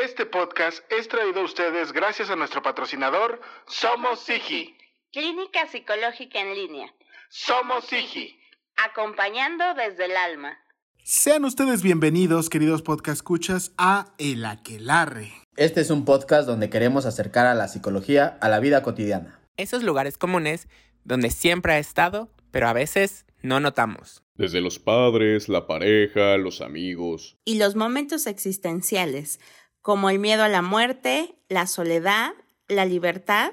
Este 0.00 0.24
podcast 0.24 0.78
es 0.90 1.06
traído 1.06 1.42
a 1.42 1.44
ustedes 1.44 1.92
gracias 1.92 2.30
a 2.30 2.36
nuestro 2.36 2.62
patrocinador 2.62 3.42
Somos 3.66 4.20
Sigi. 4.20 4.74
Clínica 5.12 5.66
Psicológica 5.70 6.40
en 6.40 6.54
Línea. 6.54 6.94
Somos 7.28 7.84
Sigi. 7.84 8.40
Acompañando 8.76 9.62
desde 9.74 10.06
el 10.06 10.16
alma. 10.16 10.56
Sean 11.04 11.44
ustedes 11.44 11.82
bienvenidos, 11.82 12.48
queridos 12.48 12.80
podcast 12.80 13.18
escuchas, 13.18 13.74
a 13.76 14.14
El 14.16 14.46
Aquelarre. 14.46 15.34
Este 15.56 15.82
es 15.82 15.90
un 15.90 16.06
podcast 16.06 16.48
donde 16.48 16.70
queremos 16.70 17.04
acercar 17.04 17.46
a 17.46 17.54
la 17.54 17.68
psicología 17.68 18.38
a 18.40 18.48
la 18.48 18.60
vida 18.60 18.82
cotidiana. 18.82 19.42
Esos 19.58 19.82
lugares 19.82 20.16
comunes 20.16 20.68
donde 21.04 21.30
siempre 21.30 21.74
ha 21.74 21.78
estado, 21.78 22.30
pero 22.50 22.66
a 22.66 22.72
veces 22.72 23.26
no 23.42 23.60
notamos. 23.60 24.22
Desde 24.36 24.62
los 24.62 24.78
padres, 24.78 25.50
la 25.50 25.66
pareja, 25.66 26.38
los 26.38 26.62
amigos. 26.62 27.36
Y 27.44 27.58
los 27.58 27.76
momentos 27.76 28.26
existenciales, 28.26 29.38
como 29.82 30.08
el 30.10 30.18
miedo 30.18 30.44
a 30.44 30.48
la 30.48 30.62
muerte, 30.62 31.34
la 31.48 31.66
soledad, 31.66 32.30
la 32.68 32.84
libertad 32.84 33.52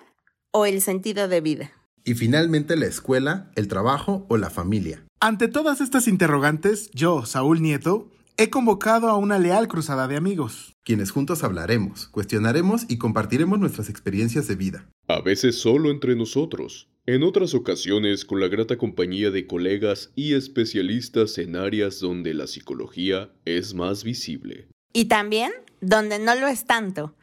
o 0.52 0.66
el 0.66 0.82
sentido 0.82 1.28
de 1.28 1.42
vida. 1.42 1.72
Y 2.06 2.14
finalmente 2.14 2.76
la 2.78 2.86
escuela, 2.86 3.52
el 3.56 3.68
trabajo 3.68 4.26
o 4.30 4.38
la 4.38 4.50
familia. 4.50 5.04
Ante 5.20 5.48
todas 5.48 5.82
estas 5.82 6.08
interrogantes, 6.08 6.90
yo, 6.92 7.26
Saúl 7.26 7.62
Nieto, 7.62 8.10
he 8.38 8.50
convocado 8.50 9.10
a 9.10 9.18
una 9.18 9.38
leal 9.38 9.68
cruzada 9.68 10.08
de 10.08 10.16
amigos. 10.16 10.78
Quienes 10.86 11.12
juntos 11.12 11.44
hablaremos, 11.44 12.08
cuestionaremos 12.08 12.86
y 12.88 12.98
compartiremos 12.98 13.60
nuestras 13.60 13.90
experiencias 13.90 14.48
de 14.48 14.56
vida. 14.56 14.90
A 15.08 15.22
veces 15.22 15.60
solo 15.60 15.92
entre 15.92 16.16
nosotros, 16.16 16.88
en 17.06 17.24
otras 17.24 17.54
ocasiones 17.54 18.24
con 18.24 18.40
la 18.40 18.48
grata 18.48 18.78
compañía 18.78 19.30
de 19.30 19.46
colegas 19.46 20.12
y 20.16 20.36
especialistas 20.36 21.38
en 21.38 21.56
áreas 21.56 22.00
donde 22.00 22.34
la 22.34 22.48
psicología 22.48 23.32
es 23.46 23.74
más 23.74 24.04
visible. 24.04 24.70
Y 24.94 25.06
también 25.06 25.52
donde 25.82 26.20
no 26.20 26.36
lo 26.36 26.48
es 26.48 26.66
tanto, 26.66 27.14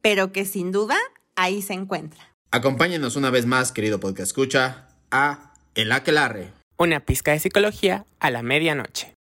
pero 0.00 0.32
que 0.32 0.44
sin 0.44 0.72
duda 0.72 0.96
ahí 1.34 1.62
se 1.62 1.74
encuentra. 1.74 2.20
Acompáñenos 2.50 3.16
una 3.16 3.30
vez 3.30 3.44
más, 3.44 3.72
querido 3.72 4.00
podcast 4.00 4.28
escucha, 4.28 4.88
a 5.10 5.52
El 5.74 5.92
Aquelarre. 5.92 6.52
Una 6.76 7.00
pizca 7.00 7.32
de 7.32 7.40
psicología 7.40 8.06
a 8.20 8.30
la 8.30 8.42
medianoche. 8.42 9.14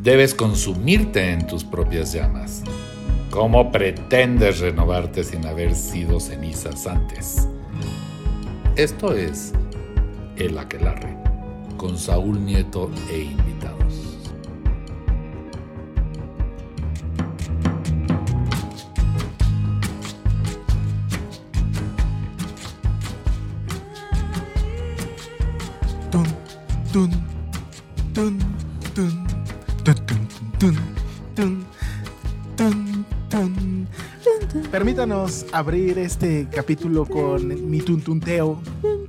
Debes 0.00 0.34
consumirte 0.34 1.30
en 1.32 1.46
tus 1.46 1.64
propias 1.64 2.12
llamas. 2.12 2.62
¿Cómo 3.30 3.72
pretendes 3.72 4.60
renovarte 4.60 5.24
sin 5.24 5.46
haber 5.46 5.74
sido 5.74 6.20
cenizas 6.20 6.86
antes? 6.86 7.48
Esto 8.76 9.14
es 9.14 9.52
El 10.36 10.58
Aquelarre, 10.58 11.16
con 11.76 11.98
Saúl 11.98 12.44
Nieto 12.44 12.90
e 13.10 13.18
invitados. 13.18 13.81
Permítanos 34.70 35.46
abrir 35.52 35.98
este 35.98 36.48
capítulo 36.50 37.06
con 37.06 37.70
mi 37.70 37.80
tuntunteo, 37.80 38.60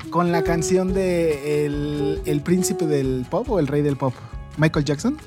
con 0.09 0.31
la 0.31 0.43
canción 0.43 0.93
de 0.93 1.65
el, 1.65 2.21
el 2.25 2.41
príncipe 2.41 2.87
del 2.87 3.25
pop 3.29 3.49
o 3.49 3.59
el 3.59 3.67
rey 3.67 3.81
del 3.81 3.97
pop, 3.97 4.13
Michael 4.57 4.85
Jackson. 4.85 5.17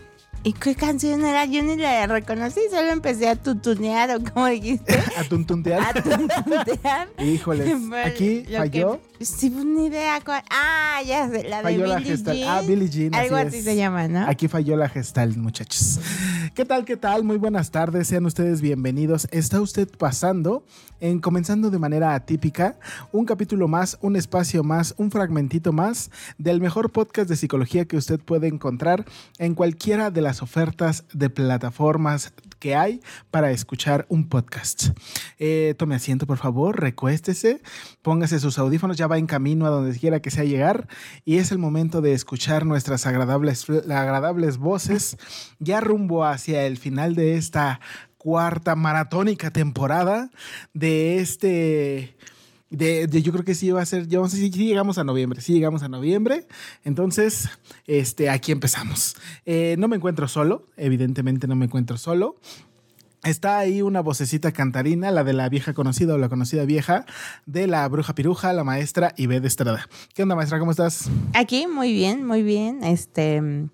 ¿Y 0.47 0.53
qué 0.53 0.77
canción 0.77 1.25
era? 1.25 1.45
Yo 1.45 1.61
ni 1.65 1.75
la 1.77 2.07
reconocí, 2.07 2.61
solo 2.71 2.93
empecé 2.93 3.29
a 3.29 3.35
tutunear 3.35 4.09
o 4.17 4.23
como 4.23 4.47
dijiste. 4.47 4.97
A 5.19 5.25
tuntuntear. 5.25 5.81
A 5.83 5.93
tutunear. 5.93 7.09
Híjoles, 7.19 7.75
aquí 8.05 8.45
falló. 8.57 9.01
que- 9.19 9.25
sí, 9.25 9.51
pues, 9.51 9.65
ni 9.65 9.87
idea 9.87 10.21
cuál. 10.25 10.45
Ah, 10.49 11.01
ya 11.05 11.29
sé, 11.29 11.49
la 11.49 11.57
de 11.57 11.63
Falló 11.65 11.87
la 11.87 11.97
Billie 11.97 12.11
gestal. 12.13 12.37
Jean. 12.37 12.49
Ah, 12.49 12.61
Billie 12.61 12.89
Jean, 12.89 13.15
Algo 13.17 13.35
así 13.35 13.49
así 13.49 13.63
se 13.63 13.75
llama, 13.75 14.07
¿no? 14.07 14.25
Aquí 14.29 14.47
falló 14.47 14.77
la 14.77 14.89
gestal, 14.89 15.37
muchachos. 15.37 15.99
¿Qué 16.55 16.65
tal, 16.65 16.85
qué 16.85 16.97
tal? 16.97 17.25
Muy 17.25 17.39
buenas 17.39 17.71
tardes, 17.71 18.09
sean 18.09 18.27
ustedes 18.27 18.61
bienvenidos. 18.61 19.27
Está 19.31 19.61
usted 19.61 19.89
pasando, 19.97 20.65
en 21.01 21.19
comenzando 21.21 21.71
de 21.71 21.79
manera 21.79 22.15
atípica, 22.15 22.79
un 23.11 23.25
capítulo 23.25 23.69
más, 23.69 23.99
un 24.03 24.17
espacio 24.17 24.63
más, 24.63 24.95
un 24.99 25.11
fragmentito 25.11 25.73
más 25.73 26.11
del 26.37 26.61
mejor 26.61 26.91
podcast 26.91 27.29
de 27.29 27.37
psicología 27.37 27.87
que 27.87 27.97
usted 27.97 28.21
puede 28.21 28.49
encontrar 28.49 29.07
en 29.39 29.55
cualquiera 29.55 30.11
de 30.11 30.21
las 30.21 30.43
ofertas 30.43 31.05
de 31.13 31.31
plataformas 31.31 32.33
que 32.59 32.75
hay 32.75 33.01
para 33.31 33.51
escuchar 33.51 34.07
un 34.09 34.29
podcast. 34.29 34.89
Eh, 35.39 35.75
tome 35.79 35.95
asiento, 35.95 36.27
por 36.27 36.39
favor, 36.39 36.81
recuéstese, 36.81 37.63
póngase 38.03 38.41
sus 38.41 38.59
audífonos, 38.59 38.97
ya 38.97 39.07
va 39.07 39.19
en 39.19 39.27
camino 39.27 39.67
a 39.67 39.71
donde 39.71 39.99
quiera 39.99 40.21
que 40.21 40.31
sea 40.31 40.45
llegar 40.45 40.89
y 41.25 41.37
es 41.37 41.51
el 41.51 41.59
momento 41.59 42.01
de 42.01 42.13
escuchar 42.13 42.67
nuestras 42.67 43.07
agradables, 43.07 43.69
agradables 43.69 44.59
voces 44.59 45.17
ya 45.59 45.81
rumbo 45.81 46.25
hacia 46.37 46.67
el 46.67 46.79
final 46.79 47.15
de 47.15 47.37
esta 47.37 47.81
cuarta 48.17 48.77
maratónica 48.77 49.51
temporada 49.51 50.31
de 50.73 51.19
este... 51.19 52.17
De, 52.69 53.07
yo 53.23 53.33
creo 53.33 53.45
que 53.45 53.55
sí 53.55 53.71
va 53.71 53.81
a 53.81 53.87
ser, 53.87 54.09
yo 54.09 54.21
no 54.21 54.29
sé 54.29 54.39
si 54.39 54.51
llegamos 54.51 54.99
a 54.99 55.05
noviembre, 55.05 55.41
sí 55.41 55.53
llegamos 55.53 55.85
a 55.85 55.89
noviembre, 55.89 56.49
entonces, 56.83 57.49
este, 57.87 58.29
aquí 58.29 58.51
empezamos. 58.51 59.17
Eh, 59.45 59.77
no 59.79 59.87
me 59.87 59.97
encuentro 59.97 60.27
solo, 60.27 60.67
evidentemente 60.77 61.47
no 61.47 61.55
me 61.55 61.67
encuentro 61.67 61.97
solo. 61.97 62.37
Está 63.23 63.59
ahí 63.59 63.83
una 63.83 64.01
vocecita 64.03 64.53
cantarina, 64.53 65.11
la 65.11 65.25
de 65.25 65.33
la 65.33 65.49
vieja 65.49 65.75
conocida 65.75 66.15
o 66.15 66.19
la 66.19 66.29
conocida 66.29 66.65
vieja, 66.65 67.07
de 67.45 67.67
la 67.67 67.89
bruja 67.89 68.15
piruja, 68.15 68.53
la 68.53 68.63
maestra 68.63 69.15
Ivette 69.17 69.47
Estrada. 69.47 69.89
¿Qué 70.15 70.23
onda, 70.23 70.37
maestra? 70.37 70.59
¿Cómo 70.59 70.71
estás? 70.71 71.09
Aquí, 71.35 71.67
muy 71.67 71.93
bien, 71.93 72.25
muy 72.25 72.43
bien. 72.43 72.85
Este, 72.85 73.69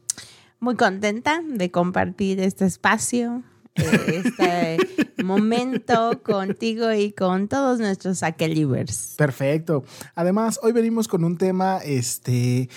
muy 0.62 0.76
contenta 0.76 1.40
de 1.44 1.72
compartir 1.72 2.38
este 2.38 2.64
espacio, 2.66 3.42
eh, 3.74 4.22
este 4.24 4.78
momento 5.24 6.22
contigo 6.22 6.92
y 6.92 7.10
con 7.12 7.48
todos 7.48 7.80
nuestros 7.80 8.22
aquelivers. 8.22 9.14
Perfecto. 9.18 9.82
Además, 10.14 10.60
hoy 10.62 10.70
venimos 10.70 11.08
con 11.08 11.24
un 11.24 11.36
tema, 11.36 11.78
este, 11.78 12.68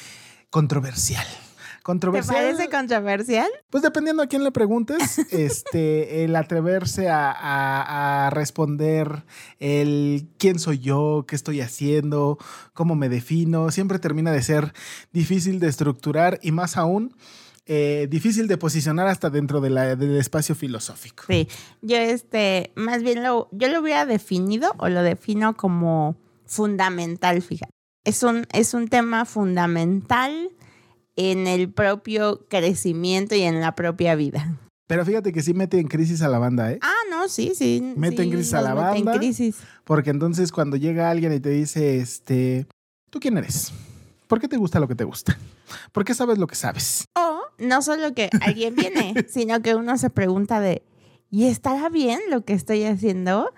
controversial. 0.50 1.26
¿Te 1.28 1.84
Controversial. 1.86 2.36
parece 2.36 2.70
controversial? 2.72 3.48
Pues 3.70 3.84
dependiendo 3.84 4.24
a 4.24 4.26
quién 4.28 4.44
le 4.44 4.52
preguntes, 4.52 5.20
este, 5.32 6.24
el 6.24 6.36
atreverse 6.36 7.10
a, 7.10 7.32
a- 7.32 8.26
a 8.26 8.30
responder 8.32 9.24
el 9.60 10.28
quién 10.40 10.58
soy 10.58 10.80
yo, 10.80 11.26
qué 11.28 11.36
estoy 11.36 11.62
haciendo, 11.62 12.40
cómo 12.74 12.96
me 12.96 13.08
defino, 13.10 13.70
siempre 13.70 14.00
termina 14.00 14.32
de 14.32 14.42
ser 14.42 14.74
difícil 15.14 15.60
de 15.60 15.68
estructurar 15.68 16.40
y 16.42 16.52
más 16.52 16.76
aún 16.78 17.16
eh, 17.68 18.08
difícil 18.10 18.48
de 18.48 18.58
posicionar 18.58 19.08
hasta 19.08 19.30
dentro 19.30 19.60
de 19.62 19.70
la- 19.72 19.96
del 19.96 20.16
espacio 20.18 20.54
filosófico. 20.56 21.24
Sí. 21.28 21.48
Yo, 21.82 21.98
este, 21.98 22.72
más 22.76 23.02
bien 23.04 23.24
lo, 23.24 23.50
yo 23.52 23.68
lo 23.70 23.82
hubiera 23.82 24.06
definido 24.06 24.74
o 24.78 24.88
lo 24.90 25.02
defino 25.02 25.56
como 25.58 26.16
fundamental, 26.46 27.42
fíjate. 27.42 27.72
Es 28.04 28.22
un, 28.24 28.46
es 28.54 28.74
un 28.76 28.88
tema 28.88 29.26
fundamental 29.26 30.50
en 31.16 31.48
el 31.48 31.72
propio 31.72 32.46
crecimiento 32.50 33.36
y 33.36 33.42
en 33.42 33.62
la 33.62 33.74
propia 33.74 34.16
vida. 34.16 34.58
Pero 34.88 35.04
fíjate 35.04 35.34
que 35.34 35.42
sí 35.42 35.56
mete 35.56 35.80
en 35.80 35.88
crisis 35.88 36.22
a 36.22 36.28
la 36.28 36.38
banda, 36.38 36.72
¿eh? 36.72 36.78
Ah, 36.84 36.94
no, 37.10 37.28
sí, 37.28 37.54
sí. 37.56 37.82
Mete 37.98 38.22
en 38.22 38.30
crisis 38.30 38.54
a 38.54 38.62
la 38.62 38.76
mete 38.76 39.00
en 39.00 39.06
banda. 39.06 39.20
crisis. 39.20 39.56
Porque 39.84 40.12
entonces 40.12 40.52
cuando 40.52 40.78
llega 40.78 41.10
alguien 41.10 41.34
y 41.34 41.40
te 41.40 41.50
dice, 41.50 41.98
este, 41.98 42.68
¿tú 43.10 43.20
quién 43.20 43.38
eres? 43.38 43.72
¿Por 44.28 44.40
qué 44.40 44.48
te 44.48 44.58
gusta 44.58 44.80
lo 44.80 44.88
que 44.88 44.94
te 44.96 45.04
gusta? 45.04 45.36
¿Por 45.92 46.06
qué 46.06 46.14
sabes 46.14 46.38
lo 46.38 46.46
que 46.46 46.56
sabes? 46.56 47.06
O 47.18 47.35
no 47.58 47.82
solo 47.82 48.14
que 48.14 48.30
alguien 48.42 48.76
viene, 48.76 49.14
sino 49.30 49.62
que 49.62 49.76
uno 49.76 49.98
se 49.98 50.10
pregunta 50.10 50.60
de, 50.60 50.84
¿y 51.30 51.46
estará 51.46 51.90
bien 51.90 52.20
lo 52.30 52.44
que 52.46 52.54
estoy 52.54 52.84
haciendo? 52.86 53.52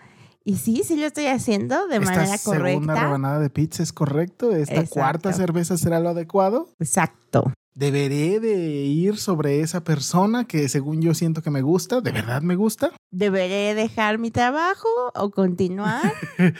Y 0.43 0.57
sí, 0.57 0.83
sí 0.85 0.95
lo 0.95 1.05
estoy 1.05 1.25
haciendo 1.27 1.87
de 1.87 1.97
Esta 1.97 2.05
manera 2.11 2.37
segunda 2.37 2.93
correcta. 2.93 3.01
rebanada 3.01 3.39
de 3.39 3.49
pizza 3.49 3.83
es 3.83 3.91
correcto. 3.91 4.51
Esta 4.53 4.75
Exacto. 4.75 4.93
cuarta 4.93 5.33
cerveza 5.33 5.77
será 5.77 5.99
lo 5.99 6.09
adecuado. 6.09 6.69
Exacto. 6.79 7.51
Deberé 7.77 8.39
de 8.39 8.55
ir 8.55 9.17
sobre 9.17 9.61
esa 9.61 9.83
persona 9.83 10.45
que 10.45 10.67
según 10.67 10.99
yo 10.99 11.13
siento 11.13 11.43
que 11.43 11.51
me 11.51 11.61
gusta. 11.61 12.01
¿De 12.01 12.11
verdad 12.11 12.41
me 12.41 12.55
gusta? 12.55 12.89
¿Deberé 13.11 13.75
dejar 13.75 14.17
mi 14.17 14.31
trabajo 14.31 14.87
o 15.13 15.29
continuar? 15.29 16.11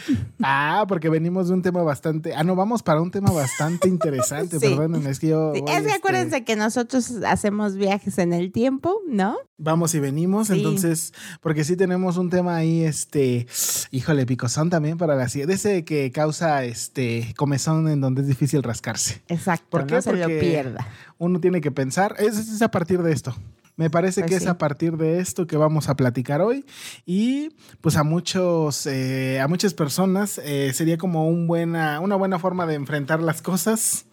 Ah, 0.44 0.86
porque 0.88 1.10
venimos 1.10 1.48
de 1.48 1.56
un 1.56 1.62
tema 1.62 1.82
bastante... 1.82 2.36
Ah, 2.36 2.44
no, 2.44 2.56
vamos 2.56 2.84
para 2.84 3.02
un 3.02 3.10
tema 3.10 3.32
bastante 3.32 3.88
interesante. 3.90 4.60
Sí. 4.60 4.68
Perdónenme, 4.68 5.10
es 5.10 5.20
que 5.20 5.30
yo... 5.30 5.54
Sí, 5.54 5.60
es 5.60 5.66
que 5.66 5.78
este, 5.78 5.94
acuérdense 5.94 6.44
que 6.44 6.56
nosotros 6.56 7.12
hacemos 7.26 7.76
viajes 7.76 8.18
en 8.20 8.34
el 8.34 8.52
tiempo, 8.52 9.02
¿no? 9.08 9.38
Vamos 9.60 9.96
y 9.96 10.00
venimos, 10.00 10.48
Sí. 10.48 10.54
entonces, 10.54 11.14
porque 11.42 11.64
sí 11.64 11.76
tenemos 11.76 12.18
un 12.18 12.30
tema 12.30 12.56
ahí, 12.58 12.84
este, 12.84 13.48
híjole, 13.90 14.26
picosón 14.28 14.70
también 14.70 14.98
para 15.00 15.16
la 15.16 15.28
de 15.48 15.54
ese 15.56 15.84
que 15.84 16.12
causa 16.12 16.64
este 16.64 17.34
comezón 17.38 17.88
en 17.88 18.00
donde 18.00 18.22
es 18.22 18.28
difícil 18.28 18.62
rascarse. 18.62 19.24
Exacto, 19.28 19.66
¿Por 19.72 19.88
qué? 19.88 19.96
no 19.96 20.02
se 20.04 20.14
lo 20.14 20.20
Porque 20.20 20.40
pierda. 20.40 20.88
Uno 21.18 21.40
tiene 21.40 21.60
que 21.62 21.72
pensar, 21.72 22.16
es, 22.20 22.38
es 22.38 22.62
a 22.62 22.70
partir 22.70 23.02
de 23.02 23.12
esto. 23.12 23.36
Me 23.78 23.90
parece 23.92 24.22
Pues 24.22 24.32
que 24.32 24.38
es 24.38 24.48
a 24.48 24.58
partir 24.58 24.98
de 24.98 25.20
esto 25.20 25.46
que 25.46 25.56
vamos 25.58 25.88
a 25.88 25.96
platicar 25.96 26.42
hoy 26.42 26.66
y 27.06 27.50
pues 27.82 27.96
a 27.96 28.04
muchos, 28.04 28.88
eh, 28.88 29.40
a 29.40 29.48
muchas 29.48 29.76
personas 29.76 30.40
eh, 30.44 30.72
sería 30.74 30.98
como 30.98 31.28
un 31.28 31.46
buena, 31.46 32.00
una 32.00 32.16
buena 32.16 32.40
forma 32.40 32.66
de 32.66 32.74
enfrentar 32.74 33.22
las 33.22 33.44
cosas 33.44 34.06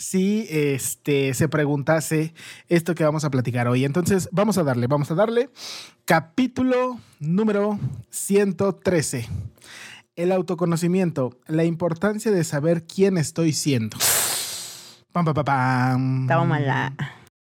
si 0.00 0.46
este, 0.48 1.34
se 1.34 1.48
preguntase 1.48 2.32
esto 2.68 2.94
que 2.94 3.04
vamos 3.04 3.24
a 3.24 3.30
platicar 3.30 3.68
hoy. 3.68 3.84
Entonces 3.84 4.28
vamos 4.32 4.56
a 4.56 4.64
darle, 4.64 4.86
vamos 4.86 5.10
a 5.10 5.14
darle 5.14 5.50
capítulo 6.06 6.98
número 7.18 7.78
113. 8.08 9.28
El 10.16 10.32
autoconocimiento, 10.32 11.38
la 11.46 11.64
importancia 11.64 12.30
de 12.30 12.44
saber 12.44 12.84
quién 12.84 13.18
estoy 13.18 13.52
siendo. 13.52 13.98
Pam, 15.12 15.24
pam, 15.26 15.34
pam, 15.34 15.44
pam. 15.44 16.26
Tómala. 16.26 16.94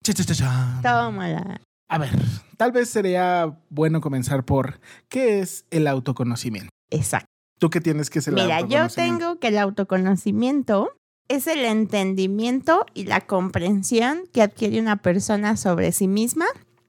Cha, 0.04 0.14
cha, 0.14 0.36
cha. 0.36 0.80
Tómala. 0.84 1.62
A 1.88 1.98
ver, 1.98 2.12
tal 2.58 2.72
vez 2.72 2.90
sería 2.90 3.58
bueno 3.70 4.02
comenzar 4.02 4.44
por 4.44 4.80
¿qué 5.08 5.40
es 5.40 5.66
el 5.72 5.88
autoconocimiento? 5.88 6.70
Exacto. 6.92 7.26
¿Tú 7.58 7.70
qué 7.70 7.82
tienes 7.82 8.10
que 8.10 8.22
ser 8.22 8.34
el 8.38 8.44
Mira, 8.44 8.62
yo 8.62 8.88
tengo 8.90 9.40
que 9.40 9.48
el 9.48 9.58
autoconocimiento 9.58 10.94
es 11.30 11.48
el 11.48 11.64
entendimiento 11.64 12.86
y 12.94 13.06
la 13.06 13.22
comprensión 13.22 14.24
que 14.34 14.42
adquiere 14.42 14.82
una 14.82 14.98
persona 14.98 15.56
sobre 15.56 15.92
sí 15.92 16.08
misma 16.08 16.48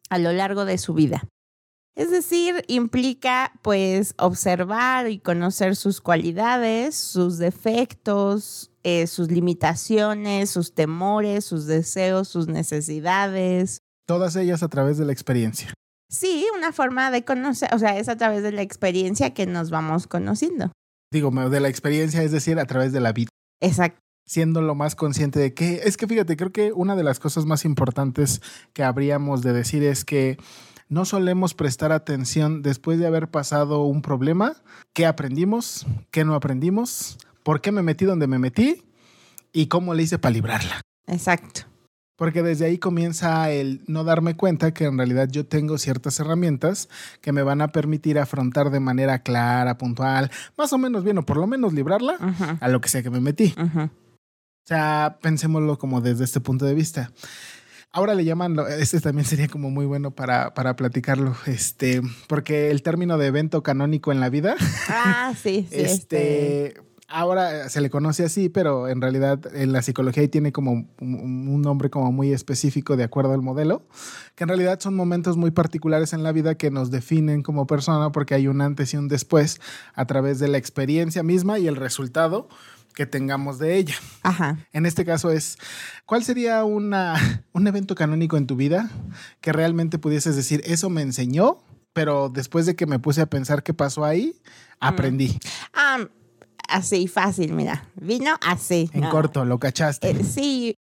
a 0.08 0.18
lo 0.18 0.32
largo 0.32 0.64
de 0.64 0.78
su 0.78 0.94
vida. 0.94 1.28
Es 1.94 2.10
decir, 2.10 2.64
implica 2.66 3.52
pues 3.62 4.14
observar 4.16 5.10
y 5.10 5.18
conocer 5.18 5.76
sus 5.76 6.00
cualidades, 6.00 6.94
sus 6.94 7.36
defectos, 7.36 8.70
eh, 8.82 9.06
sus 9.06 9.30
limitaciones, 9.30 10.50
sus 10.50 10.74
temores, 10.74 11.44
sus 11.44 11.66
deseos, 11.66 12.28
sus 12.28 12.48
necesidades. 12.48 13.80
Todas 14.06 14.36
ellas 14.36 14.62
a 14.62 14.68
través 14.68 14.96
de 14.96 15.04
la 15.04 15.12
experiencia. 15.12 15.74
Sí, 16.08 16.46
una 16.56 16.72
forma 16.72 17.10
de 17.10 17.24
conocer, 17.24 17.68
o 17.74 17.78
sea, 17.78 17.98
es 17.98 18.08
a 18.08 18.16
través 18.16 18.42
de 18.42 18.52
la 18.52 18.62
experiencia 18.62 19.34
que 19.34 19.46
nos 19.46 19.70
vamos 19.70 20.06
conociendo. 20.06 20.72
Digo, 21.12 21.30
de 21.30 21.60
la 21.60 21.68
experiencia, 21.68 22.22
es 22.22 22.32
decir, 22.32 22.58
a 22.58 22.64
través 22.64 22.92
de 22.92 23.00
la 23.00 23.12
vida. 23.12 23.28
Exacto. 23.60 24.00
Siendo 24.26 24.62
lo 24.62 24.74
más 24.74 24.94
consciente 24.94 25.40
de 25.40 25.54
que, 25.54 25.80
es 25.84 25.96
que 25.96 26.06
fíjate, 26.06 26.36
creo 26.36 26.52
que 26.52 26.72
una 26.72 26.94
de 26.94 27.02
las 27.02 27.18
cosas 27.18 27.46
más 27.46 27.64
importantes 27.64 28.40
que 28.72 28.84
habríamos 28.84 29.42
de 29.42 29.52
decir 29.52 29.82
es 29.82 30.04
que 30.04 30.38
no 30.90 31.04
solemos 31.04 31.54
prestar 31.54 31.92
atención 31.92 32.62
después 32.62 32.98
de 32.98 33.06
haber 33.06 33.28
pasado 33.28 33.84
un 33.84 34.02
problema, 34.02 34.56
qué 34.92 35.06
aprendimos, 35.06 35.86
qué 36.10 36.24
no 36.24 36.34
aprendimos, 36.34 37.18
por 37.42 37.60
qué 37.60 37.72
me 37.72 37.82
metí 37.82 38.04
donde 38.04 38.26
me 38.26 38.38
metí 38.38 38.82
y 39.52 39.66
cómo 39.66 39.94
le 39.94 40.02
hice 40.02 40.18
para 40.18 40.32
librarla. 40.32 40.80
Exacto. 41.06 41.62
Porque 42.16 42.42
desde 42.42 42.66
ahí 42.66 42.76
comienza 42.76 43.50
el 43.50 43.82
no 43.86 44.04
darme 44.04 44.36
cuenta 44.36 44.74
que 44.74 44.84
en 44.84 44.98
realidad 44.98 45.28
yo 45.30 45.46
tengo 45.46 45.78
ciertas 45.78 46.20
herramientas 46.20 46.88
que 47.22 47.32
me 47.32 47.42
van 47.42 47.62
a 47.62 47.68
permitir 47.68 48.18
afrontar 48.18 48.70
de 48.70 48.80
manera 48.80 49.20
clara, 49.20 49.78
puntual, 49.78 50.30
más 50.58 50.72
o 50.72 50.78
menos 50.78 51.02
bien, 51.02 51.16
o 51.18 51.24
por 51.24 51.38
lo 51.38 51.46
menos 51.46 51.72
librarla 51.72 52.16
a 52.60 52.68
lo 52.68 52.80
que 52.80 52.90
sea 52.90 53.02
que 53.02 53.10
me 53.10 53.20
metí. 53.20 53.54
Sea, 54.70 55.18
pensémoslo 55.20 55.78
como 55.78 56.00
desde 56.00 56.24
este 56.24 56.40
punto 56.40 56.64
de 56.64 56.74
vista. 56.74 57.10
Ahora 57.92 58.14
le 58.14 58.24
llaman, 58.24 58.56
este 58.78 59.00
también 59.00 59.26
sería 59.26 59.48
como 59.48 59.68
muy 59.68 59.84
bueno 59.84 60.12
para, 60.12 60.54
para 60.54 60.76
platicarlo, 60.76 61.34
este, 61.46 62.00
porque 62.28 62.70
el 62.70 62.82
término 62.82 63.18
de 63.18 63.26
evento 63.26 63.64
canónico 63.64 64.12
en 64.12 64.20
la 64.20 64.28
vida, 64.30 64.54
Ah, 64.88 65.34
sí, 65.34 65.66
sí. 65.68 65.76
Este, 65.76 66.66
este, 66.66 66.80
ahora 67.08 67.68
se 67.68 67.80
le 67.80 67.90
conoce 67.90 68.24
así, 68.24 68.48
pero 68.48 68.86
en 68.86 69.00
realidad 69.00 69.40
en 69.56 69.72
la 69.72 69.82
psicología 69.82 70.22
ahí 70.22 70.28
tiene 70.28 70.52
como 70.52 70.70
un, 70.70 70.88
un 71.48 71.62
nombre 71.62 71.90
como 71.90 72.12
muy 72.12 72.32
específico 72.32 72.96
de 72.96 73.02
acuerdo 73.02 73.32
al 73.32 73.42
modelo, 73.42 73.82
que 74.36 74.44
en 74.44 74.50
realidad 74.50 74.78
son 74.78 74.94
momentos 74.94 75.36
muy 75.36 75.50
particulares 75.50 76.12
en 76.12 76.22
la 76.22 76.30
vida 76.30 76.54
que 76.54 76.70
nos 76.70 76.92
definen 76.92 77.42
como 77.42 77.66
persona 77.66 78.12
porque 78.12 78.36
hay 78.36 78.46
un 78.46 78.60
antes 78.60 78.94
y 78.94 78.98
un 78.98 79.08
después 79.08 79.60
a 79.94 80.04
través 80.04 80.38
de 80.38 80.46
la 80.46 80.58
experiencia 80.58 81.24
misma 81.24 81.58
y 81.58 81.66
el 81.66 81.74
resultado 81.74 82.48
que 82.94 83.06
tengamos 83.06 83.58
de 83.58 83.76
ella. 83.76 83.94
Ajá. 84.22 84.58
En 84.72 84.86
este 84.86 85.04
caso 85.04 85.30
es, 85.30 85.58
¿cuál 86.06 86.24
sería 86.24 86.64
una, 86.64 87.42
un 87.52 87.66
evento 87.66 87.94
canónico 87.94 88.36
en 88.36 88.46
tu 88.46 88.56
vida 88.56 88.90
que 89.40 89.52
realmente 89.52 89.98
pudieses 89.98 90.36
decir, 90.36 90.62
eso 90.64 90.90
me 90.90 91.02
enseñó, 91.02 91.58
pero 91.92 92.28
después 92.28 92.66
de 92.66 92.76
que 92.76 92.86
me 92.86 92.98
puse 92.98 93.20
a 93.20 93.26
pensar 93.26 93.62
qué 93.62 93.74
pasó 93.74 94.04
ahí, 94.04 94.40
aprendí. 94.80 95.38
Ah, 95.74 95.98
así, 96.68 97.08
fácil, 97.08 97.52
mira. 97.52 97.88
Vino 97.96 98.36
así. 98.46 98.90
En 98.92 99.02
¿no? 99.02 99.10
corto, 99.10 99.44
lo 99.44 99.58
cachaste. 99.58 100.10
Eh, 100.10 100.24
sí. 100.24 100.76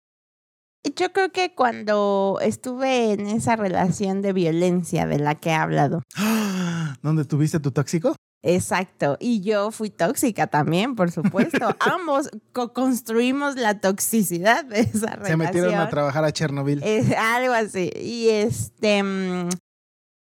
Yo 0.97 1.13
creo 1.13 1.33
que 1.33 1.55
cuando 1.55 2.39
estuve 2.41 3.13
en 3.13 3.27
esa 3.27 3.57
relación 3.57 4.23
de 4.23 4.33
violencia 4.33 5.07
de 5.07 5.19
la 5.19 5.35
que 5.35 5.51
he 5.51 5.55
hablado. 5.55 6.03
¿Dónde 7.03 7.25
tuviste 7.25 7.61
tu 7.61 7.73
tóxico? 7.73 8.15
Exacto. 8.43 9.17
Y 9.21 9.41
yo 9.41 9.71
fui 9.71 9.91
tóxica 9.91 10.47
también, 10.47 10.95
por 10.95 11.11
supuesto. 11.11 11.75
Ambos 11.81 12.31
co-construimos 12.53 13.57
la 13.57 13.81
toxicidad 13.81 14.65
de 14.65 14.81
esa 14.81 15.17
relación. 15.17 15.27
Se 15.27 15.37
metieron 15.37 15.75
a 15.75 15.89
trabajar 15.89 16.25
a 16.25 16.33
Chernobyl. 16.33 16.83
Es 16.83 17.13
algo 17.13 17.53
así. 17.53 17.91
Y 17.97 18.29
este, 18.29 19.03
mm, 19.03 19.49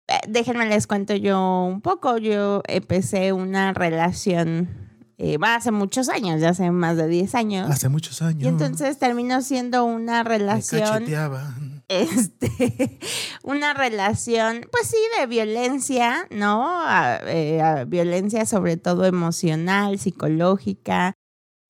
eh, 0.08 0.20
déjenme 0.28 0.66
les 0.66 0.86
cuento 0.86 1.14
yo 1.16 1.64
un 1.64 1.80
poco. 1.80 2.18
Yo 2.18 2.62
empecé 2.68 3.32
una 3.32 3.72
relación, 3.72 4.68
eh, 5.18 5.38
va, 5.38 5.54
hace 5.54 5.70
muchos 5.70 6.08
años, 6.08 6.40
ya 6.40 6.50
hace 6.50 6.70
más 6.70 6.96
de 6.96 7.06
10 7.08 7.34
años. 7.34 7.70
Hace 7.70 7.88
muchos 7.88 8.20
años. 8.22 8.42
Y 8.42 8.46
entonces 8.48 8.98
terminó 8.98 9.42
siendo 9.42 9.84
una 9.84 10.22
me 10.24 10.28
relación, 10.28 10.80
cacheteaban. 10.82 11.82
este, 11.88 12.98
una 13.42 13.74
relación, 13.74 14.66
pues 14.72 14.88
sí, 14.88 14.96
de 15.20 15.26
violencia, 15.26 16.26
¿no? 16.30 16.66
A- 16.80 17.20
eh, 17.26 17.60
a 17.62 17.84
violencia 17.84 18.44
sobre 18.46 18.76
todo 18.76 19.04
emocional, 19.04 19.98
psicológica. 19.98 21.14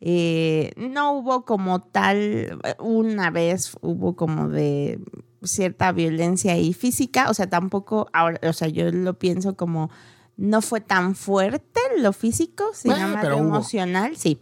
Eh, 0.01 0.73
no 0.77 1.13
hubo 1.13 1.45
como 1.45 1.81
tal, 1.83 2.59
una 2.79 3.31
vez 3.31 3.73
hubo 3.81 4.17
como 4.17 4.49
de 4.49 4.99
cierta 5.43 5.93
violencia 5.93 6.59
y 6.59 6.73
física, 6.75 7.31
o 7.31 7.35
sea, 7.35 7.49
tampoco, 7.49 8.09
ahora, 8.13 8.39
o 8.49 8.53
sea, 8.53 8.69
yo 8.69 8.91
lo 8.91 9.19
pienso 9.19 9.57
como 9.57 9.91
no 10.37 10.63
fue 10.63 10.81
tan 10.81 11.15
fuerte 11.15 11.81
lo 11.99 12.13
físico, 12.13 12.65
sino 12.75 12.95
Bueno, 12.95 13.09
más 13.15 13.25
lo 13.25 13.37
hubo. 13.37 13.47
emocional, 13.47 14.17
sí. 14.17 14.41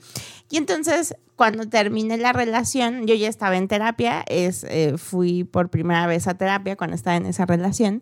Y 0.51 0.57
entonces, 0.57 1.15
cuando 1.37 1.69
terminé 1.69 2.17
la 2.19 2.33
relación, 2.33 3.07
yo 3.07 3.15
ya 3.15 3.29
estaba 3.29 3.57
en 3.57 3.69
terapia, 3.69 4.25
es, 4.29 4.65
eh, 4.65 4.95
fui 4.97 5.45
por 5.45 5.71
primera 5.71 6.07
vez 6.07 6.27
a 6.29 6.35
terapia 6.35 6.77
cuando 6.77 6.97
estaba 6.97 7.17
en 7.17 7.27
esa 7.27 7.47
relación. 7.47 8.01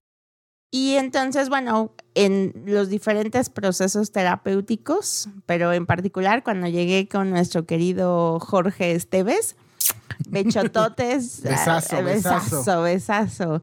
Y 0.73 0.95
entonces, 0.95 1.49
bueno, 1.49 1.95
en 2.15 2.53
los 2.64 2.88
diferentes 2.88 3.50
procesos 3.50 4.12
terapéuticos, 4.12 5.29
pero 5.47 5.73
en 5.73 5.85
particular 5.85 6.45
cuando 6.45 6.69
llegué 6.69 7.09
con 7.09 7.31
nuestro 7.31 7.67
querido 7.67 8.38
Jorge 8.38 8.93
Esteves, 8.93 9.57
bechototes, 10.29 11.43
Besazo, 11.43 11.97
ah, 11.97 12.00
besazo. 12.03 12.57
besazo, 12.59 12.83
besazo. 12.83 13.61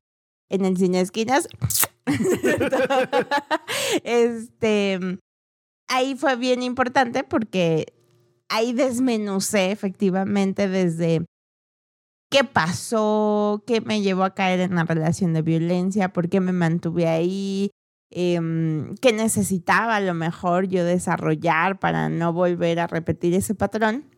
En 0.49 0.65
el 0.65 0.77
cine 0.77 0.99
esquinas. 1.01 1.47
este, 4.03 4.99
ahí 5.87 6.15
fue 6.15 6.35
bien 6.35 6.63
importante 6.63 7.23
porque 7.23 7.93
ahí 8.49 8.73
desmenucé 8.73 9.71
efectivamente 9.71 10.67
desde 10.67 11.25
qué 12.29 12.43
pasó, 12.43 13.63
qué 13.65 13.81
me 13.81 14.01
llevó 14.01 14.23
a 14.23 14.33
caer 14.33 14.59
en 14.59 14.75
la 14.75 14.83
relación 14.83 15.33
de 15.33 15.41
violencia, 15.41 16.09
por 16.09 16.29
qué 16.29 16.39
me 16.39 16.51
mantuve 16.51 17.07
ahí, 17.07 17.71
em, 18.09 18.95
qué 18.95 19.13
necesitaba 19.13 19.95
a 19.95 20.01
lo 20.01 20.13
mejor 20.13 20.67
yo 20.67 20.83
desarrollar 20.83 21.79
para 21.79 22.09
no 22.09 22.33
volver 22.33 22.79
a 22.79 22.87
repetir 22.87 23.33
ese 23.33 23.55
patrón. 23.55 24.16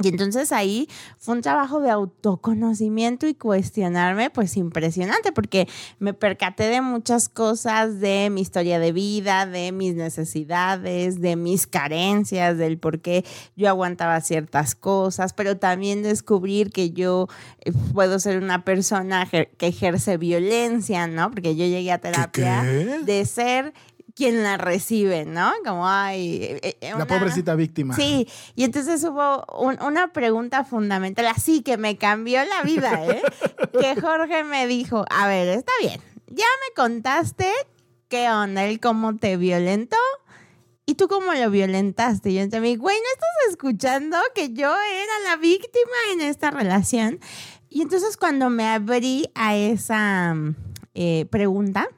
Y 0.00 0.08
entonces 0.08 0.52
ahí 0.52 0.88
fue 1.18 1.36
un 1.36 1.42
trabajo 1.42 1.80
de 1.80 1.90
autoconocimiento 1.90 3.26
y 3.28 3.34
cuestionarme, 3.34 4.30
pues 4.30 4.56
impresionante, 4.56 5.32
porque 5.32 5.68
me 5.98 6.12
percaté 6.12 6.64
de 6.64 6.80
muchas 6.80 7.28
cosas 7.28 8.00
de 8.00 8.28
mi 8.30 8.40
historia 8.40 8.78
de 8.78 8.92
vida, 8.92 9.46
de 9.46 9.70
mis 9.70 9.94
necesidades, 9.94 11.20
de 11.20 11.36
mis 11.36 11.66
carencias, 11.66 12.58
del 12.58 12.78
por 12.78 13.00
qué 13.00 13.24
yo 13.54 13.68
aguantaba 13.68 14.20
ciertas 14.20 14.74
cosas, 14.74 15.32
pero 15.34 15.56
también 15.58 16.02
descubrir 16.02 16.70
que 16.70 16.90
yo 16.90 17.28
eh, 17.60 17.72
puedo 17.92 18.18
ser 18.18 18.42
una 18.42 18.64
persona 18.64 19.28
que 19.30 19.66
ejerce 19.66 20.16
violencia, 20.16 21.06
¿no? 21.06 21.30
Porque 21.30 21.54
yo 21.54 21.64
llegué 21.64 21.92
a 21.92 21.98
terapia 21.98 22.62
qué? 22.62 23.00
de 23.04 23.24
ser 23.24 23.72
quien 24.14 24.42
la 24.42 24.56
recibe, 24.58 25.24
¿no? 25.24 25.52
Como, 25.64 25.88
ay, 25.88 26.42
eh, 26.42 26.76
eh, 26.80 26.88
La 26.90 26.96
una- 26.96 27.06
pobrecita 27.06 27.54
víctima. 27.54 27.94
Sí, 27.96 28.28
y 28.54 28.64
entonces 28.64 29.02
hubo 29.04 29.44
un- 29.58 29.80
una 29.82 30.12
pregunta 30.12 30.64
fundamental, 30.64 31.26
así 31.26 31.62
que 31.62 31.76
me 31.78 31.96
cambió 31.96 32.44
la 32.44 32.62
vida, 32.62 33.04
¿eh? 33.06 33.22
que 33.80 34.00
Jorge 34.00 34.44
me 34.44 34.66
dijo, 34.66 35.04
a 35.10 35.26
ver, 35.28 35.48
está 35.48 35.72
bien, 35.80 36.00
ya 36.28 36.44
me 36.68 36.74
contaste 36.74 37.48
qué 38.08 38.28
onda, 38.30 38.64
él 38.64 38.80
cómo 38.80 39.16
te 39.16 39.36
violentó. 39.36 39.96
¿Y 40.84 40.96
tú 40.96 41.06
cómo 41.06 41.32
lo 41.32 41.48
violentaste? 41.50 42.30
Y 42.30 42.34
yo 42.34 42.40
entendí, 42.40 42.74
güey, 42.76 42.96
¿no 42.96 43.02
estás 43.14 43.50
escuchando 43.50 44.16
que 44.34 44.52
yo 44.52 44.68
era 44.74 45.30
la 45.30 45.36
víctima 45.36 45.92
en 46.12 46.20
esta 46.22 46.50
relación? 46.50 47.20
Y 47.70 47.82
entonces 47.82 48.16
cuando 48.16 48.50
me 48.50 48.66
abrí 48.68 49.30
a 49.36 49.54
esa, 49.56 50.34
eh, 50.94 51.26
pregunta, 51.30 51.88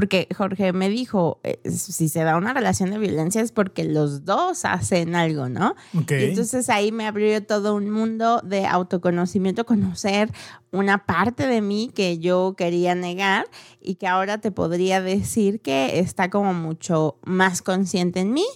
porque 0.00 0.26
Jorge 0.34 0.72
me 0.72 0.88
dijo, 0.88 1.40
eh, 1.44 1.60
si 1.68 2.08
se 2.08 2.24
da 2.24 2.38
una 2.38 2.54
relación 2.54 2.90
de 2.90 2.96
violencia 2.96 3.42
es 3.42 3.52
porque 3.52 3.84
los 3.84 4.24
dos 4.24 4.64
hacen 4.64 5.14
algo, 5.14 5.50
¿no? 5.50 5.74
Y 5.92 6.24
entonces 6.24 6.70
ahí 6.70 6.90
me 6.90 7.06
abrió 7.06 7.44
todo 7.44 7.74
un 7.74 7.90
mundo 7.90 8.40
de 8.40 8.64
autoconocimiento, 8.64 9.66
conocer 9.66 10.32
una 10.70 11.04
parte 11.04 11.46
de 11.46 11.60
mí 11.60 11.90
que 11.94 12.18
yo 12.18 12.54
quería 12.56 12.94
negar 12.94 13.44
y 13.78 13.96
que 13.96 14.06
ahora 14.06 14.38
te 14.38 14.50
podría 14.50 15.02
decir 15.02 15.60
que 15.60 15.98
está 15.98 16.30
como 16.30 16.54
mucho 16.54 17.18
más 17.22 17.60
consciente 17.60 18.20
en 18.20 18.32
mí, 18.32 18.46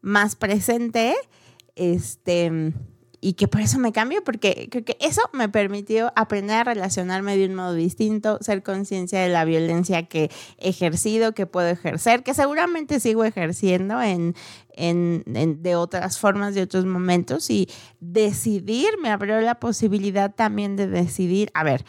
más 0.00 0.34
presente, 0.34 1.14
este, 1.74 2.72
y 3.26 3.32
que 3.32 3.48
por 3.48 3.60
eso 3.60 3.80
me 3.80 3.90
cambio, 3.90 4.22
porque 4.22 4.68
creo 4.70 4.84
que 4.84 4.96
eso 5.00 5.20
me 5.32 5.48
permitió 5.48 6.12
aprender 6.14 6.58
a 6.58 6.62
relacionarme 6.62 7.36
de 7.36 7.46
un 7.46 7.56
modo 7.56 7.74
distinto, 7.74 8.38
ser 8.40 8.62
conciencia 8.62 9.20
de 9.20 9.28
la 9.28 9.44
violencia 9.44 10.04
que 10.04 10.30
he 10.58 10.68
ejercido, 10.68 11.32
que 11.32 11.44
puedo 11.44 11.66
ejercer, 11.66 12.22
que 12.22 12.34
seguramente 12.34 13.00
sigo 13.00 13.24
ejerciendo 13.24 14.00
en, 14.00 14.36
en, 14.74 15.24
de 15.60 15.74
otras 15.74 16.20
formas, 16.20 16.54
de 16.54 16.62
otros 16.62 16.86
momentos, 16.86 17.50
y 17.50 17.68
decidir 17.98 18.90
me 19.02 19.10
abrió 19.10 19.40
la 19.40 19.56
posibilidad 19.56 20.32
también 20.32 20.76
de 20.76 20.86
decidir, 20.86 21.50
a 21.52 21.64
ver, 21.64 21.84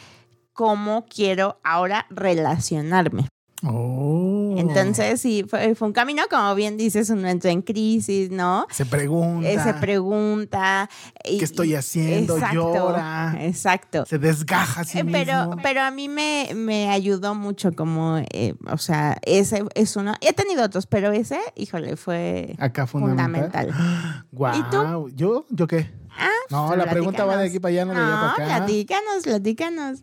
cómo 0.54 1.06
quiero 1.06 1.60
ahora 1.64 2.08
relacionarme. 2.10 3.28
Oh. 3.64 4.54
Entonces, 4.58 5.20
sí, 5.22 5.46
fue, 5.50 5.74
fue 5.76 5.88
un 5.88 5.94
camino, 5.94 6.24
como 6.30 6.54
bien 6.56 6.78
dices, 6.78 7.10
uno 7.10 7.28
entra 7.28 7.52
en 7.52 7.62
crisis, 7.62 8.30
¿no? 8.32 8.66
Se 8.70 8.86
pregunta. 8.86 9.50
Eh, 9.50 9.60
se 9.60 9.74
pregunta. 9.76 10.90
y- 11.24 11.38
¿Qué 11.40 11.46
estoy 11.46 11.76
haciendo? 11.76 12.38
Llora. 12.54 13.36
Exacto. 13.40 14.06
Se 14.06 14.18
desgaja 14.20 14.82
a 14.82 14.84
sí 14.84 15.00
Eh, 15.00 15.06
Pero, 15.12 15.48
mismo. 15.48 15.62
pero 15.64 15.82
a 15.82 15.92
mí 15.92 16.08
me, 16.10 16.50
me 16.56 16.90
ayudó 16.90 17.36
mucho 17.36 17.72
como, 17.74 18.18
eh, 18.32 18.54
o 18.72 18.78
sea, 18.78 19.18
ese 19.24 19.64
es 19.76 19.96
uno. 19.96 20.14
He 20.22 20.34
tenido 20.34 20.64
otros, 20.64 20.86
pero 20.88 21.12
ese, 21.12 21.40
híjole, 21.56 21.96
fue 21.98 22.56
Acá 22.60 22.86
fundamental. 22.88 23.72
fundamental. 23.74 24.26
¿Y 24.56 24.64
tú? 24.72 25.10
¿Yo? 25.16 25.46
¿Yo 25.50 25.68
qué? 25.68 25.92
Ah, 26.20 26.30
No, 26.50 26.68
pues, 26.68 26.80
la 26.80 26.90
pregunta 26.90 27.26
va 27.26 27.38
de 27.38 27.48
aquí 27.48 27.60
para 27.60 27.72
allá, 27.72 27.86
no 27.86 27.94
de 27.94 28.00
allá 28.00 28.10
para 28.16 28.32
acá. 28.32 28.58
platícanos, 28.66 29.24
platícanos. 29.24 30.02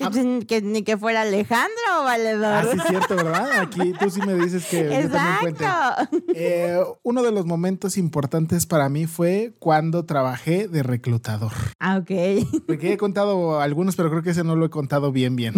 Que, 0.00 0.06
Ah. 0.06 0.10
pues, 0.10 0.44
que 0.46 0.62
ni 0.62 0.82
que 0.82 0.96
fuera 0.96 1.20
Alejandro 1.20 1.68
Ah, 1.92 2.04
Valedor. 2.04 2.70
sí, 2.72 2.78
es 2.78 2.88
cierto, 2.88 3.16
¿verdad? 3.16 3.60
Aquí 3.60 3.92
tú 4.00 4.08
sí 4.08 4.22
me 4.22 4.32
dices 4.34 4.64
que 4.64 4.84
yo 4.84 5.10
también 5.10 5.36
cuente. 5.40 5.64
Exacto. 5.64 6.16
Eh, 6.34 6.82
uno 7.02 7.22
de 7.22 7.30
los 7.32 7.44
momentos 7.44 7.98
importantes 7.98 8.64
para 8.64 8.88
mí 8.88 9.04
fue 9.06 9.52
cuando 9.58 10.06
trabajé 10.06 10.68
de 10.68 10.82
reclutador. 10.82 11.52
Ah, 11.78 11.98
ok. 11.98 12.10
Porque 12.66 12.94
he 12.94 12.96
contado 12.96 13.60
algunos, 13.60 13.94
pero 13.94 14.08
creo 14.08 14.22
que 14.22 14.30
ese 14.30 14.42
no 14.42 14.56
lo 14.56 14.64
he 14.64 14.70
contado 14.70 15.12
bien, 15.12 15.36
bien. 15.36 15.52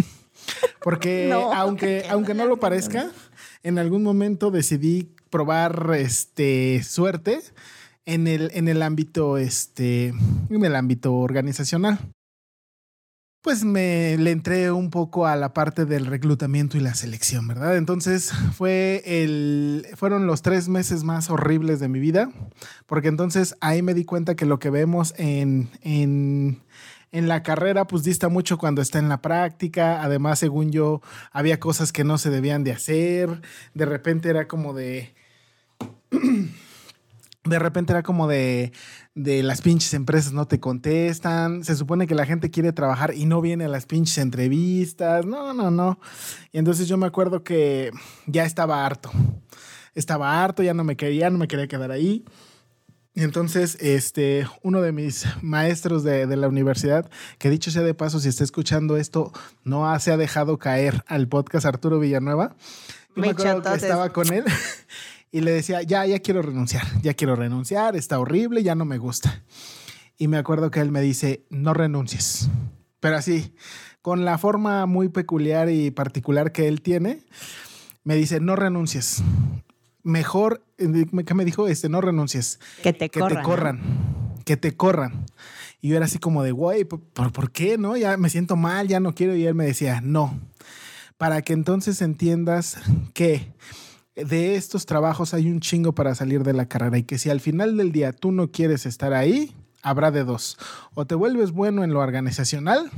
Porque 0.83 1.29
No, 1.31 1.53
aunque, 1.53 2.05
aunque 2.11 2.35
no 2.35 2.45
lo 2.47 2.57
parezca, 2.59 3.13
en 3.63 3.79
algún 3.79 4.03
momento 4.03 4.51
decidí 4.51 5.15
probar 5.31 5.93
este, 5.97 6.83
suerte 6.83 7.41
en 8.07 8.27
el, 8.27 8.51
en 8.55 8.67
el 8.67 8.83
ámbito, 8.83 9.39
este, 9.39 10.09
en 10.51 10.65
el 10.65 10.75
ámbito 10.75 11.15
organizacional. 11.15 12.01
Pues 13.43 13.65
me 13.65 14.17
le 14.19 14.31
entré 14.31 14.71
un 14.71 14.91
poco 14.91 15.27
a 15.27 15.35
la 15.35 15.53
parte 15.53 15.85
del 15.85 16.07
reclutamiento 16.07 16.77
y 16.77 16.81
la 16.81 16.95
selección, 16.95 17.49
¿verdad? 17.49 17.77
Entonces 17.77 18.31
fue 18.55 19.03
el, 19.05 19.85
fueron 19.97 20.29
los 20.29 20.43
tres 20.43 20.69
meses 20.69 21.03
más 21.03 21.29
horribles 21.29 21.81
de 21.81 21.89
mi 21.89 21.99
vida, 21.99 22.31
porque 22.87 23.09
entonces 23.09 23.57
ahí 23.61 23.83
me 23.83 23.95
di 23.95 24.05
cuenta 24.05 24.37
que 24.37 24.47
lo 24.47 24.61
que 24.61 24.71
vemos 24.71 25.13
en, 25.17 25.71
en, 25.83 26.63
en 27.11 27.27
la 27.27 27.43
carrera 27.43 27.89
pues 27.89 28.05
dista 28.05 28.29
mucho 28.29 28.59
cuando 28.59 28.81
está 28.81 29.01
en 29.01 29.09
la 29.09 29.21
práctica. 29.21 30.03
Además, 30.03 30.39
según 30.39 30.71
yo, 30.71 31.03
había 31.33 31.59
cosas 31.59 31.91
que 31.91 32.05
no 32.05 32.19
se 32.19 32.31
debían 32.31 32.63
de 32.63 32.73
hacer. 32.73 33.43
De 33.75 33.87
repente 33.87 34.29
era 34.31 34.47
como 34.47 34.73
de... 34.73 35.17
De 37.45 37.59
repente 37.59 37.93
era 37.93 38.03
como 38.05 38.29
de, 38.29 38.73
de 39.17 39.43
las 39.43 39.63
pinches 39.63 39.95
empresas 39.95 40.33
no 40.33 40.47
te 40.47 40.61
contestan. 40.61 41.65
Se 41.65 41.75
supone 41.75 42.07
que 42.07 42.15
la 42.15 42.25
gente 42.25 42.51
quiere 42.51 42.73
trabajar 42.73 43.15
y 43.15 43.25
no 43.27 43.41
viene 43.41 43.65
a 43.65 43.69
las 43.69 43.87
pinches 43.87 44.19
entrevistas. 44.19 45.27
No, 45.27 45.53
no, 45.53 45.71
no. 45.71 45.99
Y 46.53 46.59
entonces 46.59 46.87
yo 46.87 46.97
me 46.97 47.07
acuerdo 47.07 47.43
que 47.43 47.91
ya 48.27 48.45
estaba 48.45 48.87
harto. 48.87 49.11
Estaba 49.95 50.43
harto, 50.43 50.63
ya 50.63 50.73
no 50.73 50.85
me 50.85 50.97
quería, 50.97 51.31
no 51.31 51.39
me 51.39 51.49
quería 51.49 51.67
quedar 51.67 51.91
ahí. 51.91 52.25
Y 53.15 53.23
entonces, 53.25 53.77
este, 53.81 54.47
uno 54.63 54.81
de 54.81 54.93
mis 54.93 55.27
maestros 55.43 56.03
de, 56.05 56.27
de 56.27 56.37
la 56.37 56.49
universidad, 56.49 57.11
que 57.39 57.51
dicho 57.51 57.71
sea 57.71 57.83
de 57.83 57.93
paso, 57.93 58.21
si 58.21 58.29
está 58.29 58.43
escuchando 58.45 58.97
esto, 58.97 59.33
no 59.65 59.91
ha- 59.91 59.99
se 60.01 60.13
ha 60.13 60.17
dejado 60.17 60.59
caer 60.59 61.05
al 61.09 61.29
podcast 61.29 61.67
Arturo 61.67 61.99
Villanueva. 61.99 62.55
Yo 63.15 63.21
me 63.21 63.29
acuerdo 63.31 63.37
que 63.37 63.59
Bichototes. 63.59 63.83
estaba 63.83 64.09
con 64.15 64.33
él 64.33 64.45
y 65.33 65.41
le 65.41 65.51
decía, 65.51 65.83
ya, 65.83 66.05
ya 66.07 66.21
quiero 66.21 66.43
renunciar, 66.43 66.87
ya 67.03 67.15
quiero 67.15 67.35
renunciar, 67.35 67.97
está 67.97 68.21
horrible, 68.21 68.63
ya 68.63 68.75
no 68.75 68.85
me 68.85 68.99
gusta. 68.99 69.43
Y 70.19 70.29
me 70.29 70.37
acuerdo 70.37 70.71
que 70.71 70.81
él 70.81 70.93
me 70.93 71.01
dice, 71.01 71.45
no 71.49 71.73
renuncies. 71.73 72.51
Pero 73.01 73.17
así, 73.17 73.55
con 74.03 74.25
la 74.27 74.37
forma 74.37 74.85
muy 74.87 75.09
peculiar 75.09 75.71
y 75.71 75.91
particular 75.91 76.53
que 76.53 76.69
él 76.69 76.83
tiene, 76.83 77.25
me 78.05 78.15
dice, 78.15 78.41
no 78.41 78.57
renuncies. 78.57 79.23
Mejor, 80.03 80.63
eh, 80.79 81.07
¿qué 81.27 81.35
me 81.35 81.45
dijo? 81.47 81.67
Este, 81.67 81.89
no 81.89 82.01
renuncies 82.01 82.61
Que 82.83 82.93
te 82.93 83.09
que 83.09 83.19
corran. 83.21 83.39
te 83.39 83.43
corran, 83.49 83.81
que 84.45 84.57
te 84.57 84.77
corran. 84.77 85.27
Y 85.81 85.89
yo 85.89 85.97
era 85.97 86.05
así 86.05 86.19
como 86.19 86.43
de, 86.43 86.53
güey, 86.53 86.85
¿por, 86.85 87.01
por, 87.01 87.33
por 87.33 87.51
qué? 87.53 87.79
No, 87.79 87.97
ya 87.97 88.17
me 88.19 88.29
siento 88.29 88.55
mal, 88.55 88.87
ya 88.87 89.01
no 89.01 89.15
quiero. 89.15 89.35
Y 89.35 89.47
él 89.47 89.55
me 89.55 89.65
decía, 89.65 90.01
no, 90.03 90.39
para 91.17 91.41
que 91.43 91.55
entonces 91.55 92.03
entiendas 92.03 92.77
que 93.15 93.53
de 94.15 94.57
estos 94.57 94.87
trabajos 94.87 95.35
hay 95.35 95.51
un 95.51 95.61
chingo 95.61 95.95
para 95.95 96.15
salir 96.15 96.43
de 96.43 96.53
la 96.53 96.67
carrera 96.67 96.99
y 96.99 97.05
que 97.05 97.19
si 97.19 97.31
al 97.31 97.41
final 97.41 97.77
del 97.77 97.93
día 97.93 98.13
tú 98.13 98.33
no 98.33 98.51
quieres 98.51 98.87
estar 98.87 99.13
ahí, 99.15 99.55
habrá 99.83 100.11
de 100.11 100.25
dos. 100.25 100.59
O 100.95 101.07
te 101.07 101.15
vuelves 101.15 101.53
bueno 101.53 101.85
en 101.85 101.93
lo 101.93 102.01
organizacional 102.01 102.91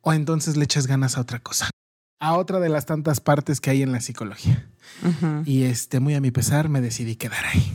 o 0.00 0.12
entonces 0.12 0.56
le 0.56 0.64
echas 0.64 0.86
ganas 0.86 1.16
a 1.16 1.20
otra 1.20 1.38
cosa. 1.40 1.70
A 2.20 2.34
otra 2.34 2.60
de 2.60 2.68
las 2.68 2.86
tantas 2.86 3.20
partes 3.20 3.60
que 3.60 3.70
hay 3.70 3.82
en 3.82 3.92
la 3.92 4.00
psicología. 4.00 4.66
Y 5.46 5.62
este, 5.62 6.00
muy 6.00 6.14
a 6.14 6.20
mi 6.20 6.30
pesar, 6.30 6.68
me 6.68 6.80
decidí 6.80 7.16
quedar 7.16 7.44
ahí. 7.46 7.72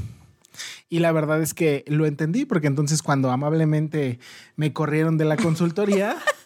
Y 0.90 1.00
la 1.00 1.12
verdad 1.12 1.42
es 1.42 1.54
que 1.54 1.84
lo 1.88 2.06
entendí 2.06 2.46
porque 2.46 2.68
entonces 2.68 3.02
cuando 3.02 3.32
amablemente 3.32 4.20
me 4.56 4.72
corrieron 4.72 5.18
de 5.18 5.26
la 5.26 5.36
consultoría, 5.36 6.16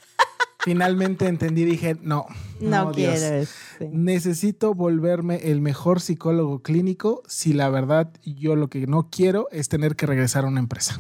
finalmente 0.60 1.28
entendí 1.28 1.62
y 1.62 1.66
dije, 1.66 1.96
no, 2.02 2.26
No, 2.60 2.86
no, 2.86 2.92
Dios. 2.92 3.20
quiero. 3.20 3.36
este. 3.38 3.90
Necesito 3.92 4.74
volverme 4.74 5.38
el 5.52 5.62
mejor 5.62 6.02
psicólogo 6.02 6.62
clínico 6.62 7.24
si 7.28 7.54
la 7.54 7.70
verdad 7.70 8.12
yo 8.24 8.56
lo 8.56 8.70
que 8.70 8.86
no 8.88 9.10
quiero 9.10 9.48
es 9.52 9.70
tener 9.70 9.96
que 9.96 10.06
regresar 10.06 10.46
a 10.46 10.48
una 10.48 10.60
empresa. 10.60 11.00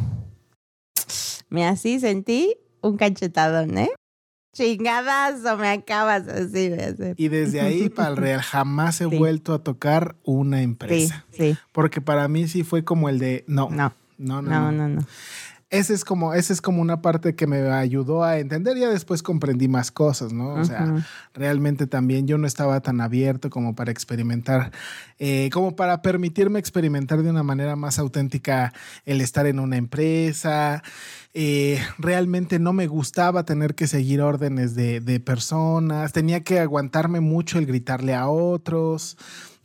Me 1.50 1.66
así 1.68 2.00
sentí 2.00 2.56
un 2.82 2.96
cachetadón, 2.98 3.78
¿eh? 3.78 3.90
Chingadazo, 4.56 5.58
me 5.58 5.70
acabas 5.70 6.28
así 6.28 6.70
de 6.70 6.84
hacer. 6.84 7.16
Y 7.18 7.28
desde 7.28 7.62
ahí 7.62 7.90
para 7.90 8.10
el 8.10 8.18
real 8.18 8.42
jamás 8.42 9.00
he 9.02 9.10
Sí. 9.10 9.18
vuelto 9.18 9.54
a 9.54 9.64
tocar 9.64 10.16
una 10.24 10.58
Sí, 10.58 10.64
empresa. 10.64 11.26
sí. 11.32 11.56
Porque 11.72 12.02
para 12.02 12.28
mí 12.28 12.48
sí 12.48 12.64
fue 12.64 12.84
como 12.84 13.10
el 13.10 13.20
de, 13.20 13.44
no, 13.48 13.70
No, 13.70 13.94
no, 14.18 14.42
no. 14.42 14.50
no, 14.50 14.72
no. 14.72 14.88
no, 14.88 14.88
no. 14.90 15.02
Ese 15.72 15.94
es 15.94 16.04
como, 16.04 16.34
ese 16.34 16.52
es 16.52 16.62
como 16.62 16.82
una 16.82 17.02
parte 17.02 17.36
que 17.36 17.46
me 17.46 17.70
ayudó 17.70 18.24
a 18.24 18.40
entender. 18.40 18.76
Ya 18.78 18.90
después 18.90 19.22
comprendí 19.22 19.68
más 19.68 19.92
cosas, 19.92 20.34
¿no? 20.34 20.56
O 20.56 20.66
sea, 20.66 21.06
realmente 21.34 21.86
también 21.86 22.26
yo 22.26 22.40
no 22.40 22.48
estaba 22.48 22.80
tan 22.82 23.02
abierto 23.02 23.52
como 23.52 23.76
para 23.76 23.92
experimentar, 23.92 24.72
eh, 25.20 25.50
como 25.54 25.76
para 25.76 26.02
permitirme 26.02 26.58
experimentar 26.58 27.22
de 27.22 27.30
una 27.30 27.44
manera 27.44 27.76
más 27.76 28.00
auténtica 28.00 28.74
el 29.06 29.22
estar 29.22 29.46
en 29.46 29.60
una 29.60 29.78
empresa. 29.78 30.82
Eh, 31.36 31.80
realmente 32.00 32.58
no 32.58 32.74
me 32.74 32.88
gustaba 32.88 33.46
tener 33.46 33.76
que 33.76 33.86
seguir 33.86 34.22
órdenes 34.22 34.74
de, 34.74 35.02
de 35.02 35.20
personas. 35.20 36.14
Tenía 36.14 36.42
que 36.42 36.60
aguantarme 36.60 37.20
mucho 37.20 37.60
el 37.60 37.68
gritarle 37.68 38.16
a 38.16 38.28
otros. 38.28 39.18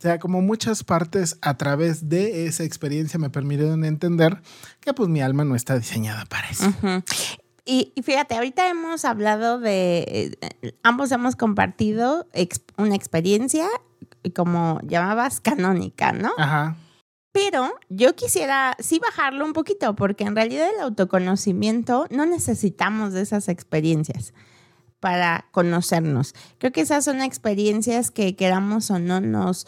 O 0.05 0.07
sea, 0.07 0.19
como 0.19 0.43
muchas 0.43 0.85
partes 0.85 1.39
a 1.41 1.57
través 1.57 2.11
de 2.11 2.45
esa 2.47 2.63
experiencia 2.63 3.19
me 3.19 3.31
permitieron 3.31 3.87
entender 3.87 4.43
que 4.81 4.93
pues 4.93 5.09
mi 5.09 5.23
alma 5.23 5.45
no 5.47 5.57
está 5.57 5.79
diseñada 5.79 6.27
para 6.27 6.51
eso. 6.51 6.71
Y, 7.65 7.91
y 7.95 8.03
fíjate, 8.03 8.35
ahorita 8.35 8.69
hemos 8.69 9.07
hablado 9.07 9.59
de, 9.61 10.37
eh, 10.43 10.73
ambos 10.83 11.11
hemos 11.11 11.37
compartido 11.37 12.29
ex- 12.35 12.61
una 12.77 12.95
experiencia, 12.95 13.67
como 14.37 14.79
llamabas, 14.83 15.41
canónica, 15.41 16.13
¿no? 16.13 16.33
Ajá. 16.37 16.77
Pero 17.33 17.73
yo 17.89 18.15
quisiera 18.15 18.77
sí 18.81 18.99
bajarlo 18.99 19.47
un 19.47 19.55
poquito, 19.55 19.97
porque 19.97 20.25
en 20.25 20.37
realidad 20.37 20.69
el 20.77 20.83
autoconocimiento 20.83 22.09
no 22.11 22.27
necesitamos 22.27 23.15
de 23.15 23.23
esas 23.23 23.49
experiencias 23.49 24.35
para 25.01 25.47
conocernos. 25.51 26.35
Creo 26.59 26.73
que 26.73 26.81
esas 26.83 27.05
son 27.07 27.23
experiencias 27.23 28.11
que 28.11 28.37
queramos 28.37 28.91
o 28.91 28.99
no 28.99 29.21
nos, 29.21 29.67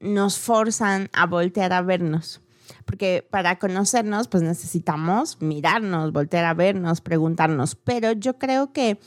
nos 0.00 0.38
forzan 0.38 1.08
a 1.12 1.26
voltear 1.26 1.72
a 1.72 1.82
vernos. 1.82 2.40
Porque 2.84 3.26
para 3.30 3.58
conocernos, 3.58 4.28
pues 4.28 4.42
necesitamos 4.42 5.40
mirarnos, 5.40 6.12
voltear 6.12 6.44
a 6.44 6.54
vernos, 6.54 7.00
preguntarnos. 7.00 7.74
Pero 7.74 8.12
yo 8.12 8.38
creo 8.38 8.72
que 8.72 8.98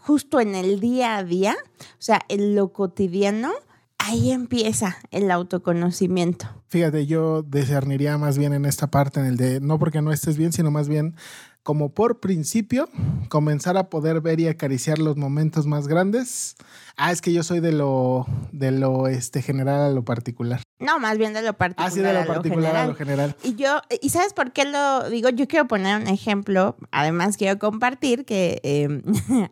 justo 0.00 0.40
en 0.40 0.54
el 0.54 0.80
día 0.80 1.16
a 1.16 1.24
día, 1.24 1.56
o 1.80 1.84
sea, 1.98 2.20
en 2.28 2.54
lo 2.54 2.72
cotidiano, 2.72 3.52
ahí 3.98 4.32
empieza 4.32 4.96
el 5.10 5.30
autoconocimiento. 5.30 6.46
Fíjate, 6.68 7.06
yo 7.06 7.42
discerniría 7.42 8.18
más 8.18 8.38
bien 8.38 8.52
en 8.52 8.64
esta 8.64 8.90
parte, 8.90 9.20
en 9.20 9.26
el 9.26 9.36
de 9.36 9.60
no 9.60 9.78
porque 9.78 10.02
no 10.02 10.12
estés 10.12 10.36
bien, 10.36 10.52
sino 10.52 10.70
más 10.70 10.88
bien 10.88 11.14
como 11.62 11.92
por 11.92 12.18
principio, 12.18 12.88
comenzar 13.28 13.76
a 13.76 13.88
poder 13.88 14.20
ver 14.20 14.40
y 14.40 14.48
acariciar 14.48 14.98
los 14.98 15.16
momentos 15.16 15.66
más 15.66 15.86
grandes. 15.86 16.56
Ah, 16.96 17.12
es 17.12 17.22
que 17.22 17.32
yo 17.32 17.42
soy 17.42 17.60
de 17.60 17.72
lo, 17.72 18.26
de 18.50 18.72
lo 18.72 19.06
este, 19.06 19.42
general 19.42 19.80
a 19.80 19.90
lo 19.90 20.04
particular. 20.04 20.60
No, 20.80 20.98
más 20.98 21.16
bien 21.16 21.32
de 21.32 21.42
lo 21.42 21.52
particular. 21.52 21.88
Ah, 21.88 21.94
sí, 21.94 22.00
de 22.00 22.12
lo 22.12 22.18
a 22.18 22.24
lo 22.24 22.34
particular 22.34 22.74
a 22.74 22.86
lo 22.88 22.94
general. 22.96 23.36
Y 23.44 23.54
yo, 23.54 23.80
¿y 24.00 24.10
sabes 24.10 24.32
por 24.34 24.52
qué 24.52 24.64
lo 24.64 25.08
digo? 25.08 25.28
Yo 25.28 25.46
quiero 25.46 25.68
poner 25.68 26.00
un 26.00 26.08
ejemplo, 26.08 26.76
además 26.90 27.36
quiero 27.36 27.58
compartir 27.60 28.24
que 28.24 28.60
eh, 28.64 29.00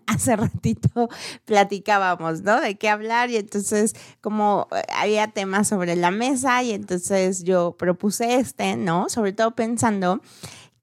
hace 0.09 0.35
ratito 0.35 1.09
platicábamos, 1.45 2.43
¿no? 2.43 2.61
De 2.61 2.76
qué 2.76 2.88
hablar 2.88 3.31
y 3.31 3.37
entonces 3.37 3.95
como 4.21 4.67
eh, 4.73 4.83
había 4.97 5.29
temas 5.29 5.69
sobre 5.69 5.95
la 5.95 6.11
mesa 6.11 6.64
y 6.64 6.73
entonces 6.73 7.45
yo 7.45 7.76
propuse 7.79 8.35
este, 8.35 8.76
¿no? 8.76 9.09
Sobre 9.09 9.33
todo 9.33 9.52
pensando 9.52 10.21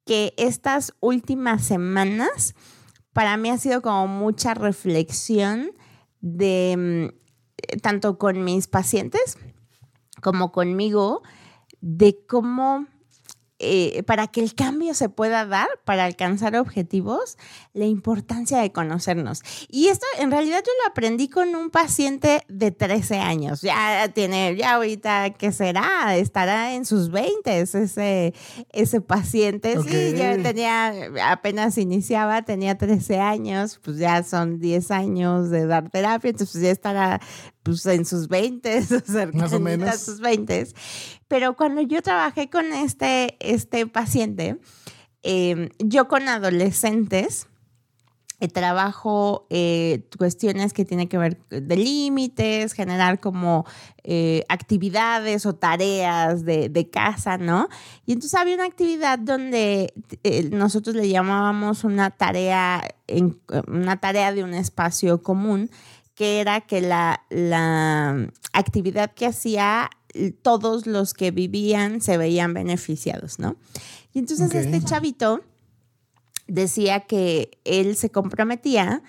que 0.07 0.33
estas 0.37 0.93
últimas 0.99 1.63
semanas 1.63 2.55
para 3.13 3.37
mí 3.37 3.49
ha 3.49 3.57
sido 3.59 3.83
como 3.83 4.07
mucha 4.07 4.55
reflexión 4.55 5.71
de 6.21 7.11
mm, 7.13 7.79
tanto 7.81 8.17
con 8.17 8.43
mis 8.43 8.67
pacientes 8.67 9.37
como 10.21 10.51
conmigo 10.51 11.21
de 11.81 12.17
cómo 12.27 12.87
eh, 13.59 14.03
para 14.03 14.27
que 14.27 14.41
el 14.41 14.53
cambio 14.53 14.93
se 14.93 15.09
pueda 15.09 15.45
dar, 15.45 15.67
para 15.83 16.05
alcanzar 16.05 16.55
objetivos, 16.55 17.37
la 17.73 17.85
importancia 17.85 18.59
de 18.59 18.71
conocernos. 18.71 19.41
Y 19.67 19.87
esto 19.87 20.05
en 20.19 20.29
realidad 20.29 20.61
yo 20.65 20.71
lo 20.83 20.91
aprendí 20.91 21.27
con 21.27 21.55
un 21.55 21.71
paciente 21.71 22.43
de 22.47 22.69
13 22.69 23.17
años. 23.17 23.61
Ya 23.61 24.09
tiene, 24.13 24.55
ya 24.55 24.75
ahorita, 24.75 25.31
¿qué 25.31 25.51
será? 25.51 26.15
Estará 26.17 26.75
en 26.75 26.85
sus 26.85 27.09
20 27.09 27.61
ese, 27.61 28.33
ese 28.71 29.01
paciente. 29.01 29.75
Sí, 29.81 30.13
yo 30.15 30.41
tenía, 30.43 30.93
apenas 31.25 31.79
iniciaba, 31.79 32.43
tenía 32.43 32.77
13 32.77 33.19
años, 33.19 33.79
pues 33.83 33.97
ya 33.97 34.21
son 34.23 34.59
10 34.59 34.91
años 34.91 35.49
de 35.49 35.65
dar 35.65 35.89
terapia, 35.89 36.29
entonces 36.29 36.61
ya 36.61 36.69
estará 36.69 37.21
pues 37.67 37.85
en 37.85 38.05
sus 38.05 38.27
20, 38.27 38.83
Más 39.33 39.53
o 39.53 39.59
menos. 39.59 39.89
a 39.89 39.97
sus 39.97 40.19
20. 40.19 40.67
Pero 41.27 41.55
cuando 41.55 41.81
yo 41.81 42.01
trabajé 42.01 42.49
con 42.49 42.71
este, 42.73 43.37
este 43.39 43.85
paciente, 43.87 44.59
eh, 45.23 45.69
yo 45.79 46.07
con 46.07 46.27
adolescentes 46.27 47.47
eh, 48.39 48.49
trabajo 48.49 49.47
eh, 49.49 50.07
cuestiones 50.15 50.71
que 50.71 50.85
tienen 50.85 51.07
que 51.07 51.17
ver 51.17 51.39
de 51.49 51.75
límites, 51.75 52.73
generar 52.73 53.19
como 53.19 53.65
eh, 54.03 54.45
actividades 54.47 55.47
o 55.47 55.55
tareas 55.55 56.45
de, 56.45 56.69
de 56.69 56.87
casa, 56.87 57.39
¿no? 57.39 57.67
Y 58.05 58.13
entonces 58.13 58.39
había 58.39 58.53
una 58.53 58.65
actividad 58.65 59.17
donde 59.17 59.91
eh, 60.23 60.49
nosotros 60.51 60.95
le 60.95 61.09
llamábamos 61.09 61.83
una 61.83 62.11
tarea, 62.11 62.87
en, 63.07 63.39
una 63.67 63.99
tarea 63.99 64.31
de 64.31 64.43
un 64.43 64.53
espacio 64.53 65.23
común, 65.23 65.71
que 66.17 66.41
era 66.41 66.61
que 66.61 66.81
la, 66.81 67.23
la 67.29 68.27
actividad 68.51 69.13
que 69.13 69.27
hacía 69.27 69.91
todos 70.41 70.87
los 70.87 71.13
que 71.13 71.29
vivían 71.29 72.01
se 72.01 72.17
veían 72.17 72.55
beneficiados, 72.55 73.37
¿no? 73.37 73.55
Y 74.13 74.19
entonces 74.19 74.55
este 74.55 74.81
chavito 74.81 75.43
decía 76.47 77.01
que 77.01 77.59
él 77.65 77.95
se 77.95 78.09
comprometía 78.09 79.03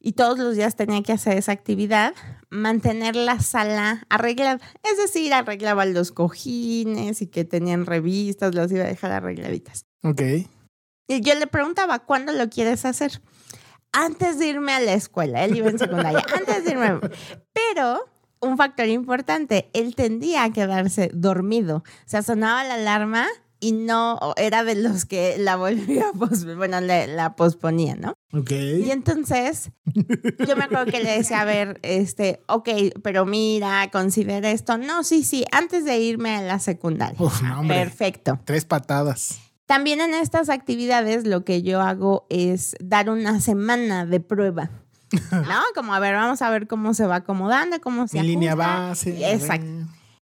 y 0.00 0.12
todos 0.12 0.40
los 0.40 0.56
días 0.56 0.74
tenía 0.74 1.04
que 1.04 1.12
hacer 1.12 1.38
esa 1.38 1.52
actividad, 1.52 2.14
mantener 2.48 3.14
la 3.14 3.38
sala 3.38 4.04
arreglada. 4.08 4.58
Es 4.82 4.96
decir, 4.96 5.32
arreglaba 5.32 5.84
los 5.84 6.10
cojines 6.10 7.22
y 7.22 7.28
que 7.28 7.44
tenían 7.44 7.86
revistas, 7.86 8.56
los 8.56 8.72
iba 8.72 8.82
a 8.82 8.88
dejar 8.88 9.12
arregladitas. 9.12 9.84
Ok. 10.02 10.22
Y 11.06 11.20
yo 11.20 11.36
le 11.36 11.46
preguntaba, 11.46 12.00
¿cuándo 12.00 12.32
lo 12.32 12.50
quieres 12.50 12.84
hacer? 12.84 13.20
Antes 13.92 14.38
de 14.38 14.46
irme 14.48 14.72
a 14.72 14.80
la 14.80 14.92
escuela, 14.94 15.44
él 15.44 15.56
iba 15.56 15.68
en 15.68 15.78
secundaria, 15.78 16.24
antes 16.36 16.64
de 16.64 16.70
irme. 16.72 17.00
Pero 17.52 18.00
un 18.40 18.56
factor 18.56 18.86
importante, 18.88 19.68
él 19.72 19.94
tendía 19.94 20.44
a 20.44 20.50
quedarse 20.52 21.10
dormido. 21.12 21.78
O 21.78 21.82
sea, 22.06 22.22
sonaba 22.22 22.64
la 22.64 22.74
alarma 22.74 23.26
y 23.62 23.72
no 23.72 24.18
era 24.36 24.64
de 24.64 24.74
los 24.74 25.04
que 25.04 25.36
la 25.38 25.56
volvía 25.56 26.08
a 26.08 26.12
posponer, 26.12 26.56
bueno, 26.56 26.80
le- 26.80 27.08
la 27.08 27.36
posponía, 27.36 27.94
¿no? 27.96 28.14
Ok. 28.32 28.50
Y 28.52 28.90
entonces, 28.90 29.70
yo 30.46 30.56
me 30.56 30.64
acuerdo 30.64 30.86
que 30.90 31.02
le 31.02 31.18
decía, 31.18 31.42
a 31.42 31.44
ver, 31.44 31.78
este, 31.82 32.40
ok, 32.46 32.68
pero 33.02 33.26
mira, 33.26 33.90
considera 33.92 34.50
esto. 34.50 34.78
No, 34.78 35.04
sí, 35.04 35.24
sí, 35.24 35.44
antes 35.52 35.84
de 35.84 35.98
irme 35.98 36.36
a 36.36 36.40
la 36.42 36.58
secundaria. 36.58 37.16
Uf, 37.20 37.42
no, 37.42 37.60
hombre. 37.60 37.76
Perfecto. 37.80 38.38
Tres 38.46 38.64
patadas. 38.64 39.38
También 39.70 40.00
en 40.00 40.14
estas 40.14 40.48
actividades 40.48 41.24
lo 41.28 41.44
que 41.44 41.62
yo 41.62 41.80
hago 41.80 42.26
es 42.28 42.74
dar 42.80 43.08
una 43.08 43.40
semana 43.40 44.04
de 44.04 44.18
prueba. 44.18 44.68
¿No? 45.30 45.60
Como, 45.76 45.94
a 45.94 46.00
ver, 46.00 46.16
vamos 46.16 46.42
a 46.42 46.50
ver 46.50 46.66
cómo 46.66 46.92
se 46.92 47.06
va 47.06 47.14
acomodando, 47.14 47.80
cómo 47.80 48.08
se 48.08 48.18
En 48.18 48.26
línea 48.26 48.54
ajusta. 48.54 48.78
base. 48.88 49.32
Exacto. 49.32 49.86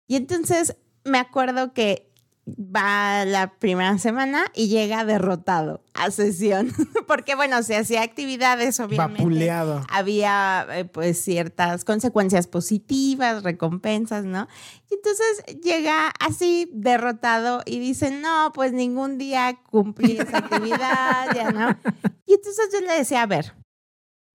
Y 0.07 0.17
entonces 0.17 0.75
me 1.05 1.19
acuerdo 1.19 1.71
que 1.73 2.08
va 2.57 3.25
la 3.25 3.53
primera 3.59 3.97
semana 3.97 4.45
y 4.55 4.67
llega 4.67 5.05
derrotado 5.05 5.83
a 5.93 6.11
sesión. 6.11 6.71
Porque, 7.07 7.35
bueno, 7.35 7.61
se 7.63 7.75
hacía 7.75 8.01
actividades, 8.01 8.79
obviamente. 8.79 9.23
Vapuleado. 9.23 9.85
Había, 9.89 10.67
eh, 10.71 10.85
pues, 10.85 11.21
ciertas 11.21 11.85
consecuencias 11.85 12.47
positivas, 12.47 13.43
recompensas, 13.43 14.25
¿no? 14.25 14.47
Y 14.89 14.95
entonces 14.95 15.61
llega 15.63 16.11
así 16.19 16.69
derrotado 16.73 17.61
y 17.65 17.79
dice, 17.79 18.11
no, 18.11 18.51
pues 18.53 18.73
ningún 18.73 19.17
día 19.17 19.59
cumplí 19.69 20.17
esa 20.17 20.37
actividad, 20.39 21.35
ya 21.35 21.51
no. 21.51 21.77
Y 22.25 22.33
entonces 22.33 22.69
yo 22.73 22.81
le 22.81 22.93
decía, 22.93 23.23
a 23.23 23.27
ver, 23.27 23.53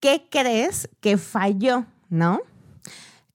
¿qué 0.01 0.27
crees 0.31 0.89
que 1.01 1.17
falló, 1.17 1.87
no? 2.09 2.41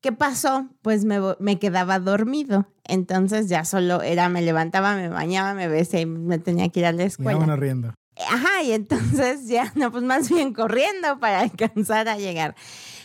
¿Qué 0.01 0.11
pasó? 0.11 0.69
Pues 0.81 1.03
me, 1.03 1.19
me 1.39 1.59
quedaba 1.59 1.99
dormido. 1.99 2.67
Entonces 2.85 3.49
ya 3.49 3.65
solo 3.65 4.01
era, 4.01 4.29
me 4.29 4.41
levantaba, 4.41 4.95
me 4.95 5.09
bañaba, 5.09 5.53
me 5.53 5.67
besé 5.67 6.01
y 6.01 6.05
me 6.05 6.39
tenía 6.39 6.69
que 6.69 6.79
ir 6.79 6.85
a 6.85 6.91
la 6.91 7.03
escuela. 7.03 7.55
riendo. 7.55 7.93
Ajá, 8.29 8.63
y 8.63 8.71
entonces 8.71 9.47
ya, 9.47 9.71
no, 9.75 9.91
pues 9.91 10.03
más 10.03 10.29
bien 10.29 10.53
corriendo 10.53 11.19
para 11.19 11.39
alcanzar 11.41 12.07
a 12.09 12.17
llegar. 12.17 12.55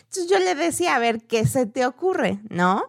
Entonces 0.05 0.29
yo 0.29 0.39
le 0.39 0.55
decía, 0.55 0.95
a 0.97 0.99
ver, 0.99 1.23
¿qué 1.27 1.47
se 1.47 1.67
te 1.67 1.85
ocurre? 1.87 2.41
¿No? 2.49 2.85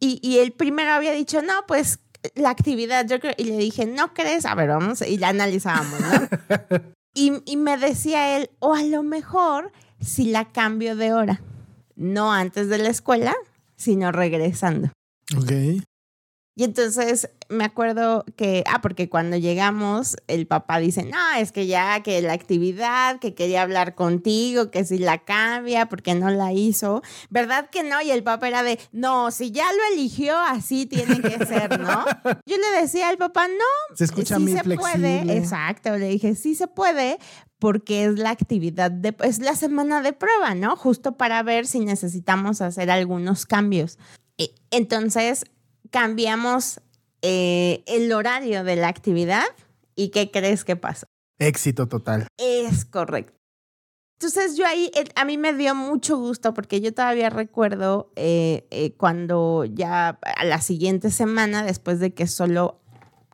Y, 0.00 0.18
y 0.22 0.38
el 0.38 0.52
primero 0.52 0.92
había 0.92 1.12
dicho, 1.12 1.40
no, 1.42 1.52
pues 1.66 2.00
la 2.34 2.50
actividad, 2.50 3.06
yo 3.06 3.20
creo, 3.20 3.34
y 3.36 3.44
le 3.44 3.56
dije, 3.56 3.86
¿no 3.86 4.12
crees? 4.14 4.46
A 4.46 4.54
ver, 4.54 4.68
vamos, 4.68 5.02
y 5.02 5.18
la 5.18 5.28
analizábamos, 5.28 6.00
¿no? 6.00 6.78
y, 7.14 7.32
y 7.44 7.56
me 7.56 7.76
decía 7.76 8.36
él, 8.36 8.50
o 8.58 8.74
a 8.74 8.82
lo 8.82 9.02
mejor 9.02 9.72
si 10.00 10.26
la 10.26 10.46
cambio 10.46 10.96
de 10.96 11.12
hora, 11.12 11.40
no 11.96 12.32
antes 12.32 12.68
de 12.68 12.78
la 12.78 12.88
escuela, 12.88 13.34
sino 13.76 14.12
regresando. 14.12 14.90
Ok. 15.36 15.52
Y 16.56 16.62
entonces 16.62 17.30
me 17.48 17.64
acuerdo 17.64 18.24
que, 18.36 18.62
ah, 18.68 18.80
porque 18.80 19.08
cuando 19.08 19.36
llegamos, 19.36 20.16
el 20.28 20.46
papá 20.46 20.78
dice, 20.78 21.02
no, 21.04 21.18
es 21.36 21.50
que 21.50 21.66
ya, 21.66 22.00
que 22.04 22.22
la 22.22 22.32
actividad, 22.32 23.18
que 23.18 23.34
quería 23.34 23.62
hablar 23.62 23.96
contigo, 23.96 24.70
que 24.70 24.84
si 24.84 24.98
la 24.98 25.24
cambia, 25.24 25.86
porque 25.88 26.14
no 26.14 26.30
la 26.30 26.52
hizo. 26.52 27.02
¿Verdad 27.28 27.68
que 27.70 27.82
no? 27.82 28.00
Y 28.02 28.12
el 28.12 28.22
papá 28.22 28.46
era 28.46 28.62
de, 28.62 28.78
no, 28.92 29.32
si 29.32 29.50
ya 29.50 29.66
lo 29.72 29.94
eligió, 29.94 30.38
así 30.38 30.86
tiene 30.86 31.20
que 31.20 31.44
ser, 31.44 31.80
¿no? 31.80 32.04
Yo 32.46 32.56
le 32.56 32.80
decía 32.80 33.08
al 33.08 33.18
papá, 33.18 33.48
no, 33.48 33.96
Se 33.96 34.04
escucha 34.04 34.36
sí 34.36 34.52
se 34.52 34.62
flexible. 34.62 34.76
puede. 34.76 35.36
Exacto, 35.36 35.96
le 35.96 36.06
dije, 36.06 36.36
sí 36.36 36.54
se 36.54 36.68
puede, 36.68 37.18
porque 37.58 38.04
es 38.04 38.18
la 38.18 38.30
actividad, 38.30 38.92
de, 38.92 39.16
es 39.24 39.40
la 39.40 39.56
semana 39.56 40.02
de 40.02 40.12
prueba, 40.12 40.54
¿no? 40.54 40.76
Justo 40.76 41.16
para 41.16 41.42
ver 41.42 41.66
si 41.66 41.80
necesitamos 41.80 42.60
hacer 42.60 42.92
algunos 42.92 43.44
cambios. 43.44 43.98
Y 44.36 44.52
entonces 44.70 45.46
cambiamos 45.94 46.80
eh, 47.22 47.84
el 47.86 48.12
horario 48.12 48.64
de 48.64 48.74
la 48.74 48.88
actividad 48.88 49.44
y 49.94 50.08
¿qué 50.08 50.32
crees 50.32 50.64
que 50.64 50.74
pasó? 50.74 51.06
Éxito 51.38 51.86
total. 51.86 52.26
Es 52.36 52.84
correcto. 52.84 53.32
Entonces 54.18 54.56
yo 54.56 54.66
ahí, 54.66 54.90
eh, 54.96 55.04
a 55.14 55.24
mí 55.24 55.38
me 55.38 55.52
dio 55.54 55.72
mucho 55.76 56.16
gusto 56.18 56.52
porque 56.52 56.80
yo 56.80 56.92
todavía 56.92 57.30
recuerdo 57.30 58.10
eh, 58.16 58.66
eh, 58.72 58.94
cuando 58.96 59.64
ya 59.66 60.18
a 60.36 60.44
la 60.44 60.60
siguiente 60.60 61.10
semana, 61.12 61.62
después 61.62 62.00
de 62.00 62.12
que 62.12 62.26
solo 62.26 62.80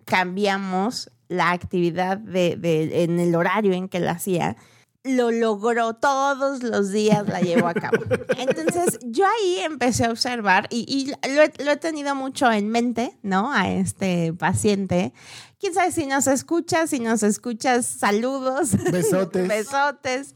cambiamos 0.05 1.11
la 1.29 1.53
actividad 1.53 2.19
de, 2.19 2.57
de- 2.57 3.05
en 3.05 3.19
el 3.21 3.35
horario 3.35 3.73
en 3.73 3.89
que 3.89 4.01
la 4.01 4.13
hacía, 4.13 4.57
lo 5.03 5.31
logró 5.31 5.95
todos 5.95 6.63
los 6.63 6.91
días, 6.91 7.27
la 7.27 7.41
llevó 7.41 7.69
a 7.69 7.75
cabo. 7.75 7.97
Entonces 8.39 8.99
yo 9.03 9.25
ahí 9.27 9.61
empecé 9.61 10.05
a 10.05 10.11
observar 10.11 10.67
y, 10.71 10.85
y 10.89 11.07
lo, 11.35 11.43
he, 11.43 11.53
lo 11.65 11.73
he 11.73 11.77
tenido 11.77 12.15
mucho 12.15 12.51
en 12.53 12.69
mente, 12.69 13.19
¿no? 13.23 13.53
A 13.53 13.71
este 13.71 14.33
paciente. 14.33 15.13
Quién 15.59 15.75
sabe 15.75 15.93
si 15.93 16.07
nos 16.07 16.27
escuchas, 16.27 16.91
si 16.91 17.01
nos 17.01 17.23
escuchas, 17.23 17.87
saludos. 17.87 18.73
Besotes. 18.91 19.49
Besotes. 19.49 20.35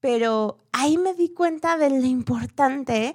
pero 0.00 0.58
ahí 0.72 0.98
me 0.98 1.14
di 1.14 1.30
cuenta 1.32 1.76
de 1.78 1.90
lo 1.90 2.06
importante 2.06 3.14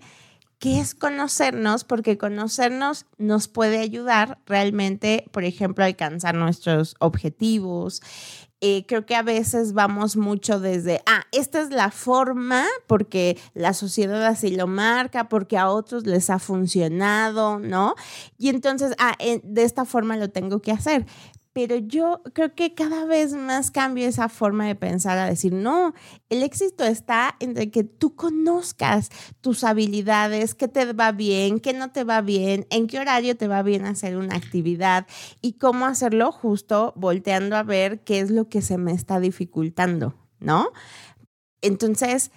que 0.60 0.80
es 0.80 0.96
conocernos, 0.96 1.84
porque 1.84 2.18
conocernos 2.18 3.06
nos 3.18 3.48
puede 3.48 3.78
ayudar 3.78 4.40
realmente, 4.48 5.26
por 5.32 5.44
ejemplo, 5.44 5.84
a 5.84 5.88
alcanzar 5.88 6.34
nuestros 6.34 6.96
objetivos. 7.00 8.02
Eh, 8.60 8.86
creo 8.88 9.06
que 9.06 9.16
a 9.16 9.22
veces 9.22 9.74
vamos 9.74 10.18
mucho 10.18 10.60
desde, 10.60 11.04
ah, 11.06 11.22
esta 11.32 11.62
es 11.62 11.70
la 11.70 11.92
forma 11.92 12.66
porque 12.88 13.38
la 13.54 13.74
sociedad 13.74 14.26
así 14.26 14.50
lo 14.56 14.66
marca, 14.66 15.30
porque 15.30 15.60
a 15.60 15.70
otros 15.70 16.08
les 16.08 16.32
ha 16.32 16.40
funcionado, 16.40 17.60
¿no? 17.60 17.94
Y 18.40 18.50
entonces, 18.50 18.96
ah, 18.98 19.16
de 19.44 19.64
esta 19.64 19.86
forma 19.86 20.18
lo 20.18 20.30
tengo 20.32 20.60
que 20.60 20.72
hacer 20.72 21.06
pero 21.58 21.78
yo 21.78 22.22
creo 22.34 22.54
que 22.54 22.76
cada 22.76 23.06
vez 23.06 23.34
más 23.34 23.72
cambio 23.72 24.08
esa 24.08 24.30
forma 24.30 24.68
de 24.68 24.76
pensar 24.76 25.18
a 25.18 25.26
decir, 25.26 25.52
no, 25.54 25.96
el 26.30 26.44
éxito 26.44 26.84
está 26.84 27.36
en 27.40 27.56
que 27.72 27.84
tú 27.84 28.16
conozcas 28.16 29.10
tus 29.42 29.64
habilidades, 29.64 30.54
qué 30.54 30.68
te 30.68 30.94
va 30.94 31.12
bien, 31.14 31.60
qué 31.60 31.74
no 31.74 31.90
te 31.90 32.04
va 32.04 32.22
bien, 32.22 32.68
en 32.70 32.86
qué 32.86 33.00
horario 33.00 33.36
te 33.36 33.48
va 33.48 33.64
bien 33.64 33.88
hacer 33.88 34.18
una 34.18 34.36
actividad 34.36 35.08
y 35.42 35.54
cómo 35.54 35.88
hacerlo 35.88 36.32
justo 36.32 36.94
volteando 36.96 37.56
a 37.56 37.64
ver 37.64 38.04
qué 38.04 38.20
es 38.20 38.30
lo 38.30 38.50
que 38.50 38.62
se 38.62 38.78
me 38.78 38.92
está 38.92 39.20
dificultando, 39.20 40.14
¿no? 40.40 40.70
Entonces, 41.62 42.30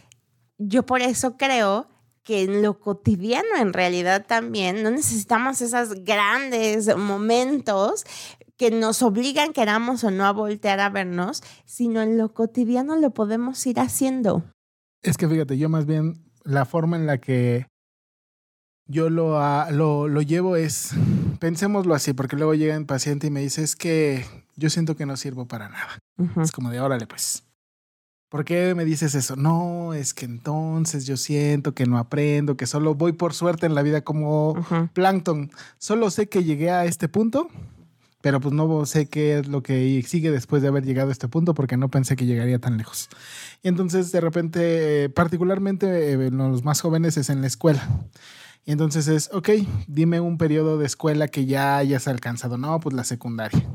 yo 0.57 0.87
por 0.87 1.03
eso 1.03 1.37
creo 1.37 1.91
que 2.23 2.43
en 2.43 2.63
lo 2.63 2.79
cotidiano 2.79 3.57
en 3.59 3.73
realidad 3.73 4.27
también 4.27 4.83
no 4.83 4.91
necesitamos 4.91 5.61
esos 5.63 6.05
grandes 6.05 6.95
momentos, 6.97 8.05
que 8.61 8.71
nos 8.71 9.01
obligan, 9.01 9.55
queramos 9.55 10.05
o 10.05 10.11
no, 10.11 10.27
a 10.27 10.33
voltear 10.33 10.81
a 10.81 10.91
vernos, 10.91 11.43
sino 11.65 12.03
en 12.03 12.19
lo 12.19 12.35
cotidiano 12.35 12.95
lo 12.97 13.15
podemos 13.15 13.67
ir 13.67 13.81
haciendo. 13.81 14.45
Es 15.03 15.17
que 15.17 15.27
fíjate, 15.27 15.57
yo 15.57 15.71
más 15.71 15.87
bien 15.87 16.31
la 16.45 16.67
forma 16.67 16.99
en 16.99 17.07
la 17.07 17.17
que 17.17 17.69
yo 18.87 19.09
lo, 19.09 19.41
lo, 19.71 20.09
lo 20.09 20.21
llevo 20.21 20.57
es, 20.57 20.91
pensémoslo 21.39 21.95
así, 21.95 22.13
porque 22.13 22.37
luego 22.37 22.53
llega 22.53 22.77
un 22.77 22.85
paciente 22.85 23.29
y 23.29 23.31
me 23.31 23.41
dice, 23.41 23.63
es 23.63 23.77
que 23.77 24.27
yo 24.57 24.69
siento 24.69 24.95
que 24.95 25.07
no 25.07 25.17
sirvo 25.17 25.49
para 25.49 25.71
nada. 25.71 25.99
Es 26.43 26.53
como 26.53 26.69
de, 26.69 26.81
órale 26.81 27.07
pues. 27.07 27.45
¿Por 28.29 28.45
qué 28.45 28.75
me 28.75 28.85
dices 28.85 29.15
eso? 29.15 29.37
No, 29.37 29.95
es 29.95 30.13
que 30.13 30.27
entonces 30.27 31.07
yo 31.07 31.17
siento 31.17 31.75
que 31.75 31.87
no 31.87 31.97
aprendo, 31.97 32.59
que 32.59 32.67
solo 32.67 32.95
voy 32.95 33.13
por 33.13 33.33
suerte 33.33 33.65
en 33.65 33.75
la 33.75 33.81
vida 33.81 34.03
como 34.03 34.55
plankton. 34.93 35.51
Solo 35.79 36.11
sé 36.11 36.29
que 36.29 36.45
llegué 36.45 36.71
a 36.71 36.85
este 36.85 37.09
punto 37.09 37.49
pero 38.21 38.41
pues 38.41 38.55
no 38.55 38.85
sé 38.87 39.09
qué 39.09 39.39
es 39.39 39.49
lo 39.49 39.63
que 39.63 40.03
sigue 40.07 40.31
después 40.31 40.63
de 40.63 40.69
haber 40.69 40.85
llegado 40.85 41.09
a 41.09 41.13
este 41.13 41.29
punto 41.29 41.55
porque 41.55 41.77
no 41.77 41.89
pensé 41.89 42.17
que 42.17 42.27
llegaría 42.27 42.59
tan 42.59 42.77
lejos. 42.77 43.09
Y 43.63 43.69
entonces 43.69 44.13
de 44.13 44.21
repente, 44.21 45.09
particularmente 45.11 46.13
eh, 46.13 46.31
los 46.31 46.65
más 46.65 46.81
jóvenes 46.81 47.17
es 47.17 47.31
en 47.31 47.41
la 47.41 47.47
escuela. 47.47 47.89
Y 48.65 48.73
entonces 48.73 49.09
es, 49.09 49.31
ok, 49.33 49.49
dime 49.87 50.21
un 50.21 50.37
periodo 50.37 50.79
de 50.79 50.87
escuela 50.87 51.29
que 51.29 51.47
ya 51.47 51.79
hayas 51.79 52.09
alcanzado. 52.09 52.59
No, 52.59 52.79
pues 52.81 52.95
la 52.95 53.05
secundaria. 53.05 53.67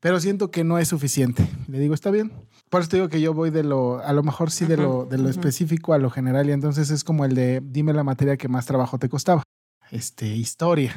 Pero 0.00 0.20
siento 0.20 0.50
que 0.50 0.62
no 0.62 0.78
es 0.78 0.88
suficiente. 0.88 1.48
Le 1.66 1.80
digo, 1.80 1.94
está 1.94 2.10
bien. 2.10 2.32
Por 2.70 2.80
eso 2.80 2.90
te 2.90 2.96
digo 2.98 3.08
que 3.08 3.20
yo 3.20 3.34
voy 3.34 3.50
de 3.50 3.64
lo, 3.64 3.98
a 4.00 4.12
lo 4.12 4.22
mejor 4.22 4.50
sí 4.50 4.64
de 4.64 4.76
lo, 4.76 5.06
de 5.06 5.18
lo 5.18 5.28
específico 5.28 5.92
a 5.92 5.98
lo 5.98 6.10
general. 6.10 6.48
Y 6.48 6.52
entonces 6.52 6.90
es 6.90 7.02
como 7.02 7.24
el 7.24 7.34
de, 7.34 7.60
dime 7.64 7.92
la 7.92 8.04
materia 8.04 8.36
que 8.36 8.48
más 8.48 8.66
trabajo 8.66 8.98
te 8.98 9.08
costaba. 9.08 9.42
Este, 9.90 10.26
historia. 10.26 10.94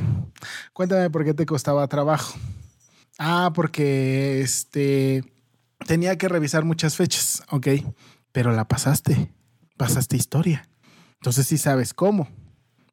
Cuéntame 0.73 1.10
por 1.10 1.23
qué 1.23 1.34
te 1.34 1.45
costaba 1.45 1.88
trabajo. 1.88 2.38
Ah, 3.19 3.51
porque 3.53 4.41
este 4.41 5.23
tenía 5.86 6.17
que 6.17 6.29
revisar 6.29 6.63
muchas 6.63 6.95
fechas, 6.95 7.43
ok, 7.51 7.67
pero 8.32 8.53
la 8.53 8.67
pasaste, 8.67 9.32
pasaste 9.77 10.15
historia. 10.15 10.67
Entonces 11.15 11.45
sí 11.45 11.58
sabes 11.58 11.93
cómo. 11.93 12.29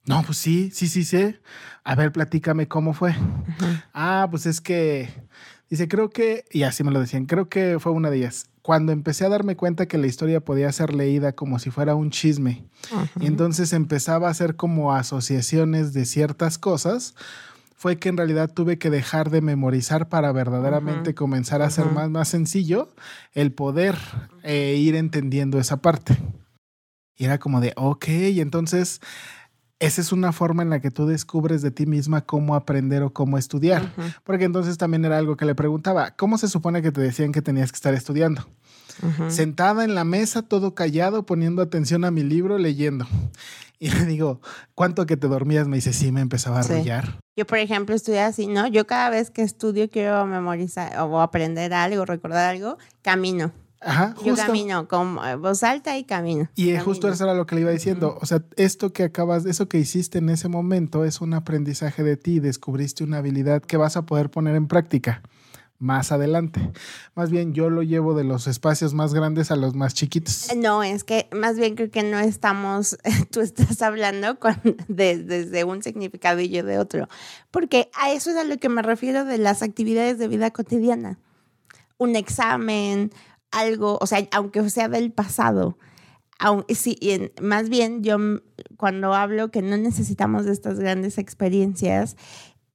No, 0.04 0.22
pues 0.24 0.38
sí, 0.38 0.70
sí, 0.72 0.88
sí 0.88 1.04
sé. 1.04 1.40
A 1.84 1.94
ver, 1.94 2.12
platícame 2.12 2.66
cómo 2.66 2.92
fue. 2.92 3.14
Ah, 3.94 4.26
pues 4.30 4.46
es 4.46 4.60
que, 4.60 5.08
dice, 5.70 5.88
creo 5.88 6.10
que, 6.10 6.44
y 6.50 6.64
así 6.64 6.82
me 6.84 6.90
lo 6.90 7.00
decían, 7.00 7.26
creo 7.26 7.48
que 7.48 7.78
fue 7.78 7.92
una 7.92 8.10
de 8.10 8.18
ellas. 8.18 8.46
Cuando 8.62 8.90
empecé 8.90 9.24
a 9.24 9.28
darme 9.28 9.54
cuenta 9.56 9.86
que 9.86 9.98
la 9.98 10.08
historia 10.08 10.44
podía 10.44 10.70
ser 10.72 10.92
leída 10.92 11.32
como 11.32 11.60
si 11.60 11.70
fuera 11.70 11.94
un 11.94 12.10
chisme, 12.10 12.64
y 13.20 13.26
entonces 13.26 13.72
empezaba 13.72 14.26
a 14.26 14.32
hacer 14.32 14.56
como 14.56 14.92
asociaciones 14.92 15.92
de 15.92 16.04
ciertas 16.04 16.58
cosas, 16.58 17.14
fue 17.76 17.98
que 17.98 18.08
en 18.08 18.16
realidad 18.16 18.52
tuve 18.52 18.78
que 18.78 18.90
dejar 18.90 19.30
de 19.30 19.42
memorizar 19.42 20.08
para 20.08 20.32
verdaderamente 20.32 21.14
comenzar 21.14 21.60
a 21.60 21.70
ser 21.70 21.86
más, 21.86 22.08
más 22.08 22.28
sencillo 22.28 22.88
el 23.32 23.52
poder 23.52 23.96
eh, 24.42 24.76
ir 24.78 24.96
entendiendo 24.96 25.58
esa 25.58 25.76
parte. 25.76 26.16
Y 27.16 27.26
era 27.26 27.38
como 27.38 27.60
de, 27.60 27.74
ok, 27.76 28.04
entonces 28.08 29.00
esa 29.78 30.00
es 30.00 30.10
una 30.10 30.32
forma 30.32 30.62
en 30.62 30.70
la 30.70 30.80
que 30.80 30.90
tú 30.90 31.06
descubres 31.06 31.60
de 31.60 31.70
ti 31.70 31.84
misma 31.84 32.22
cómo 32.22 32.54
aprender 32.54 33.02
o 33.02 33.12
cómo 33.12 33.36
estudiar. 33.36 33.92
Porque 34.24 34.44
entonces 34.44 34.78
también 34.78 35.04
era 35.04 35.18
algo 35.18 35.36
que 35.36 35.44
le 35.44 35.54
preguntaba, 35.54 36.12
¿cómo 36.12 36.38
se 36.38 36.48
supone 36.48 36.80
que 36.80 36.92
te 36.92 37.02
decían 37.02 37.30
que 37.32 37.42
tenías 37.42 37.72
que 37.72 37.76
estar 37.76 37.92
estudiando? 37.92 38.48
Sentada 39.28 39.84
en 39.84 39.94
la 39.94 40.04
mesa, 40.04 40.40
todo 40.40 40.74
callado, 40.74 41.26
poniendo 41.26 41.60
atención 41.60 42.06
a 42.06 42.10
mi 42.10 42.22
libro, 42.22 42.56
leyendo. 42.56 43.06
Y 43.78 43.90
le 43.90 44.06
digo, 44.06 44.40
¿cuánto 44.74 45.04
que 45.04 45.18
te 45.18 45.28
dormías? 45.28 45.68
Me 45.68 45.76
dice, 45.76 45.92
sí, 45.92 46.10
me 46.10 46.22
empezaba 46.22 46.56
a 46.56 46.60
arrullar. 46.60 47.20
Yo, 47.36 47.46
por 47.46 47.58
ejemplo, 47.58 47.94
estudié 47.94 48.20
así, 48.20 48.46
¿no? 48.46 48.66
Yo 48.66 48.86
cada 48.86 49.10
vez 49.10 49.30
que 49.30 49.42
estudio 49.42 49.90
quiero 49.90 50.24
memorizar 50.24 50.98
o 51.00 51.20
aprender 51.20 51.74
algo, 51.74 52.06
recordar 52.06 52.54
algo, 52.54 52.78
camino. 53.02 53.52
Ajá, 53.82 54.14
justo. 54.16 54.30
Yo 54.30 54.36
camino 54.36 54.88
con 54.88 55.18
eh, 55.22 55.36
voz 55.36 55.62
alta 55.62 55.98
y 55.98 56.04
camino. 56.04 56.48
Y 56.54 56.74
justo 56.78 57.08
eso 57.08 57.24
era 57.24 57.34
lo 57.34 57.46
que 57.46 57.54
le 57.54 57.60
iba 57.60 57.70
diciendo. 57.70 58.18
O 58.22 58.26
sea, 58.26 58.42
esto 58.56 58.92
que 58.94 59.04
acabas, 59.04 59.44
eso 59.44 59.68
que 59.68 59.78
hiciste 59.78 60.18
en 60.18 60.30
ese 60.30 60.48
momento 60.48 61.04
es 61.04 61.20
un 61.20 61.34
aprendizaje 61.34 62.02
de 62.02 62.16
ti. 62.16 62.40
Descubriste 62.40 63.04
una 63.04 63.18
habilidad 63.18 63.62
que 63.62 63.76
vas 63.76 63.98
a 63.98 64.06
poder 64.06 64.30
poner 64.30 64.56
en 64.56 64.66
práctica 64.66 65.22
más 65.78 66.12
adelante. 66.12 66.72
Más 67.14 67.30
bien 67.30 67.52
yo 67.52 67.70
lo 67.70 67.82
llevo 67.82 68.14
de 68.14 68.24
los 68.24 68.46
espacios 68.46 68.94
más 68.94 69.12
grandes 69.14 69.50
a 69.50 69.56
los 69.56 69.74
más 69.74 69.94
chiquitos. 69.94 70.48
No, 70.56 70.82
es 70.82 71.04
que 71.04 71.28
más 71.32 71.56
bien 71.56 71.74
creo 71.74 71.90
que 71.90 72.02
no 72.02 72.18
estamos, 72.18 72.98
tú 73.30 73.40
estás 73.40 73.82
hablando 73.82 74.38
desde 74.88 75.64
un 75.64 75.82
significado 75.82 76.40
y 76.40 76.48
yo 76.48 76.64
de 76.64 76.78
otro, 76.78 77.08
porque 77.50 77.90
a 77.94 78.12
eso 78.12 78.30
es 78.30 78.36
a 78.36 78.44
lo 78.44 78.56
que 78.58 78.68
me 78.68 78.82
refiero 78.82 79.24
de 79.24 79.38
las 79.38 79.62
actividades 79.62 80.18
de 80.18 80.28
vida 80.28 80.50
cotidiana. 80.50 81.18
Un 81.98 82.14
examen, 82.16 83.10
algo, 83.50 83.98
o 84.00 84.06
sea, 84.06 84.26
aunque 84.32 84.68
sea 84.70 84.88
del 84.88 85.12
pasado. 85.12 85.78
sí, 86.68 86.98
más 87.40 87.68
bien 87.68 88.02
yo 88.02 88.18
cuando 88.76 89.14
hablo 89.14 89.50
que 89.50 89.62
no 89.62 89.76
necesitamos 89.76 90.46
estas 90.46 90.78
grandes 90.78 91.16
experiencias, 91.16 92.16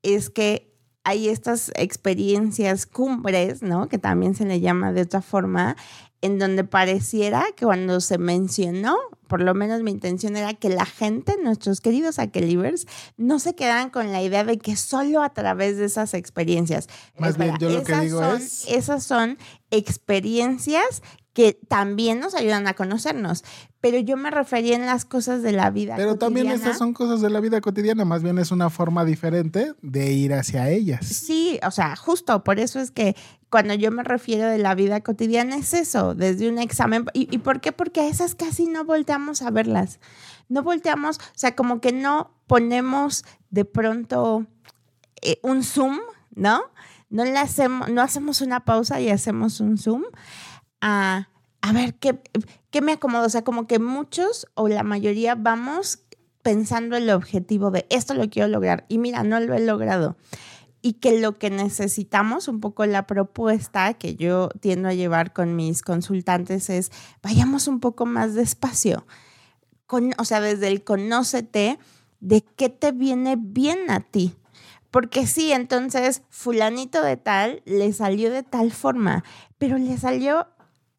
es 0.02 0.30
que 0.30 0.71
hay 1.04 1.30
estas 1.30 1.72
experiencias 1.76 2.86
cumbres, 2.86 3.62
¿no? 3.62 3.88
Que 3.88 3.98
también 3.98 4.36
se 4.36 4.46
le 4.46 4.60
llama 4.60 4.94
de 4.94 5.02
otra 5.02 5.22
forma, 5.22 5.76
en 6.22 6.38
donde 6.38 6.64
pareciera 6.64 7.46
que 7.56 7.66
cuando 7.66 8.00
se 8.00 8.20
mencionó, 8.20 8.96
por 9.28 9.42
lo 9.42 9.56
menos 9.56 9.82
mi 9.82 9.90
intención 9.90 10.36
era 10.38 10.54
que 10.54 10.70
la 10.70 10.86
gente, 10.86 11.36
nuestros 11.42 11.82
queridos 11.82 12.20
aquelivers, 12.20 12.86
no 13.18 13.40
se 13.40 13.56
quedan 13.56 13.90
con 13.90 14.12
la 14.12 14.22
idea 14.22 14.44
de 14.44 14.60
que 14.60 14.76
solo 14.76 15.24
a 15.24 15.34
través 15.34 15.78
de 15.78 15.86
esas 15.86 16.14
experiencias. 16.14 16.88
Más 17.18 17.38
bien, 17.38 17.56
yo 17.60 17.70
lo 17.70 17.84
que 17.84 17.96
digo 18.02 18.24
es. 18.24 18.68
Esas 18.68 19.04
son 19.04 19.40
experiencias 19.72 21.02
que 21.34 21.58
también 21.68 22.20
nos 22.20 22.36
ayudan 22.36 22.68
a 22.68 22.74
conocernos. 22.74 23.44
Pero 23.80 23.98
yo 24.00 24.18
me 24.18 24.30
refería 24.30 24.76
en 24.76 24.86
las 24.86 25.06
cosas 25.06 25.42
de 25.42 25.54
la 25.54 25.72
vida. 25.72 25.96
Pero 25.96 26.18
también 26.18 26.48
estas 26.48 26.78
son 26.78 26.94
cosas 26.94 27.22
de 27.22 27.30
la 27.30 27.40
vida 27.40 27.62
cotidiana, 27.62 28.06
más 28.06 28.22
bien 28.22 28.38
es 28.38 28.52
una 28.52 28.70
forma 28.70 29.06
diferente 29.06 29.74
de 29.82 30.12
ir 30.12 30.34
hacia 30.34 30.70
ellas. 30.70 31.06
Sí, 31.06 31.60
o 31.66 31.72
sea, 31.72 31.96
justo 31.96 32.44
por 32.44 32.60
eso 32.60 32.80
es 32.80 32.92
que 32.92 33.16
cuando 33.50 33.74
yo 33.74 33.92
me 33.92 34.04
refiero 34.04 34.48
de 34.48 34.58
la 34.58 34.76
vida 34.76 35.02
cotidiana 35.02 35.58
es 35.58 35.74
eso, 35.74 36.16
desde 36.16 36.50
un 36.50 36.60
examen. 36.60 37.06
¿Y, 37.14 37.38
por 37.40 37.60
qué? 37.60 37.72
Porque 37.72 38.02
a 38.02 38.08
esas 38.08 38.36
casi 38.36 38.66
no 38.66 38.86
volteamos 38.86 39.42
a 39.42 39.52
verlas. 39.52 40.00
No 40.48 40.64
volteamos, 40.64 41.18
o 41.18 41.22
sea, 41.36 41.56
como 41.56 41.82
que 41.82 41.92
no 41.92 42.32
ponemos 42.48 43.26
de 43.50 43.66
pronto 43.66 44.48
eh, 45.22 45.40
un 45.44 45.64
zoom, 45.64 46.00
¿no? 46.36 46.62
No, 47.10 47.26
le 47.26 47.38
hacemos, 47.38 47.90
no 47.90 48.02
hacemos 48.02 48.42
una 48.42 48.64
pausa 48.64 49.02
y 49.02 49.10
hacemos 49.10 49.60
un 49.60 49.78
zoom 49.78 50.04
a, 50.82 51.30
a 51.62 51.74
ver, 51.74 51.96
¿qué, 51.96 52.20
¿qué 52.72 52.82
me 52.82 52.94
acomodo? 52.94 53.26
O 53.26 53.30
sea, 53.30 53.44
como 53.44 53.68
que 53.68 53.80
muchos 53.80 54.48
o 54.56 54.68
la 54.68 54.84
mayoría 54.84 55.36
vamos 55.36 56.00
pensando 56.42 56.98
en 56.98 57.04
el 57.04 57.10
objetivo 57.12 57.72
de 57.72 57.86
esto 57.90 58.14
lo 58.14 58.30
quiero 58.30 58.48
lograr 58.48 58.86
y 58.90 58.98
mira, 58.98 59.24
no 59.24 59.40
lo 59.40 59.54
he 59.54 59.60
logrado. 59.60 60.18
Y 60.84 60.94
que 60.94 61.20
lo 61.20 61.38
que 61.38 61.52
necesitamos, 61.52 62.48
un 62.48 62.60
poco 62.60 62.88
la 62.88 63.06
propuesta 63.06 63.94
que 63.94 64.16
yo 64.16 64.50
tiendo 64.62 64.90
a 64.90 64.96
llevar 64.96 65.32
con 65.32 65.56
mis 65.56 65.84
consultantes 65.84 66.72
es, 66.72 66.92
vayamos 67.22 67.68
un 67.68 67.80
poco 67.80 68.08
más 68.08 68.34
despacio. 68.34 69.06
Con, 69.86 70.14
o 70.18 70.26
sea, 70.26 70.42
desde 70.42 70.70
el 70.70 70.84
conócete 70.84 71.78
de 72.20 72.42
qué 72.42 72.70
te 72.70 72.92
viene 72.94 73.36
bien 73.38 73.92
a 73.92 74.00
ti. 74.00 74.34
Porque 74.90 75.28
sí, 75.28 75.52
entonces 75.52 76.24
fulanito 76.30 77.04
de 77.04 77.16
tal 77.16 77.62
le 77.66 77.94
salió 77.94 78.32
de 78.32 78.44
tal 78.44 78.72
forma, 78.72 79.24
pero 79.58 79.78
le 79.78 79.98
salió 79.98 80.48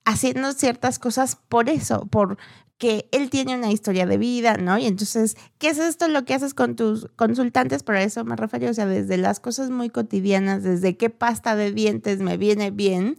haciendo 0.04 0.52
ciertas 0.52 0.98
cosas 0.98 1.36
por 1.48 1.68
eso, 1.68 2.06
por 2.06 2.38
que 2.82 3.08
él 3.12 3.30
tiene 3.30 3.54
una 3.56 3.70
historia 3.70 4.06
de 4.06 4.18
vida, 4.18 4.56
¿no? 4.56 4.76
Y 4.76 4.86
entonces, 4.86 5.36
¿qué 5.58 5.68
es 5.68 5.78
esto 5.78 6.08
lo 6.08 6.24
que 6.24 6.34
haces 6.34 6.52
con 6.52 6.74
tus 6.74 7.08
consultantes? 7.14 7.84
Por 7.84 7.94
eso 7.94 8.24
me 8.24 8.34
refiero, 8.34 8.68
o 8.70 8.74
sea, 8.74 8.86
desde 8.86 9.18
las 9.18 9.38
cosas 9.38 9.70
muy 9.70 9.88
cotidianas, 9.88 10.64
desde 10.64 10.96
qué 10.96 11.08
pasta 11.08 11.54
de 11.54 11.70
dientes 11.70 12.18
me 12.18 12.36
viene 12.36 12.72
bien, 12.72 13.18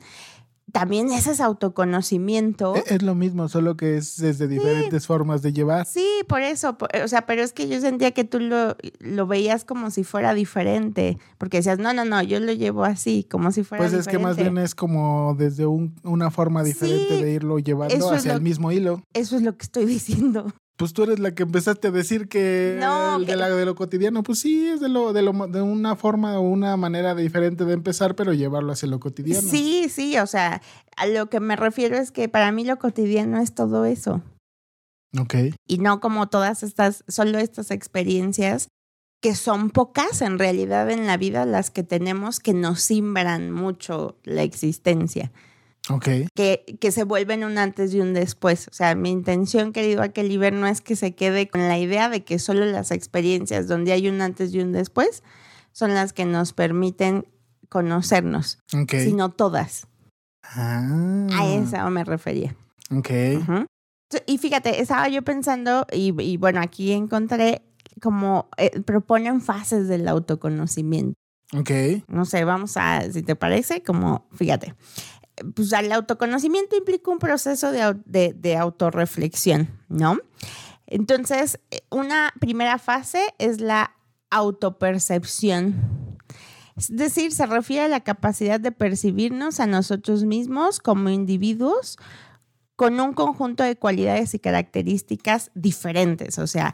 también 0.71 1.12
ese 1.12 1.32
es 1.32 1.41
autoconocimiento. 1.41 2.76
E, 2.76 2.84
Es 2.95 3.02
lo 3.04 3.15
mismo, 3.15 3.47
solo 3.49 3.76
que 3.78 3.97
es 3.97 4.17
desde 4.17 4.47
diferentes 4.47 5.06
formas 5.08 5.41
de 5.41 5.54
llevar. 5.54 5.86
Sí, 5.86 6.06
por 6.28 6.41
eso, 6.41 6.78
por- 6.78 6.89
o 7.04 7.08
sea, 7.08 7.26
pero 7.26 7.43
es 7.43 7.54
que 7.54 7.67
yo 7.67 7.80
sentía 7.82 8.12
que 8.12 8.23
tú 8.23 8.39
lo, 8.39 8.76
lo 8.99 9.28
veías 9.28 9.65
como 9.65 9.91
si 9.91 10.04
fuera 10.04 10.34
diferente, 10.34 11.17
porque 11.38 11.58
decías, 11.58 11.80
no, 11.80 11.93
no, 11.93 12.06
no, 12.06 12.21
yo 12.23 12.39
lo 12.39 12.52
llevo 12.54 12.84
así, 12.86 13.26
como 13.30 13.52
si 13.52 13.63
fuera 13.63 13.82
Pues 13.84 13.91
diferente. 13.91 14.10
es 14.10 14.17
que 14.17 14.23
más 14.23 14.38
bien 14.38 14.58
es 14.58 14.76
como 14.76 15.36
desde 15.38 15.65
un- 15.65 15.95
una 16.04 16.32
forma 16.32 16.63
diferente 16.63 17.17
Sí, 17.17 17.23
de 17.23 17.32
irlo 17.34 17.60
llevando 17.60 18.12
hacia 18.12 18.32
lo- 18.32 18.38
el 18.38 18.43
mismo 18.43 18.71
hilo. 18.71 19.04
Eso 19.13 19.36
es 19.36 19.41
lo 19.43 19.56
que 19.58 19.63
estoy 19.63 19.86
diciendo. 20.34 20.47
Pues 20.84 20.93
tú 20.93 21.04
eres 21.04 21.19
la 21.19 21.34
que 21.34 21.43
empezaste 21.43 21.88
a 21.88 21.91
decir 21.91 22.28
que 22.28 22.76
No, 22.80 23.15
el 23.15 23.22
de, 23.26 23.32
que- 23.32 23.36
la- 23.38 23.50
de 23.50 23.65
lo 23.65 23.74
cotidiano, 23.76 24.22
pues 24.22 24.39
sí, 24.39 24.67
es 24.67 24.82
de 24.82 24.89
lo, 24.89 25.13
de 25.13 25.22
lo 25.22 25.32
de 25.48 25.62
una 25.62 25.96
forma 25.96 26.38
o 26.38 26.41
una 26.41 26.76
manera 26.76 27.15
diferente 27.15 27.63
de 27.63 27.74
empezar, 27.74 28.15
pero 28.15 28.34
llevarlo 28.34 28.74
hacia 28.74 28.89
lo 28.89 29.00
cotidiano. 29.00 29.48
Sí, 29.50 29.88
sí, 29.89 30.17
o 30.17 30.28
sea, 30.28 30.62
a 30.98 31.06
lo 31.08 31.30
que 31.30 31.39
me 31.39 31.56
refiero 31.56 31.96
es 31.96 32.12
que 32.12 32.28
para 32.28 32.52
mí 32.52 32.65
lo 32.65 32.78
cotidiano 32.80 33.39
es 33.39 33.56
todo 33.56 33.86
eso. 33.86 34.22
Ok. 35.17 35.36
y 35.67 35.78
no 35.78 36.00
como 36.00 36.28
todas 36.28 36.63
estas, 36.63 37.04
solo 37.08 37.38
estas 37.38 37.69
experiencias 37.72 38.67
que 39.22 39.36
son 39.36 39.69
pocas 39.69 40.22
en 40.22 40.38
realidad 40.39 40.89
en 40.91 41.06
la 41.08 41.15
vida 41.17 41.46
las 41.46 41.69
que 41.69 41.84
tenemos 41.84 42.39
que 42.39 42.54
nos 42.54 42.82
simbran 42.82 43.52
mucho 43.52 44.17
la 44.24 44.41
existencia, 44.43 45.32
Ok. 45.89 46.08
que, 46.34 46.78
que 46.80 46.91
se 46.91 47.04
vuelven 47.04 47.43
un 47.43 47.58
antes 47.58 47.93
y 47.93 48.00
un 48.00 48.13
después. 48.13 48.67
O 48.69 48.74
sea, 48.74 48.96
mi 48.96 49.12
intención, 49.12 49.74
querido 49.74 50.02
Aqueliver, 50.02 50.54
no 50.54 50.65
es 50.67 50.80
que 50.82 50.96
se 50.96 51.13
quede 51.13 51.50
con 51.50 51.67
la 51.67 51.78
idea 51.78 52.08
de 52.10 52.24
que 52.24 52.39
solo 52.39 52.65
las 52.65 52.91
experiencias 52.91 53.67
donde 53.67 53.91
hay 53.91 54.08
un 54.08 54.22
antes 54.22 54.54
y 54.54 54.62
un 54.62 54.72
después 54.72 55.24
son 55.74 55.93
las 55.93 56.13
que 56.13 56.24
nos 56.26 56.54
permiten 56.54 57.28
conocernos, 57.69 58.60
Ok. 58.74 58.93
sino 59.04 59.30
todas. 59.32 59.88
Ah. 60.43 61.28
A 61.34 61.48
eso 61.48 61.89
me 61.89 62.04
refería. 62.04 62.56
Ok. 62.91 63.10
Y 64.28 64.38
fíjate, 64.38 64.80
estaba 64.82 65.10
yo 65.10 65.24
pensando, 65.24 65.88
y, 65.91 66.13
y 66.22 66.38
bueno, 66.38 66.62
aquí 66.62 66.91
encontré 66.91 67.63
como 68.02 68.48
eh, 68.58 68.80
proponen 68.82 69.41
fases 69.41 69.88
del 69.88 70.08
autoconocimiento. 70.08 71.15
Ok. 71.58 71.72
No 72.08 72.26
sé, 72.26 72.46
vamos 72.46 72.78
a, 72.78 73.02
si 73.12 73.24
te 73.24 73.36
parece, 73.36 73.82
como, 73.82 74.28
fíjate, 74.34 74.76
pues 75.56 75.72
el 75.74 75.91
autoconocimiento 75.91 76.76
implica 76.76 77.12
un 77.12 77.19
proceso 77.19 77.72
de, 77.72 77.96
de, 78.06 78.34
de 78.34 78.58
autorreflexión, 78.58 79.69
¿no? 79.89 80.17
Entonces, 80.86 81.60
eh, 81.72 81.82
una 81.89 82.34
primera 82.39 82.78
fase 82.78 83.34
es 83.39 83.60
la 83.62 83.96
autopercepción. 84.30 86.19
Es 86.76 86.96
decir, 86.96 87.32
se 87.32 87.46
refiere 87.46 87.86
a 87.86 87.88
la 87.88 88.02
capacidad 88.02 88.60
de 88.60 88.72
percibirnos 88.72 89.60
a 89.60 89.67
nosotros 89.67 90.24
mismos 90.24 90.80
como 90.80 91.10
individuos 91.10 91.98
con 92.76 93.00
un 93.00 93.13
conjunto 93.13 93.63
de 93.63 93.76
cualidades 93.76 94.34
y 94.34 94.39
características 94.39 95.52
diferentes. 95.54 96.39
O 96.39 96.48
sea, 96.48 96.74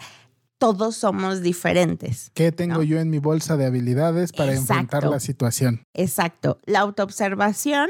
todos 0.57 0.95
somos 0.95 1.41
diferentes. 1.41 2.31
¿Qué 2.33 2.51
tengo 2.51 2.75
No. 2.77 2.83
yo 2.83 2.99
en 2.99 3.09
mi 3.09 3.19
bolsa 3.19 3.57
de 3.57 3.65
habilidades 3.65 4.31
para 4.31 4.53
enfrentar 4.53 5.05
la 5.05 5.19
situación? 5.19 5.83
Exacto. 5.93 6.59
La 6.65 6.79
autoobservación 6.79 7.89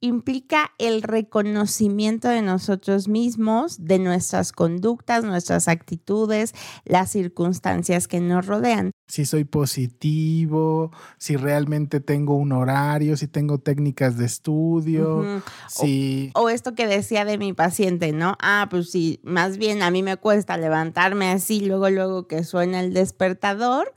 implica 0.00 0.72
el 0.78 1.02
reconocimiento 1.02 2.28
de 2.28 2.42
nosotros 2.42 3.08
mismos, 3.08 3.84
de 3.84 3.98
nuestras 3.98 4.52
conductas, 4.52 5.24
nuestras 5.24 5.66
actitudes, 5.66 6.54
las 6.84 7.10
circunstancias 7.10 8.06
que 8.06 8.20
nos 8.20 8.46
rodean. 8.46 8.92
Si 9.08 9.24
soy 9.24 9.44
positivo, 9.44 10.92
si 11.16 11.36
realmente 11.36 11.98
tengo 12.00 12.36
un 12.36 12.52
horario, 12.52 13.16
si 13.16 13.26
tengo 13.26 13.58
técnicas 13.58 14.18
de 14.18 14.26
estudio, 14.26 15.42
si... 15.68 16.30
O 16.34 16.48
esto 16.48 16.74
que 16.74 16.86
decía 16.86 17.24
de 17.24 17.38
mi 17.38 17.52
paciente, 17.52 18.12
¿no? 18.12 18.36
Ah, 18.40 18.68
pues 18.70 18.90
sí, 18.90 19.20
más 19.24 19.58
bien 19.58 19.82
a 19.82 19.90
mí 19.90 20.02
me 20.02 20.16
cuesta 20.16 20.56
levantarme 20.56 21.30
así, 21.30 21.60
luego, 21.60 21.90
luego 21.90 22.28
que 22.28 22.44
suena 22.44 22.80
el 22.80 22.92
despertador, 22.92 23.94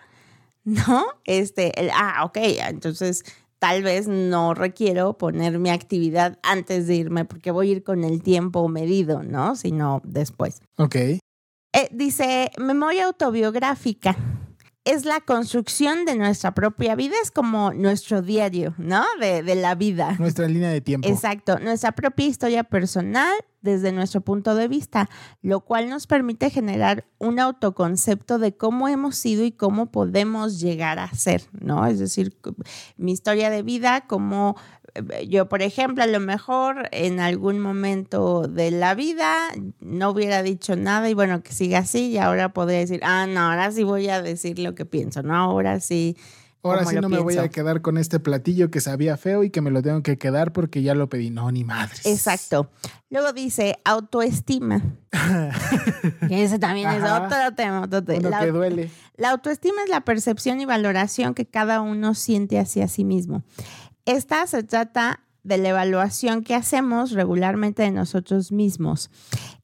¿no? 0.64 1.06
Este, 1.26 1.80
el, 1.80 1.92
ah, 1.94 2.24
ok, 2.24 2.38
entonces 2.38 3.24
tal 3.62 3.84
vez 3.84 4.08
no 4.08 4.56
requiero 4.56 5.20
poner 5.20 5.60
mi 5.60 5.70
actividad 5.70 6.40
antes 6.42 6.88
de 6.88 6.96
irme 6.96 7.26
porque 7.26 7.52
voy 7.52 7.70
a 7.70 7.72
ir 7.74 7.84
con 7.84 8.04
el 8.04 8.24
tiempo 8.24 8.68
medido, 8.68 9.22
¿no? 9.22 9.56
Sino 9.56 10.02
después. 10.04 10.64
Ok. 10.78 10.96
Eh, 10.96 11.22
dice, 11.92 12.50
memoria 12.58 13.06
autobiográfica. 13.06 14.18
Es 14.84 15.06
la 15.06 15.22
construcción 15.22 16.06
de 16.06 16.16
nuestra 16.16 16.54
propia 16.54 16.96
vida, 16.96 17.16
es 17.22 17.30
como 17.30 17.72
nuestro 17.72 18.22
diario, 18.22 18.74
¿no? 18.78 19.04
De, 19.20 19.44
de 19.44 19.56
la 19.56 19.76
vida. 19.76 20.16
Nuestra 20.18 20.48
línea 20.48 20.70
de 20.70 20.82
tiempo. 20.82 21.08
Exacto, 21.08 21.60
nuestra 21.60 21.92
propia 21.92 22.26
historia 22.26 22.64
personal 22.64 23.32
desde 23.62 23.92
nuestro 23.92 24.22
punto 24.22 24.56
de 24.56 24.68
vista, 24.68 25.10
lo 25.42 25.62
cual 25.62 25.90
nos 25.90 26.08
permite 26.08 26.50
generar 26.50 27.06
un 27.20 27.40
autoconcepto 27.40 28.40
de 28.40 28.56
cómo 28.56 28.88
hemos 28.88 29.16
sido 29.16 29.44
y 29.44 29.52
cómo 29.52 29.92
podemos 29.92 30.60
llegar 30.60 31.00
a 31.00 31.10
ser, 31.14 31.44
¿no? 31.60 31.86
Es 31.86 32.00
decir, 32.00 32.36
mi 32.98 33.12
historia 33.12 33.50
de 33.50 33.62
vida, 33.62 34.02
como 34.08 34.56
eh, 34.58 34.81
yo, 35.28 35.48
por 35.48 35.62
ejemplo, 35.62 36.04
a 36.04 36.08
lo 36.08 36.20
mejor 36.20 36.90
en 36.92 37.20
algún 37.20 37.60
momento 37.60 38.48
de 38.48 38.72
la 38.72 38.94
vida 38.96 39.36
no 39.80 40.10
hubiera 40.12 40.44
dicho 40.44 40.76
nada 40.76 41.10
y 41.10 41.14
bueno, 41.14 41.42
que 41.44 41.54
siga 41.54 41.80
así 41.80 42.08
y 42.10 42.18
ahora 42.18 42.54
podría 42.54 42.80
decir, 42.80 43.00
ah, 43.04 43.26
no, 43.28 43.40
ahora 43.52 43.72
sí 43.72 43.84
voy 43.84 44.10
a 44.10 44.22
decir 44.22 44.60
lo 44.60 44.76
que 44.76 44.86
pienso, 44.86 45.24
¿no? 45.24 45.36
Ahora 45.36 45.80
sí. 45.80 46.18
Ahora 46.64 46.86
sí 46.86 46.96
no 46.98 47.10
me 47.10 47.18
voy 47.18 47.38
a 47.40 47.50
quedar 47.50 47.82
con 47.82 47.98
este 47.98 48.20
platillo 48.20 48.70
que 48.70 48.82
sabía 48.82 49.18
feo 49.18 49.44
y 49.44 49.50
que 49.50 49.62
me 49.62 49.72
lo 49.72 49.82
tengo 49.82 50.04
que 50.04 50.20
quedar 50.20 50.52
porque 50.54 50.84
ya 50.84 50.94
lo 50.94 51.10
pedí. 51.10 51.32
No, 51.32 51.52
ni 51.52 51.64
madres. 51.64 52.06
Exacto. 52.06 52.70
Luego 53.10 53.34
dice 53.34 53.80
autoestima. 53.84 54.80
Que 56.28 56.44
ese 56.44 56.60
también 56.60 56.90
es 56.90 57.04
otro 57.04 57.54
tema. 57.56 57.82
otro 57.82 58.04
te- 58.04 58.18
Uno 58.20 58.30
la, 58.30 58.40
que 58.42 58.52
duele. 58.52 58.90
la 59.18 59.32
autoestima 59.32 59.84
es 59.84 59.90
la 59.90 60.02
percepción 60.02 60.62
y 60.62 60.66
valoración 60.66 61.34
que 61.34 61.46
cada 61.46 61.82
uno 61.82 62.14
siente 62.16 62.60
hacia 62.60 62.88
sí 62.88 63.04
mismo. 63.04 63.44
Esta 64.06 64.48
se 64.48 64.64
trata 64.64 65.22
de 65.44 65.58
la 65.58 65.70
evaluación 65.70 66.44
que 66.44 66.56
hacemos 66.56 67.12
regularmente 67.12 67.84
de 67.84 67.92
nosotros 67.92 68.52
mismos. 68.52 69.10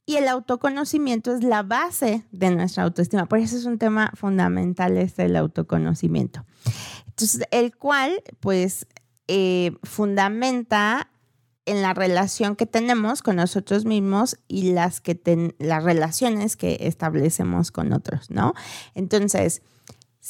Y 0.06 0.16
el 0.16 0.26
autoconocimiento 0.28 1.34
es 1.34 1.44
la 1.44 1.62
base 1.62 2.24
de 2.32 2.50
nuestra 2.50 2.84
autoestima. 2.84 3.26
Por 3.26 3.38
eso 3.38 3.56
es 3.56 3.64
un 3.64 3.78
tema 3.78 4.10
fundamental 4.14 4.96
este 4.96 5.22
del 5.22 5.36
autoconocimiento. 5.36 6.44
Entonces, 7.06 7.46
el 7.50 7.76
cual, 7.76 8.22
pues, 8.40 8.86
eh, 9.28 9.76
fundamenta 9.82 11.10
en 11.66 11.82
la 11.82 11.92
relación 11.92 12.56
que 12.56 12.64
tenemos 12.64 13.22
con 13.22 13.36
nosotros 13.36 13.84
mismos 13.84 14.38
y 14.48 14.72
las, 14.72 15.02
que 15.02 15.54
las 15.58 15.84
relaciones 15.84 16.56
que 16.56 16.78
establecemos 16.80 17.70
con 17.70 17.92
otros, 17.92 18.30
¿no? 18.30 18.54
Entonces, 18.94 19.60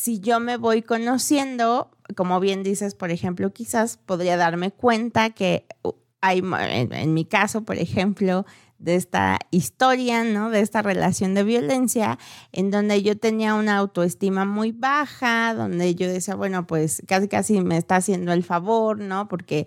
si 0.00 0.20
yo 0.20 0.38
me 0.38 0.56
voy 0.58 0.82
conociendo, 0.82 1.90
como 2.14 2.38
bien 2.38 2.62
dices, 2.62 2.94
por 2.94 3.10
ejemplo, 3.10 3.52
quizás 3.52 3.96
podría 3.96 4.36
darme 4.36 4.70
cuenta 4.70 5.30
que 5.30 5.66
uh, 5.82 5.90
hay, 6.20 6.38
en, 6.38 6.92
en 6.92 7.14
mi 7.14 7.24
caso, 7.24 7.62
por 7.64 7.76
ejemplo, 7.78 8.46
de 8.78 8.94
esta 8.94 9.40
historia, 9.50 10.22
¿no? 10.22 10.50
De 10.50 10.60
esta 10.60 10.82
relación 10.82 11.34
de 11.34 11.42
violencia, 11.42 12.16
en 12.52 12.70
donde 12.70 13.02
yo 13.02 13.18
tenía 13.18 13.54
una 13.56 13.76
autoestima 13.76 14.44
muy 14.44 14.70
baja, 14.70 15.52
donde 15.54 15.96
yo 15.96 16.06
decía, 16.06 16.36
bueno, 16.36 16.64
pues 16.68 17.02
casi 17.08 17.26
casi 17.26 17.60
me 17.60 17.76
está 17.76 17.96
haciendo 17.96 18.32
el 18.32 18.44
favor, 18.44 19.00
¿no? 19.00 19.26
Porque 19.26 19.66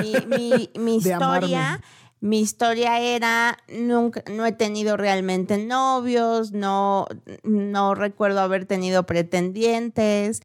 mi, 0.00 0.14
mi- 0.28 0.70
mi 0.78 0.96
historia... 1.42 1.80
Mi 2.22 2.40
historia 2.40 3.00
era, 3.00 3.58
nunca, 3.66 4.22
no 4.30 4.46
he 4.46 4.52
tenido 4.52 4.96
realmente 4.96 5.58
novios, 5.58 6.52
no, 6.52 7.08
no 7.42 7.96
recuerdo 7.96 8.40
haber 8.40 8.64
tenido 8.64 9.04
pretendientes, 9.06 10.40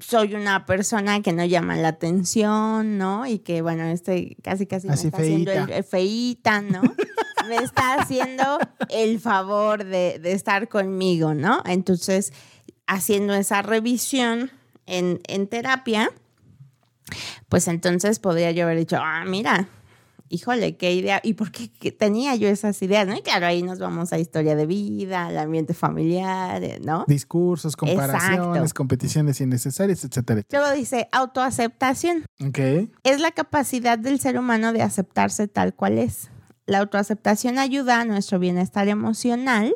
soy 0.00 0.34
una 0.34 0.64
persona 0.64 1.20
que 1.20 1.34
no 1.34 1.44
llama 1.44 1.76
la 1.76 1.88
atención, 1.88 2.96
¿no? 2.96 3.26
Y 3.26 3.40
que, 3.40 3.60
bueno, 3.60 3.84
este 3.84 4.36
casi 4.42 4.66
casi 4.66 4.88
Así 4.88 5.04
me 5.04 5.08
está 5.08 5.18
haciendo 5.18 5.52
el, 5.52 5.58
feíta. 5.58 5.76
el 5.76 5.84
feíta, 5.84 6.60
¿no? 6.62 6.80
me 7.48 7.56
está 7.56 8.00
haciendo 8.00 8.58
el 8.88 9.20
favor 9.20 9.84
de, 9.84 10.18
de 10.18 10.32
estar 10.32 10.68
conmigo, 10.68 11.34
¿no? 11.34 11.62
Entonces, 11.66 12.32
haciendo 12.86 13.34
esa 13.34 13.60
revisión 13.60 14.50
en, 14.86 15.20
en 15.28 15.46
terapia, 15.46 16.10
pues 17.50 17.68
entonces 17.68 18.18
podría 18.18 18.50
yo 18.50 18.64
haber 18.64 18.78
dicho, 18.78 18.96
ah, 18.98 19.24
mira, 19.26 19.68
híjole, 20.34 20.76
qué 20.76 20.92
idea, 20.92 21.20
¿y 21.22 21.34
por 21.34 21.50
qué 21.52 21.68
tenía 21.92 22.34
yo 22.34 22.48
esas 22.48 22.80
ideas? 22.82 23.06
¿no? 23.06 23.16
Y 23.16 23.22
claro, 23.22 23.46
ahí 23.46 23.62
nos 23.62 23.78
vamos 23.78 24.12
a 24.12 24.18
historia 24.18 24.56
de 24.56 24.66
vida, 24.66 25.26
al 25.26 25.38
ambiente 25.38 25.74
familiar, 25.74 26.62
eh, 26.62 26.80
¿no? 26.84 27.04
Discursos, 27.06 27.76
comparaciones, 27.76 28.56
Exacto. 28.56 28.74
competiciones 28.74 29.40
innecesarias, 29.40 30.04
etcétera. 30.04 30.40
etcétera. 30.40 30.62
Luego 30.62 30.76
dice 30.76 31.08
autoaceptación. 31.12 32.24
Ok. 32.44 32.58
Es 33.04 33.20
la 33.20 33.30
capacidad 33.30 33.98
del 33.98 34.20
ser 34.20 34.38
humano 34.38 34.72
de 34.72 34.82
aceptarse 34.82 35.48
tal 35.48 35.74
cual 35.74 35.98
es. 35.98 36.30
La 36.66 36.78
autoaceptación 36.78 37.58
ayuda 37.58 38.00
a 38.00 38.04
nuestro 38.04 38.38
bienestar 38.38 38.88
emocional 38.88 39.74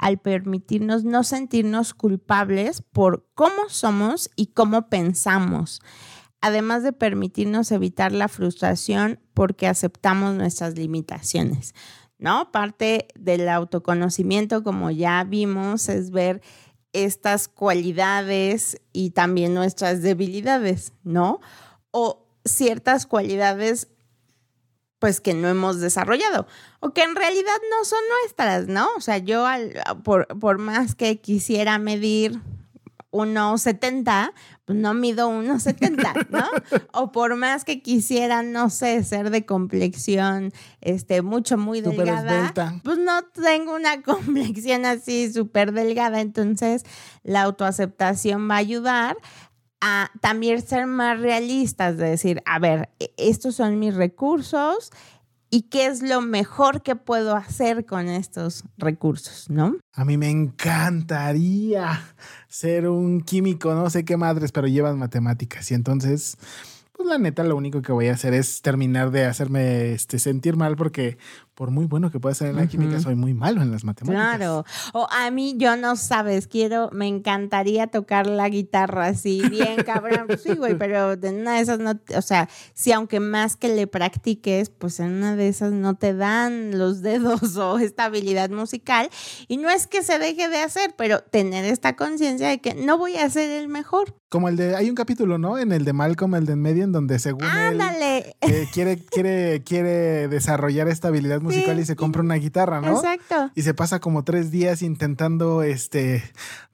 al 0.00 0.18
permitirnos 0.18 1.04
no 1.04 1.22
sentirnos 1.22 1.92
culpables 1.92 2.82
por 2.90 3.28
cómo 3.34 3.68
somos 3.68 4.30
y 4.34 4.46
cómo 4.46 4.88
pensamos, 4.88 5.82
además 6.40 6.82
de 6.82 6.92
permitirnos 6.92 7.72
evitar 7.72 8.12
la 8.12 8.28
frustración 8.28 9.20
porque 9.34 9.66
aceptamos 9.66 10.34
nuestras 10.34 10.76
limitaciones. 10.76 11.74
¿No? 12.18 12.52
Parte 12.52 13.08
del 13.14 13.48
autoconocimiento, 13.48 14.62
como 14.62 14.90
ya 14.90 15.24
vimos, 15.24 15.88
es 15.88 16.10
ver 16.10 16.42
estas 16.92 17.48
cualidades 17.48 18.78
y 18.92 19.10
también 19.10 19.54
nuestras 19.54 20.02
debilidades, 20.02 20.92
¿no? 21.02 21.40
O 21.92 22.26
ciertas 22.44 23.06
cualidades 23.06 23.88
pues 24.98 25.22
que 25.22 25.32
no 25.32 25.48
hemos 25.48 25.80
desarrollado 25.80 26.46
o 26.80 26.92
que 26.92 27.02
en 27.02 27.16
realidad 27.16 27.56
no 27.70 27.84
son 27.84 28.00
nuestras, 28.20 28.68
¿no? 28.68 28.88
O 28.96 29.00
sea, 29.00 29.16
yo 29.16 29.46
por, 30.04 30.26
por 30.38 30.58
más 30.58 30.94
que 30.94 31.20
quisiera 31.20 31.78
medir 31.78 32.38
1,70, 33.12 34.32
pues 34.64 34.78
no 34.78 34.94
mido 34.94 35.30
1,70, 35.30 36.28
¿no? 36.30 36.44
o 36.92 37.12
por 37.12 37.36
más 37.36 37.64
que 37.64 37.82
quisiera, 37.82 38.42
no 38.42 38.70
sé, 38.70 39.02
ser 39.04 39.30
de 39.30 39.44
complexión 39.44 40.52
este, 40.80 41.22
mucho, 41.22 41.58
muy 41.58 41.80
delgada, 41.80 42.52
pues 42.82 42.98
no 42.98 43.22
tengo 43.24 43.74
una 43.74 44.02
complexión 44.02 44.84
así 44.84 45.32
súper 45.32 45.72
delgada, 45.72 46.20
entonces 46.20 46.84
la 47.22 47.42
autoaceptación 47.42 48.48
va 48.48 48.54
a 48.54 48.58
ayudar 48.58 49.16
a 49.80 50.10
también 50.20 50.60
ser 50.60 50.86
más 50.86 51.18
realistas, 51.18 51.96
de 51.96 52.10
decir, 52.10 52.42
a 52.44 52.58
ver, 52.58 52.90
e- 52.98 53.12
estos 53.16 53.56
son 53.56 53.78
mis 53.78 53.94
recursos 53.94 54.90
y 55.50 55.62
qué 55.62 55.86
es 55.86 56.02
lo 56.02 56.20
mejor 56.20 56.82
que 56.82 56.94
puedo 56.94 57.34
hacer 57.34 57.84
con 57.84 58.08
estos 58.08 58.62
recursos, 58.76 59.50
¿no? 59.50 59.76
A 59.94 60.04
mí 60.04 60.16
me 60.16 60.30
encantaría 60.30 62.00
ser 62.50 62.88
un 62.88 63.22
químico, 63.22 63.72
no 63.74 63.88
sé 63.88 64.04
qué 64.04 64.16
madres, 64.18 64.52
pero 64.52 64.66
llevan 64.66 64.98
matemáticas. 64.98 65.70
Y 65.70 65.74
entonces, 65.74 66.36
pues 66.92 67.08
la 67.08 67.16
neta, 67.16 67.44
lo 67.44 67.56
único 67.56 67.80
que 67.80 67.92
voy 67.92 68.08
a 68.08 68.12
hacer 68.12 68.34
es 68.34 68.60
terminar 68.60 69.12
de 69.12 69.24
hacerme 69.24 69.92
este, 69.92 70.18
sentir 70.18 70.56
mal 70.56 70.76
porque 70.76 71.16
por 71.60 71.70
muy 71.70 71.84
bueno 71.84 72.10
que 72.10 72.18
pueda 72.18 72.34
ser 72.34 72.48
en 72.48 72.56
la 72.56 72.66
química, 72.66 72.98
soy 73.00 73.16
muy 73.16 73.34
malo 73.34 73.60
en 73.60 73.70
las 73.70 73.84
matemáticas. 73.84 74.38
Claro. 74.38 74.64
O 74.94 75.06
a 75.10 75.30
mí, 75.30 75.56
yo 75.58 75.76
no 75.76 75.94
sabes, 75.94 76.46
quiero, 76.46 76.88
me 76.90 77.06
encantaría 77.06 77.86
tocar 77.88 78.26
la 78.26 78.48
guitarra 78.48 79.08
así, 79.08 79.42
bien 79.50 79.76
cabrón. 79.84 80.24
Pues 80.26 80.42
sí, 80.42 80.54
güey, 80.54 80.78
pero 80.78 81.18
de 81.18 81.28
una 81.28 81.56
de 81.56 81.60
esas 81.60 81.78
no, 81.78 82.00
o 82.16 82.22
sea, 82.22 82.48
si 82.72 82.92
aunque 82.92 83.20
más 83.20 83.56
que 83.56 83.68
le 83.68 83.86
practiques, 83.86 84.70
pues 84.70 85.00
en 85.00 85.12
una 85.12 85.36
de 85.36 85.48
esas 85.48 85.72
no 85.72 85.96
te 85.96 86.14
dan 86.14 86.78
los 86.78 87.02
dedos 87.02 87.54
o 87.58 87.78
esta 87.78 88.06
habilidad 88.06 88.48
musical. 88.48 89.10
Y 89.46 89.58
no 89.58 89.68
es 89.68 89.86
que 89.86 90.02
se 90.02 90.18
deje 90.18 90.48
de 90.48 90.62
hacer, 90.62 90.94
pero 90.96 91.20
tener 91.20 91.66
esta 91.66 91.94
conciencia 91.94 92.48
de 92.48 92.62
que 92.62 92.72
no 92.72 92.96
voy 92.96 93.18
a 93.18 93.28
ser 93.28 93.50
el 93.50 93.68
mejor. 93.68 94.16
Como 94.30 94.48
el 94.48 94.56
de, 94.56 94.76
hay 94.76 94.88
un 94.88 94.94
capítulo, 94.94 95.36
¿no? 95.36 95.58
En 95.58 95.72
el 95.72 95.84
de 95.84 95.92
Malcolm, 95.92 96.36
el 96.36 96.46
de 96.46 96.52
en 96.52 96.62
medio, 96.62 96.84
en 96.84 96.92
donde 96.92 97.18
según 97.18 97.42
él 97.42 97.50
Ándale. 97.50 98.36
eh, 98.40 98.68
quiere, 98.72 98.96
quiere, 98.96 99.62
quiere 99.64 100.28
desarrollar 100.28 100.86
esta 100.86 101.08
habilidad 101.08 101.40
musical 101.40 101.49
y 101.54 101.84
se 101.84 101.96
compra 101.96 102.22
una 102.22 102.34
guitarra, 102.36 102.80
¿no? 102.80 102.96
Exacto. 102.96 103.50
Y 103.54 103.62
se 103.62 103.74
pasa 103.74 104.00
como 104.00 104.24
tres 104.24 104.50
días 104.50 104.82
intentando 104.82 105.62
este 105.62 106.22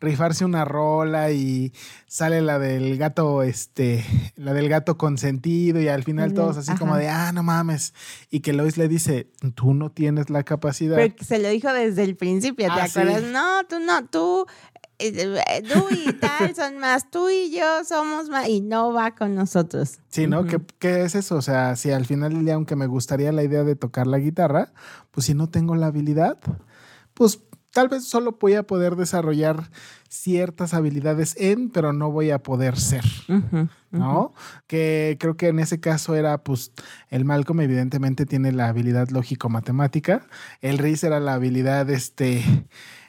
rifarse 0.01 0.45
una 0.45 0.65
rola 0.65 1.31
y 1.33 1.73
sale 2.07 2.41
la 2.43 2.59
del 2.59 2.97
gato, 2.99 3.43
este, 3.43 4.05
la 4.37 4.53
del 4.53 4.69
gato 4.69 4.97
consentido, 4.97 5.81
y 5.81 5.89
al 5.89 6.03
final 6.05 6.35
todos 6.35 6.57
así 6.57 6.73
como 6.77 6.97
de 6.97 7.09
ah, 7.09 7.33
no 7.33 7.43
mames. 7.43 7.95
Y 8.31 8.41
que 8.41 8.53
Lois 8.53 8.77
le 8.77 8.89
dice, 8.89 9.31
tú 9.55 9.75
no 9.75 9.91
tienes 9.91 10.31
la 10.31 10.43
capacidad. 10.43 10.97
Pero 10.97 11.15
se 11.25 11.39
lo 11.39 11.49
dijo 11.49 11.73
desde 11.73 12.05
el 12.05 12.17
principio, 12.17 12.67
¿te 12.67 12.81
Ah, 12.81 12.89
sí. 12.89 12.99
acuerdas? 13.01 13.23
No, 13.33 13.65
tú 13.69 13.81
no, 13.81 14.05
tú, 14.07 14.47
tú 14.99 15.87
y 15.91 16.13
tal 16.21 16.55
son 16.55 16.79
más, 16.79 17.11
tú 17.11 17.29
y 17.29 17.51
yo 17.51 17.85
somos 17.85 18.29
más, 18.29 18.49
y 18.49 18.61
no 18.61 18.93
va 18.93 19.15
con 19.15 19.35
nosotros. 19.35 19.99
Sí, 20.09 20.27
¿no? 20.27 20.45
¿Qué, 20.45 20.61
qué 20.79 21.03
es 21.05 21.15
eso? 21.15 21.37
O 21.37 21.43
sea, 21.43 21.77
si 21.77 21.91
al 21.91 22.07
final 22.07 22.33
del 22.35 22.45
día, 22.45 22.55
aunque 22.55 22.77
me 22.77 22.87
gustaría 22.87 23.33
la 23.33 23.43
idea 23.43 23.65
de 23.65 23.77
tocar 23.77 24.07
la 24.07 24.19
guitarra, 24.19 24.73
pues 25.11 25.27
si 25.27 25.35
no 25.35 25.49
tengo 25.49 25.77
la 25.77 25.87
habilidad, 25.87 26.39
pues 27.15 27.41
tal 27.77 27.89
vez 27.89 28.05
solo 28.05 28.39
voy 28.41 28.55
a 28.55 28.63
poder 28.63 28.97
desarrollar 28.97 29.71
ciertas 30.09 30.73
habilidades 30.73 31.37
en, 31.39 31.69
pero 31.69 31.93
no 31.93 32.11
voy 32.11 32.31
a 32.31 32.43
poder 32.43 32.79
ser. 32.79 33.05
¿no? 33.91 34.33
Que 34.67 35.19
creo 35.21 35.37
que 35.37 35.49
en 35.49 35.59
ese 35.59 35.79
caso 35.79 36.15
era, 36.15 36.43
pues, 36.43 36.73
el 37.11 37.27
Malcolm 37.27 37.61
evidentemente 37.61 38.25
tiene 38.25 38.51
la 38.53 38.69
habilidad 38.69 39.09
lógico-matemática, 39.11 40.27
el 40.63 40.79
Riz 40.79 41.05
era 41.05 41.21
la 41.21 41.35
habilidad, 41.35 41.91
este, 41.91 42.43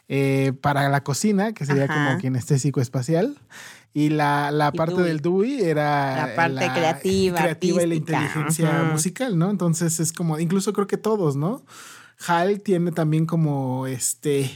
eh, 0.09 0.53
para 0.61 0.89
la 0.89 1.03
cocina, 1.03 1.53
que 1.53 1.65
sería 1.65 1.85
Ajá. 1.85 1.93
como 2.09 2.17
kinestésico 2.19 2.81
espacial, 2.81 3.37
y 3.93 4.09
la, 4.09 4.51
la 4.51 4.71
Y 4.73 4.77
parte 4.77 4.95
Dewey. 4.95 5.07
del 5.09 5.21
Dewey 5.21 5.61
era 5.63 6.27
La 6.27 6.35
parte 6.35 6.69
creativa, 6.73 7.39
creativa 7.39 7.83
y 7.83 7.87
la 7.87 7.95
inteligencia 7.95 8.69
ajá. 8.81 8.91
musical, 8.91 9.37
¿no? 9.37 9.49
Entonces 9.49 9.99
es 9.99 10.13
como, 10.13 10.39
incluso 10.39 10.71
creo 10.73 10.87
que 10.87 10.97
todos, 10.97 11.35
¿no? 11.35 11.63
Hal 12.27 12.61
tiene 12.61 12.91
también 12.91 13.25
como, 13.25 13.87
este, 13.87 14.49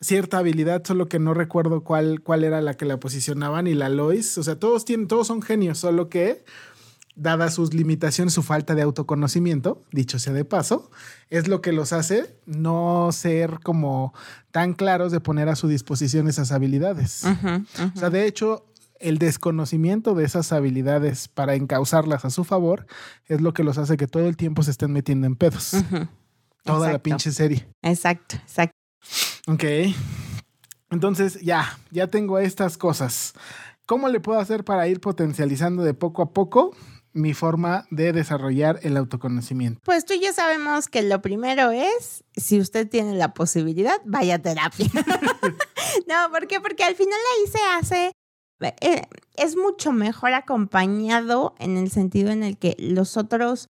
cierta 0.00 0.38
habilidad, 0.38 0.84
solo 0.84 1.06
que 1.08 1.18
no 1.18 1.34
recuerdo 1.34 1.82
cuál, 1.82 2.20
cuál 2.20 2.44
era 2.44 2.60
la 2.60 2.74
que 2.74 2.84
la 2.84 2.98
posicionaban 3.00 3.66
y 3.66 3.74
la 3.74 3.88
Lois. 3.88 4.38
O 4.38 4.42
sea, 4.42 4.58
todos 4.58 4.84
tienen, 4.84 5.08
todos 5.08 5.26
son 5.26 5.42
genios, 5.42 5.78
solo 5.78 6.08
que 6.08 6.44
dadas 7.18 7.54
sus 7.54 7.74
limitaciones, 7.74 8.32
su 8.32 8.42
falta 8.42 8.74
de 8.74 8.82
autoconocimiento, 8.82 9.82
dicho 9.92 10.18
sea 10.18 10.32
de 10.32 10.44
paso, 10.44 10.90
es 11.30 11.48
lo 11.48 11.60
que 11.60 11.72
los 11.72 11.92
hace 11.92 12.36
no 12.46 13.10
ser 13.12 13.58
como 13.62 14.14
tan 14.52 14.72
claros 14.72 15.12
de 15.12 15.20
poner 15.20 15.48
a 15.48 15.56
su 15.56 15.68
disposición 15.68 16.28
esas 16.28 16.52
habilidades. 16.52 17.24
O 17.24 17.98
sea, 17.98 18.10
de 18.10 18.26
hecho, 18.26 18.64
el 19.00 19.18
desconocimiento 19.18 20.14
de 20.14 20.24
esas 20.24 20.52
habilidades 20.52 21.28
para 21.28 21.54
encauzarlas 21.54 22.24
a 22.24 22.30
su 22.30 22.44
favor 22.44 22.86
es 23.26 23.40
lo 23.40 23.52
que 23.52 23.64
los 23.64 23.78
hace 23.78 23.96
que 23.96 24.06
todo 24.06 24.26
el 24.26 24.36
tiempo 24.36 24.62
se 24.62 24.70
estén 24.70 24.92
metiendo 24.92 25.26
en 25.26 25.36
pedos. 25.36 25.72
Toda 26.64 26.92
la 26.92 26.98
pinche 26.98 27.32
serie. 27.32 27.68
Exacto, 27.82 28.36
exacto. 28.36 28.76
Ok. 29.46 29.64
Entonces, 30.90 31.40
ya, 31.40 31.78
ya 31.90 32.06
tengo 32.06 32.38
estas 32.38 32.78
cosas. 32.78 33.34
¿Cómo 33.86 34.08
le 34.08 34.20
puedo 34.20 34.38
hacer 34.38 34.64
para 34.64 34.86
ir 34.86 35.00
potencializando 35.00 35.82
de 35.82 35.94
poco 35.94 36.22
a 36.22 36.32
poco 36.32 36.74
mi 37.18 37.34
forma 37.34 37.86
de 37.90 38.12
desarrollar 38.12 38.78
el 38.82 38.96
autoconocimiento? 38.96 39.80
Pues 39.84 40.04
tú 40.04 40.14
y 40.14 40.20
yo 40.20 40.32
sabemos 40.32 40.88
que 40.88 41.02
lo 41.02 41.20
primero 41.20 41.70
es, 41.70 42.24
si 42.36 42.60
usted 42.60 42.88
tiene 42.88 43.14
la 43.14 43.34
posibilidad, 43.34 44.00
vaya 44.04 44.36
a 44.36 44.38
terapia. 44.38 44.88
no, 46.08 46.30
¿por 46.30 46.46
qué? 46.46 46.60
Porque 46.60 46.84
al 46.84 46.94
final 46.94 47.18
ahí 47.36 47.50
se 47.50 47.58
hace, 47.78 48.12
eh, 48.80 49.02
es 49.36 49.56
mucho 49.56 49.92
mejor 49.92 50.32
acompañado 50.32 51.54
en 51.58 51.76
el 51.76 51.90
sentido 51.90 52.30
en 52.30 52.42
el 52.42 52.56
que 52.56 52.76
los 52.78 53.16
otros 53.16 53.68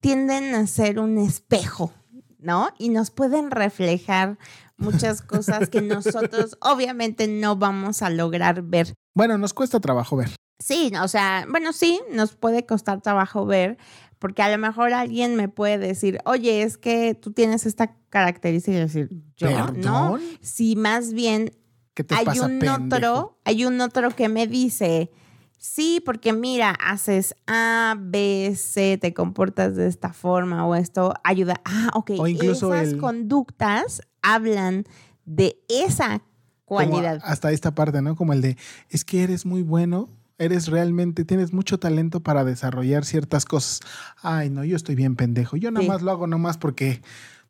tienden 0.00 0.54
a 0.54 0.66
ser 0.66 0.98
un 0.98 1.18
espejo, 1.18 1.92
¿no? 2.38 2.70
Y 2.78 2.88
nos 2.88 3.10
pueden 3.10 3.50
reflejar 3.50 4.38
muchas 4.76 5.22
cosas 5.22 5.70
que 5.70 5.80
nosotros 5.80 6.58
obviamente 6.60 7.28
no 7.28 7.56
vamos 7.56 8.02
a 8.02 8.10
lograr 8.10 8.62
ver. 8.62 8.94
Bueno, 9.14 9.38
nos 9.38 9.54
cuesta 9.54 9.80
trabajo 9.80 10.16
ver. 10.16 10.30
Sí, 10.62 10.92
o 11.02 11.08
sea, 11.08 11.44
bueno, 11.50 11.72
sí, 11.72 12.00
nos 12.12 12.34
puede 12.36 12.64
costar 12.66 13.00
trabajo 13.00 13.44
ver, 13.46 13.78
porque 14.18 14.42
a 14.42 14.50
lo 14.50 14.58
mejor 14.58 14.92
alguien 14.92 15.34
me 15.34 15.48
puede 15.48 15.78
decir, 15.78 16.18
oye, 16.24 16.62
es 16.62 16.78
que 16.78 17.14
tú 17.14 17.32
tienes 17.32 17.66
esta 17.66 17.96
característica 18.10 18.76
y 18.76 18.80
decir, 18.80 19.08
yo 19.36 19.50
no. 19.50 19.72
¿Perdón? 20.12 20.20
Si 20.40 20.76
más 20.76 21.12
bien 21.12 21.52
¿Qué 21.94 22.04
te 22.04 22.14
hay 22.14 22.24
pasa, 22.26 22.44
un 22.46 22.58
pendejo? 22.60 22.84
otro, 23.12 23.38
hay 23.44 23.64
un 23.64 23.80
otro 23.80 24.10
que 24.10 24.28
me 24.28 24.46
dice, 24.46 25.10
sí, 25.58 26.00
porque 26.04 26.32
mira, 26.32 26.70
haces 26.70 27.34
A, 27.48 27.96
B, 27.98 28.54
C, 28.56 28.98
te 28.98 29.12
comportas 29.12 29.74
de 29.76 29.88
esta 29.88 30.12
forma 30.12 30.64
o 30.66 30.74
esto 30.76 31.12
ayuda. 31.24 31.60
Ah, 31.64 31.90
ok. 31.94 32.12
O 32.18 32.28
incluso 32.28 32.72
Esas 32.72 32.92
el- 32.92 32.98
conductas 33.00 34.00
hablan 34.22 34.84
de 35.24 35.60
esa 35.68 36.22
Como 36.64 36.90
cualidad. 36.90 37.20
hasta 37.24 37.50
esta 37.50 37.74
parte, 37.74 38.00
¿no? 38.00 38.14
Como 38.16 38.32
el 38.32 38.40
de, 38.40 38.56
es 38.88 39.04
que 39.04 39.22
eres 39.24 39.44
muy 39.44 39.62
bueno, 39.62 40.08
eres 40.42 40.68
realmente, 40.68 41.24
tienes 41.24 41.52
mucho 41.52 41.78
talento 41.78 42.20
para 42.22 42.44
desarrollar 42.44 43.04
ciertas 43.04 43.44
cosas. 43.44 43.80
Ay, 44.20 44.50
no, 44.50 44.64
yo 44.64 44.76
estoy 44.76 44.94
bien 44.94 45.16
pendejo. 45.16 45.56
Yo 45.56 45.70
nada 45.70 45.82
Sí. 45.84 45.88
más 45.88 46.02
lo 46.02 46.10
hago 46.10 46.26
nomás 46.26 46.58
porque, 46.58 47.02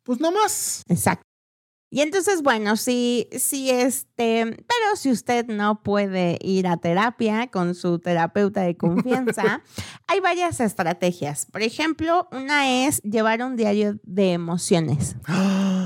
pues 0.03 0.19
nomás. 0.19 0.83
Exacto. 0.87 1.23
Y 1.91 2.01
entonces, 2.01 2.41
bueno, 2.41 2.75
sí, 2.75 3.29
sí, 3.37 3.69
este, 3.69 4.45
pero 4.45 4.95
si 4.95 5.11
usted 5.11 5.45
no 5.45 5.83
puede 5.83 6.39
ir 6.41 6.65
a 6.65 6.77
terapia 6.77 7.51
con 7.51 7.75
su 7.75 7.99
terapeuta 7.99 8.61
de 8.61 8.75
confianza, 8.75 9.61
hay 10.07 10.19
varias 10.19 10.59
estrategias. 10.59 11.45
Por 11.45 11.61
ejemplo, 11.61 12.27
una 12.31 12.87
es 12.87 12.99
llevar 13.03 13.43
un 13.43 13.55
diario 13.55 13.99
de 14.01 14.33
emociones. 14.33 15.17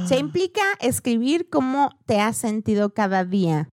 Se 0.07 0.17
implica 0.19 0.61
escribir 0.79 1.49
cómo 1.49 1.89
te 2.05 2.21
has 2.21 2.37
sentido 2.37 2.93
cada 2.93 3.25
día. 3.25 3.67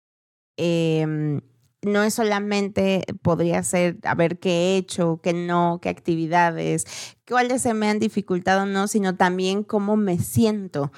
Em, 0.56 1.42
no 1.82 2.02
es 2.02 2.14
solamente, 2.14 3.04
podría 3.22 3.62
ser, 3.62 3.98
a 4.04 4.14
ver 4.14 4.38
qué 4.38 4.50
he 4.50 4.76
hecho, 4.76 5.20
qué 5.22 5.32
no, 5.32 5.80
qué 5.82 5.88
actividades, 5.88 6.86
cuáles 7.28 7.62
se 7.62 7.74
me 7.74 7.88
han 7.88 7.98
dificultado 7.98 8.66
no, 8.66 8.86
sino 8.88 9.16
también 9.16 9.64
cómo 9.64 9.96
me 9.96 10.18
siento. 10.18 10.92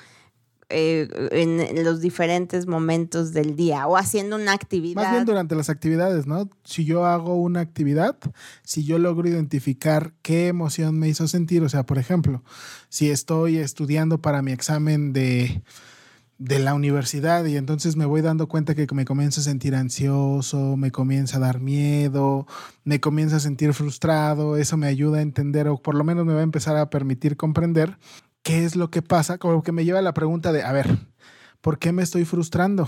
eh, 0.71 1.09
en 1.31 1.85
los 1.85 2.01
diferentes 2.01 2.67
momentos 2.67 3.33
del 3.33 3.55
día 3.55 3.87
o 3.87 3.97
haciendo 3.97 4.37
una 4.37 4.53
actividad. 4.53 5.03
Más 5.03 5.13
bien 5.13 5.25
durante 5.25 5.55
las 5.55 5.71
actividades, 5.71 6.27
¿no? 6.27 6.49
Si 6.65 6.85
yo 6.85 7.05
hago 7.05 7.35
una 7.37 7.61
actividad, 7.61 8.17
si 8.63 8.85
yo 8.85 8.99
logro 8.99 9.29
identificar 9.29 10.15
qué 10.23 10.49
emoción 10.49 10.99
me 10.99 11.09
hizo 11.09 11.29
sentir, 11.29 11.63
o 11.63 11.69
sea, 11.69 11.85
por 11.85 11.99
ejemplo, 11.99 12.43
si 12.89 13.11
estoy 13.11 13.59
estudiando 13.59 14.21
para 14.21 14.43
mi 14.43 14.53
examen 14.53 15.13
de, 15.13 15.63
de 16.39 16.59
la 16.59 16.75
universidad 16.75 17.45
y 17.45 17.57
entonces 17.57 17.97
me 17.97 18.07
voy 18.07 18.21
dando 18.21 18.49
cuenta 18.49 18.75
que 18.75 18.87
me 18.93 19.05
comienzo 19.05 19.41
a 19.41 19.45
sentir 19.45 19.75
ansioso, 19.75 20.77
me 20.77 20.91
comienza 20.91 21.37
a 21.37 21.41
dar 21.41 21.61
miedo, 21.61 22.47
me 22.85 23.01
comienzo 23.01 23.37
a 23.37 23.41
sentir 23.41 23.73
frustrado, 23.73 24.57
eso 24.57 24.77
me 24.77 24.87
ayuda 24.87 25.19
a 25.19 25.23
entender 25.23 25.69
o 25.69 25.77
por 25.77 25.95
lo 25.95 26.05
menos 26.05 26.27
me 26.27 26.35
va 26.35 26.41
a 26.41 26.45
empezar 26.45 26.77
a 26.77 26.91
permitir 26.91 27.37
comprender 27.37 27.99
qué 28.43 28.65
es 28.65 28.77
lo 28.77 28.91
que 28.91 29.03
pasa, 29.03 29.39
como 29.39 29.63
que 29.63 29.73
me 29.73 29.85
lleva 29.85 30.01
a 30.01 30.03
la 30.03 30.15
pregunta 30.15 30.53
de, 30.53 30.63
a 30.63 30.73
ver, 30.73 30.99
¿por 31.65 31.79
qué 31.79 31.93
me 31.93 32.03
estoy 32.03 32.27
frustrando? 32.27 32.87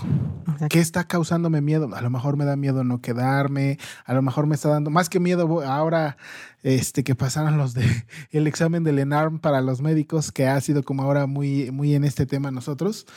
¿Qué 0.69 0.79
está 0.79 1.05
causándome 1.05 1.61
miedo? 1.61 1.89
A 1.95 2.01
lo 2.01 2.11
mejor 2.11 2.37
me 2.37 2.45
da 2.45 2.55
miedo 2.55 2.83
no 2.83 3.01
quedarme, 3.01 3.79
a 4.05 4.13
lo 4.13 4.21
mejor 4.21 4.45
me 4.45 4.53
está 4.53 4.69
dando, 4.69 4.91
más 4.91 5.09
que 5.09 5.19
miedo, 5.19 5.63
ahora 5.67 6.15
este, 6.61 7.03
que 7.03 7.15
pasaron 7.15 7.57
los 7.57 7.73
de 7.73 7.83
el 8.31 8.45
examen 8.45 8.83
del 8.83 8.99
ENARM 8.99 9.39
para 9.39 9.61
los 9.61 9.81
médicos, 9.81 10.31
que 10.31 10.45
ha 10.47 10.61
sido 10.61 10.83
como 10.83 11.01
ahora 11.01 11.25
muy, 11.25 11.71
muy 11.71 11.95
en 11.95 12.03
este 12.03 12.27
tema 12.27 12.51
nosotros, 12.51 13.07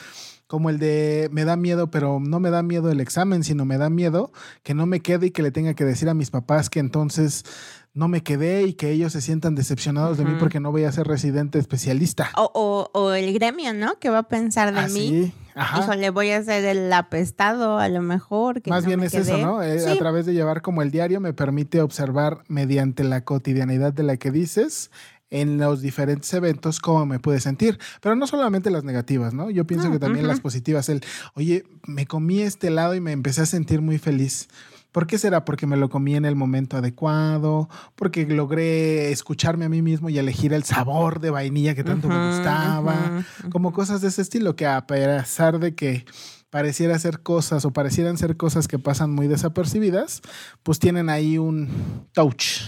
como 0.47 0.71
el 0.71 0.79
de 0.79 1.29
me 1.31 1.45
da 1.45 1.57
miedo, 1.57 1.91
pero 1.91 2.21
no 2.21 2.41
me 2.41 2.49
da 2.49 2.63
miedo 2.63 2.91
el 2.91 3.01
examen, 3.01 3.45
sino 3.45 3.67
me 3.67 3.77
da 3.77 3.91
miedo 3.91 4.33
que 4.63 4.73
no 4.75 4.87
me 4.87 5.01
quede 5.01 5.27
y 5.27 5.31
que 5.31 5.43
le 5.43 5.51
tenga 5.53 5.75
que 5.75 5.85
decir 5.85 6.09
a 6.09 6.15
mis 6.15 6.31
papás 6.31 6.71
que 6.71 6.81
entonces 6.81 7.45
no 7.93 8.07
me 8.09 8.23
quedé 8.23 8.63
y 8.65 8.75
que 8.75 8.91
ellos 8.91 9.13
se 9.13 9.21
sientan 9.21 9.55
decepcionados 9.57 10.17
de 10.17 10.25
mí 10.25 10.37
porque 10.39 10.59
no 10.61 10.71
voy 10.73 10.85
a 10.85 10.93
ser 10.93 11.07
residente 11.09 11.59
especialista. 11.59 12.31
O, 12.37 12.51
o- 12.55 12.91
o 12.99 13.13
el 13.13 13.33
gremio, 13.35 13.75
¿no? 13.75 13.99
Que 13.99 14.11
va 14.11 14.19
a 14.19 14.29
pensar 14.29 14.73
de 14.73 14.81
Ah, 14.81 14.87
mí. 14.89 15.09
sí, 15.09 15.33
ajá. 15.55 15.81
Híjole, 15.81 16.11
voy 16.11 16.31
a 16.31 16.43
ser 16.43 16.65
el 16.65 16.93
apestado 16.93 17.79
a 17.79 17.89
lo 17.89 18.03
mejor. 18.03 18.63
Que 18.63 18.71
Más 18.71 18.85
no 18.85 18.89
bien 18.89 19.03
es 19.03 19.15
eso. 19.15 19.39
¿no? 19.39 19.63
Eh, 19.63 19.89
A 19.91 19.97
través 19.97 20.27
de 20.27 20.33
llevar 20.35 20.63
como 20.63 20.83
el 20.83 20.91
diario 20.91 21.21
me 21.21 21.33
permite 21.33 21.81
observar 21.83 22.45
mediante 22.49 23.05
la 23.05 23.23
cotidianidad 23.25 23.93
de 23.93 24.03
la 24.03 24.17
que 24.17 24.31
dices 24.31 24.91
en 25.31 25.59
los 25.59 25.81
diferentes 25.81 26.33
eventos 26.35 26.81
cómo 26.81 27.07
me 27.07 27.21
puede 27.21 27.41
sentir. 27.41 27.79
Pero 28.01 28.17
no 28.17 28.27
solamente 28.27 28.71
las 28.71 28.85
negativas, 28.85 29.33
¿no? 29.33 29.49
Yo 29.51 29.65
pienso 29.65 29.87
No, 29.87 29.93
que 29.93 29.99
también 30.01 30.27
las 30.27 30.41
positivas. 30.41 30.89
El, 30.89 31.03
oye, 31.35 31.65
me 31.87 32.07
comí 32.07 32.41
este 32.43 32.67
helado 32.67 32.95
y 32.95 33.01
me 33.01 33.13
empecé 33.13 33.43
a 33.43 33.47
sentir 33.47 33.81
muy 33.81 33.99
feliz. 33.99 34.49
¿Por 34.93 35.07
qué 35.07 35.19
será? 35.19 35.45
Porque 35.45 35.67
me 35.67 35.77
lo 35.77 35.89
comí 35.89 36.17
en 36.17 36.25
el 36.25 36.37
momento 36.37 36.77
adecuado, 36.77 37.69
porque 37.95 38.27
logré 38.27 39.13
escucharme 39.13 39.65
a 39.65 39.69
mí 39.69 39.83
mismo 39.83 40.09
y 40.09 40.19
elegir 40.19 40.53
el 40.53 40.65
sabor 40.65 41.21
de 41.21 41.31
vainilla 41.31 41.75
que 41.75 41.85
tanto 41.85 42.09
me 42.09 42.29
gustaba 42.29 43.25
como 43.51 43.73
cosas 43.73 44.01
de 44.01 44.09
ese 44.09 44.23
estilo 44.23 44.57
que 44.57 44.67
a 44.67 44.87
pesar 44.87 45.59
de 45.61 45.75
que 45.75 46.05
pareciera 46.51 46.99
ser 46.99 47.21
cosas 47.21 47.65
o 47.65 47.73
parecieran 47.73 48.19
ser 48.19 48.37
cosas 48.37 48.67
que 48.67 48.79
pasan 48.79 49.13
muy 49.13 49.29
desapercibidas, 49.29 50.21
pues 50.63 50.79
tienen 50.81 51.09
ahí 51.09 51.39
un 51.39 51.69
touch, 52.13 52.63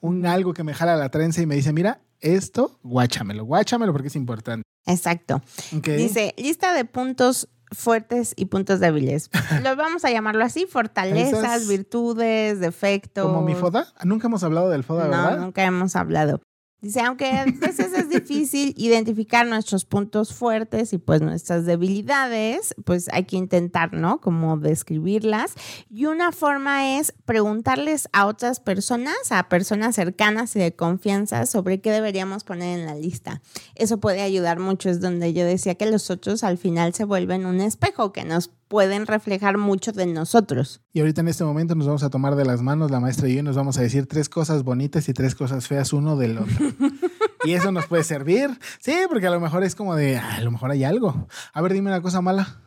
un 0.00 0.26
algo 0.26 0.54
que 0.54 0.64
me 0.64 0.74
jala 0.74 0.96
la 0.96 1.10
trenza 1.10 1.42
y 1.42 1.46
me 1.46 1.56
dice, 1.56 1.72
mira, 1.72 2.00
esto, 2.20 2.78
guáchamelo, 2.82 3.44
guáchamelo 3.44 3.92
porque 3.92 4.08
es 4.08 4.16
importante. 4.16 4.62
Exacto. 4.86 5.42
Dice, 5.72 6.34
lista 6.38 6.72
de 6.72 6.84
puntos 6.84 7.48
fuertes 7.72 8.34
y 8.36 8.46
puntos 8.46 8.80
débiles. 8.80 9.30
Los 9.62 9.76
vamos 9.76 10.04
a 10.04 10.10
llamarlo 10.10 10.44
así, 10.44 10.66
fortalezas, 10.66 11.68
virtudes, 11.68 12.60
defectos. 12.60 13.26
Como 13.26 13.42
mi 13.42 13.54
foda, 13.54 13.86
nunca 14.04 14.26
hemos 14.28 14.42
hablado 14.42 14.68
del 14.70 14.84
foda, 14.84 15.04
No, 15.04 15.10
¿verdad? 15.10 15.38
nunca 15.38 15.64
hemos 15.64 15.96
hablado. 15.96 16.40
Dice, 16.80 17.00
aunque 17.00 17.26
a 17.26 17.44
veces 17.44 17.92
es 17.92 18.08
difícil 18.08 18.74
identificar 18.76 19.46
nuestros 19.46 19.84
puntos 19.84 20.32
fuertes 20.32 20.92
y 20.94 20.98
pues 20.98 21.20
nuestras 21.20 21.66
debilidades, 21.66 22.74
pues 22.84 23.08
hay 23.12 23.24
que 23.24 23.36
intentar, 23.36 23.92
¿no? 23.92 24.20
Como 24.20 24.56
describirlas. 24.56 25.54
Y 25.90 26.06
una 26.06 26.32
forma 26.32 26.98
es 26.98 27.12
preguntarles 27.26 28.08
a 28.12 28.26
otras 28.26 28.60
personas, 28.60 29.14
a 29.30 29.48
personas 29.50 29.94
cercanas 29.94 30.56
y 30.56 30.60
de 30.60 30.74
confianza 30.74 31.44
sobre 31.44 31.82
qué 31.82 31.90
deberíamos 31.90 32.44
poner 32.44 32.78
en 32.78 32.86
la 32.86 32.94
lista. 32.94 33.42
Eso 33.74 34.00
puede 34.00 34.22
ayudar 34.22 34.58
mucho, 34.58 34.88
es 34.88 35.00
donde 35.00 35.34
yo 35.34 35.44
decía 35.44 35.74
que 35.74 35.90
los 35.90 36.10
otros 36.10 36.44
al 36.44 36.56
final 36.56 36.94
se 36.94 37.04
vuelven 37.04 37.44
un 37.44 37.60
espejo, 37.60 38.12
que 38.12 38.24
nos 38.24 38.50
pueden 38.70 39.04
reflejar 39.08 39.58
mucho 39.58 39.90
de 39.90 40.06
nosotros. 40.06 40.80
Y 40.92 41.00
ahorita 41.00 41.22
en 41.22 41.28
este 41.28 41.42
momento 41.42 41.74
nos 41.74 41.88
vamos 41.88 42.04
a 42.04 42.08
tomar 42.08 42.36
de 42.36 42.44
las 42.44 42.62
manos 42.62 42.92
la 42.92 43.00
maestra 43.00 43.28
y 43.28 43.34
yo 43.34 43.40
y 43.40 43.42
nos 43.42 43.56
vamos 43.56 43.76
a 43.78 43.82
decir 43.82 44.06
tres 44.06 44.28
cosas 44.28 44.62
bonitas 44.62 45.08
y 45.08 45.12
tres 45.12 45.34
cosas 45.34 45.66
feas 45.66 45.92
uno 45.92 46.16
del 46.16 46.38
otro. 46.38 46.54
y 47.44 47.54
eso 47.54 47.72
nos 47.72 47.86
puede 47.86 48.04
servir. 48.04 48.48
Sí, 48.78 48.94
porque 49.08 49.26
a 49.26 49.30
lo 49.30 49.40
mejor 49.40 49.64
es 49.64 49.74
como 49.74 49.96
de, 49.96 50.18
"Ah, 50.18 50.36
a 50.36 50.40
lo 50.42 50.52
mejor 50.52 50.70
hay 50.70 50.84
algo. 50.84 51.26
A 51.52 51.60
ver, 51.62 51.72
dime 51.72 51.90
una 51.90 52.00
cosa 52.00 52.20
mala. 52.20 52.60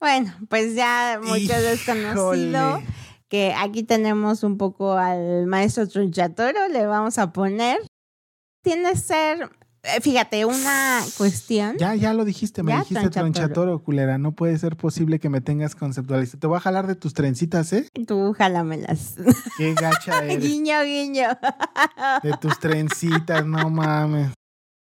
Bueno, 0.00 0.34
pues 0.48 0.74
ya 0.74 1.20
mucho 1.22 1.54
desconocido. 1.60 2.82
Que 3.28 3.54
aquí 3.56 3.84
tenemos 3.84 4.42
un 4.42 4.58
poco 4.58 4.94
al 4.94 5.46
maestro 5.46 5.86
Tronchatoro, 5.88 6.66
le 6.66 6.84
vamos 6.84 7.18
a 7.18 7.32
poner. 7.32 7.78
Tiene 8.64 8.96
ser, 8.96 9.48
fíjate, 10.00 10.44
una 10.44 11.00
cuestión. 11.18 11.76
Ya, 11.78 11.94
ya 11.94 12.12
lo 12.14 12.24
dijiste, 12.24 12.62
me 12.62 12.72
Ya, 12.72 12.80
dijiste 12.80 13.10
tronchatoro. 13.10 13.82
culera. 13.82 14.18
No 14.18 14.32
puede 14.32 14.56
ser 14.58 14.76
posible 14.76 15.18
que 15.18 15.28
me 15.28 15.40
tengas 15.40 15.74
conceptualizado. 15.74 16.38
Te 16.38 16.46
voy 16.46 16.56
a 16.56 16.60
jalar 16.60 16.86
de 16.86 16.94
tus 16.94 17.14
trencitas, 17.14 17.72
¿eh? 17.72 17.88
Tú 18.06 18.32
jálamelas. 18.36 19.14
Qué 19.58 19.74
gacha 19.74 20.24
eres. 20.24 20.40
guiño, 20.40 20.82
guiño. 20.84 21.28
De 22.22 22.32
tus 22.40 22.58
trencitas, 22.58 23.44
no 23.44 23.70
mames. 23.70 24.30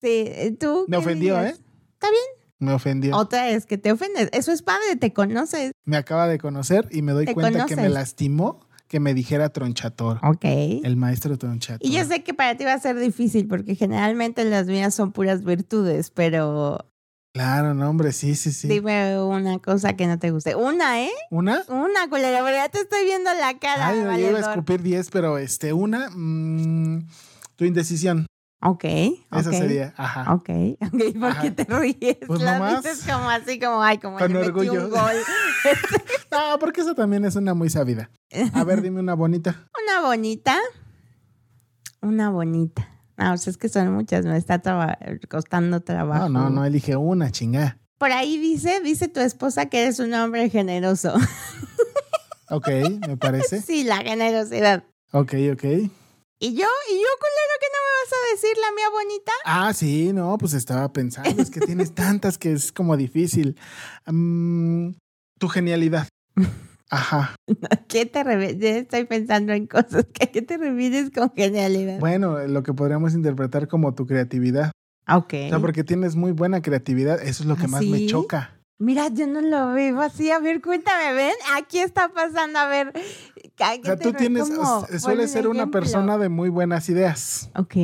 Sí, 0.03 0.57
tú. 0.61 0.85
Me 0.89 0.97
ofendió, 0.97 1.37
dirías? 1.37 1.55
¿eh? 1.59 1.63
Está 1.95 2.11
bien. 2.11 2.23
Me 2.61 2.73
ofendió. 2.73 3.17
Otra 3.17 3.51
es 3.51 3.67
que 3.67 3.79
te 3.79 3.93
ofendes. 3.93 4.29
Eso 4.33 4.51
es 4.53 4.63
padre, 4.63 4.97
te 4.97 5.13
conoces. 5.13 5.73
Me 5.85 5.97
acaba 5.97 6.27
de 6.27 6.39
conocer 6.39 6.89
y 6.91 7.03
me 7.03 7.13
doy 7.13 7.27
cuenta 7.27 7.67
que 7.67 7.77
me 7.77 7.89
lastimó 7.89 8.68
que 8.89 9.01
me 9.01 9.15
dijera 9.15 9.51
tronchatoro. 9.51 10.21
Ok. 10.23 10.45
El 10.45 10.97
maestro 10.97 11.37
tronchatoro. 11.39 11.89
Y 11.89 11.95
yo 11.95 12.05
sé 12.05 12.23
que 12.23 12.35
para 12.35 12.57
ti 12.57 12.65
va 12.65 12.73
a 12.73 12.81
ser 12.81 12.99
difícil 12.99 13.47
porque 13.47 13.75
generalmente 13.75 14.45
las 14.45 14.67
mías 14.67 14.95
son 14.95 15.13
puras 15.13 15.45
virtudes, 15.45 16.11
pero 16.11 16.89
Claro, 17.35 17.75
no, 17.75 17.89
hombre, 17.89 18.13
sí, 18.13 18.35
sí, 18.35 18.51
sí. 18.51 18.67
dime 18.67 19.21
una 19.21 19.59
cosa 19.59 19.93
que 19.93 20.07
no 20.07 20.19
te 20.19 20.31
guste. 20.31 20.57
Una, 20.57 21.05
¿eh? 21.05 21.11
¿Una? 21.31 21.63
Una, 21.69 22.09
culera, 22.09 22.41
ya 22.51 22.69
te 22.69 22.81
estoy 22.81 23.05
viendo 23.05 23.31
la 23.35 23.59
cara. 23.59 23.89
Ay, 23.89 24.23
yo 24.23 24.31
iba 24.31 24.39
a 24.39 24.51
escupir 24.51 24.83
10, 24.83 25.11
pero 25.11 25.39
este, 25.39 25.73
una, 25.73 26.11
mm, 26.11 27.07
tu 27.55 27.65
indecisión. 27.65 28.27
Ok. 28.61 28.85
Esa 28.85 29.51
ok, 29.51 29.55
sería, 29.57 29.95
ajá. 29.97 30.35
Ok, 30.35 30.49
ok, 30.83 31.15
¿por 31.21 31.31
Ajá. 31.31 31.43
qué 31.43 31.51
te 31.53 31.65
ríes? 31.65 32.17
Pues 32.27 32.41
La 32.43 32.59
nomás. 32.59 32.83
dices 32.83 33.05
como 33.07 33.31
así, 33.31 33.61
como, 33.61 33.83
ay, 33.83 33.99
como 33.99 34.19
Con 34.19 34.35
orgullo. 34.35 34.85
un 34.85 34.91
gol. 34.91 35.01
No, 36.31 36.59
porque 36.59 36.81
esa 36.83 36.95
también 36.95 37.25
es 37.25 37.37
una 37.37 37.55
muy 37.55 37.71
sabida. 37.71 38.11
A 38.53 38.65
ver, 38.65 38.83
dime 38.83 39.01
una 39.01 39.15
bonita. 39.15 39.69
Una 39.83 40.07
bonita. 40.07 40.57
Una 42.03 42.31
bonita. 42.31 42.89
No, 43.17 43.31
pues 43.31 43.49
es 43.49 43.57
que 43.57 43.69
son 43.69 43.93
muchas, 43.93 44.25
me 44.25 44.37
está 44.37 44.61
traba- 44.61 44.99
costando 45.29 45.81
trabajo. 45.81 46.29
No, 46.29 46.45
no, 46.45 46.51
no, 46.51 46.65
elige 46.65 46.97
una, 46.97 47.31
chingada. 47.33 47.79
Por 47.99 48.13
ahí 48.13 48.39
dice, 48.39 48.81
dice 48.81 49.09
tu 49.09 49.19
esposa 49.21 49.67
que 49.67 49.83
eres 49.83 49.99
un 49.99 50.15
hombre 50.15 50.49
generoso. 50.51 51.15
Ok, 52.51 52.69
me 53.07 53.17
parece. 53.17 53.61
sí, 53.63 53.85
la 53.85 53.99
generosidad. 53.99 54.85
Ok, 55.13 55.35
ok. 55.53 55.65
¿Y 56.41 56.51
yo? 56.55 56.67
¿Y 56.91 56.95
yo, 56.95 57.09
culero, 57.19 57.55
que 57.61 57.67
no 57.73 57.81
me 57.83 57.93
vas 58.05 58.13
a 58.13 58.33
decir 58.33 58.57
la 58.61 58.73
mía 58.77 58.91
bonita? 58.93 59.33
Ah, 59.45 59.73
sí, 59.75 60.13
no, 60.13 60.39
pues 60.39 60.55
estaba 60.55 60.93
pensando, 60.93 61.43
es 61.43 61.51
que 61.51 61.61
tienes 61.61 61.95
tantas 61.95 62.39
que 62.39 62.53
es 62.53 62.71
como 62.71 62.97
difícil. 62.97 63.57
Mm, 64.07 64.91
tu 65.39 65.49
genialidad. 65.49 66.07
Ajá. 66.91 67.35
¿Qué 67.89 68.07
te 68.07 68.23
ya 68.59 68.69
Estoy 68.79 69.05
pensando 69.05 69.53
en 69.53 69.67
cosas. 69.67 70.07
¿Qué, 70.13 70.31
qué 70.31 70.41
te 70.43 70.57
refieres 70.57 71.11
con 71.11 71.33
genialidad? 71.35 71.99
Bueno, 71.99 72.39
lo 72.47 72.63
que 72.63 72.73
podríamos 72.73 73.15
interpretar 73.15 73.67
como 73.67 73.95
tu 73.95 74.07
creatividad. 74.07 74.71
ok. 75.09 75.35
O 75.47 75.49
sea, 75.49 75.59
porque 75.61 75.83
tienes 75.83 76.15
muy 76.15 76.31
buena 76.33 76.63
creatividad, 76.63 77.21
eso 77.21 77.43
es 77.43 77.49
lo 77.49 77.57
que 77.57 77.65
¿Ah, 77.65 77.69
más 77.69 77.85
me 77.85 78.07
choca. 78.07 78.58
Mira, 78.81 79.09
yo 79.09 79.27
no 79.27 79.41
lo 79.41 79.73
veo 79.73 80.01
así. 80.01 80.31
A 80.31 80.39
ver, 80.39 80.61
cuéntame, 80.61 81.13
ven. 81.13 81.35
Aquí 81.57 81.81
está 81.81 82.09
pasando. 82.11 82.61
A 82.61 82.69
ver, 82.69 82.93
O 82.95 83.57
sea, 83.59 83.73
¿qué 83.83 83.97
tú 83.97 84.13
tienes, 84.13 84.49
un 84.49 85.29
ser 85.29 85.49
una 85.49 85.67
persona 85.69 86.17
de 86.17 86.29
muy 86.29 86.49
buenas 86.49 86.89
ideas. 86.89 87.51
Ok. 87.57 87.75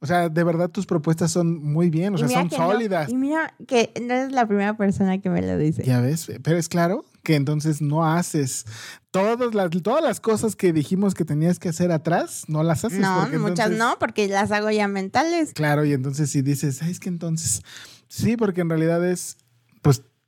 O 0.00 0.06
sea, 0.06 0.28
de 0.28 0.44
verdad 0.44 0.68
tus 0.68 0.86
propuestas 0.86 1.30
son 1.30 1.62
muy 1.62 1.88
bien, 1.88 2.14
o 2.14 2.18
sea, 2.18 2.28
son 2.28 2.48
no- 2.48 2.56
sólidas. 2.56 3.08
y 3.10 3.14
mira 3.14 3.54
que 3.68 3.92
no 4.02 4.12
eres 4.12 4.32
la 4.32 4.46
primera 4.46 4.76
persona 4.76 5.20
que 5.20 5.30
me 5.30 5.40
lo 5.40 5.56
dice. 5.56 5.84
Ya 5.84 6.00
ves, 6.00 6.26
pero 6.42 6.58
es 6.58 6.68
claro 6.68 7.04
que 7.22 7.36
entonces 7.36 7.80
no 7.80 8.04
haces 8.04 8.64
todas 9.12 9.54
las, 9.54 9.70
todas 9.82 10.02
las 10.02 10.18
cosas 10.18 10.56
que 10.56 10.72
dijimos 10.72 11.14
que 11.14 11.24
tenías 11.24 11.60
que 11.60 11.68
hacer 11.68 11.92
atrás, 11.92 12.44
no 12.48 12.64
las 12.64 12.84
haces. 12.84 12.98
no, 12.98 13.20
muchas 13.20 13.34
entonces- 13.34 13.78
no, 13.78 13.96
porque 14.00 14.26
las 14.26 14.50
hago 14.50 14.70
ya 14.70 14.88
mentales. 14.88 15.52
Claro, 15.52 15.84
y 15.84 15.92
entonces 15.92 16.28
si 16.30 16.42
dices, 16.42 16.82
"Ay, 16.82 16.90
es 16.90 16.98
que 16.98 17.08
entonces, 17.08 17.62
sí, 18.08 18.36
porque 18.36 18.62
en 18.62 18.68
realidad 18.70 19.04
es, 19.08 19.36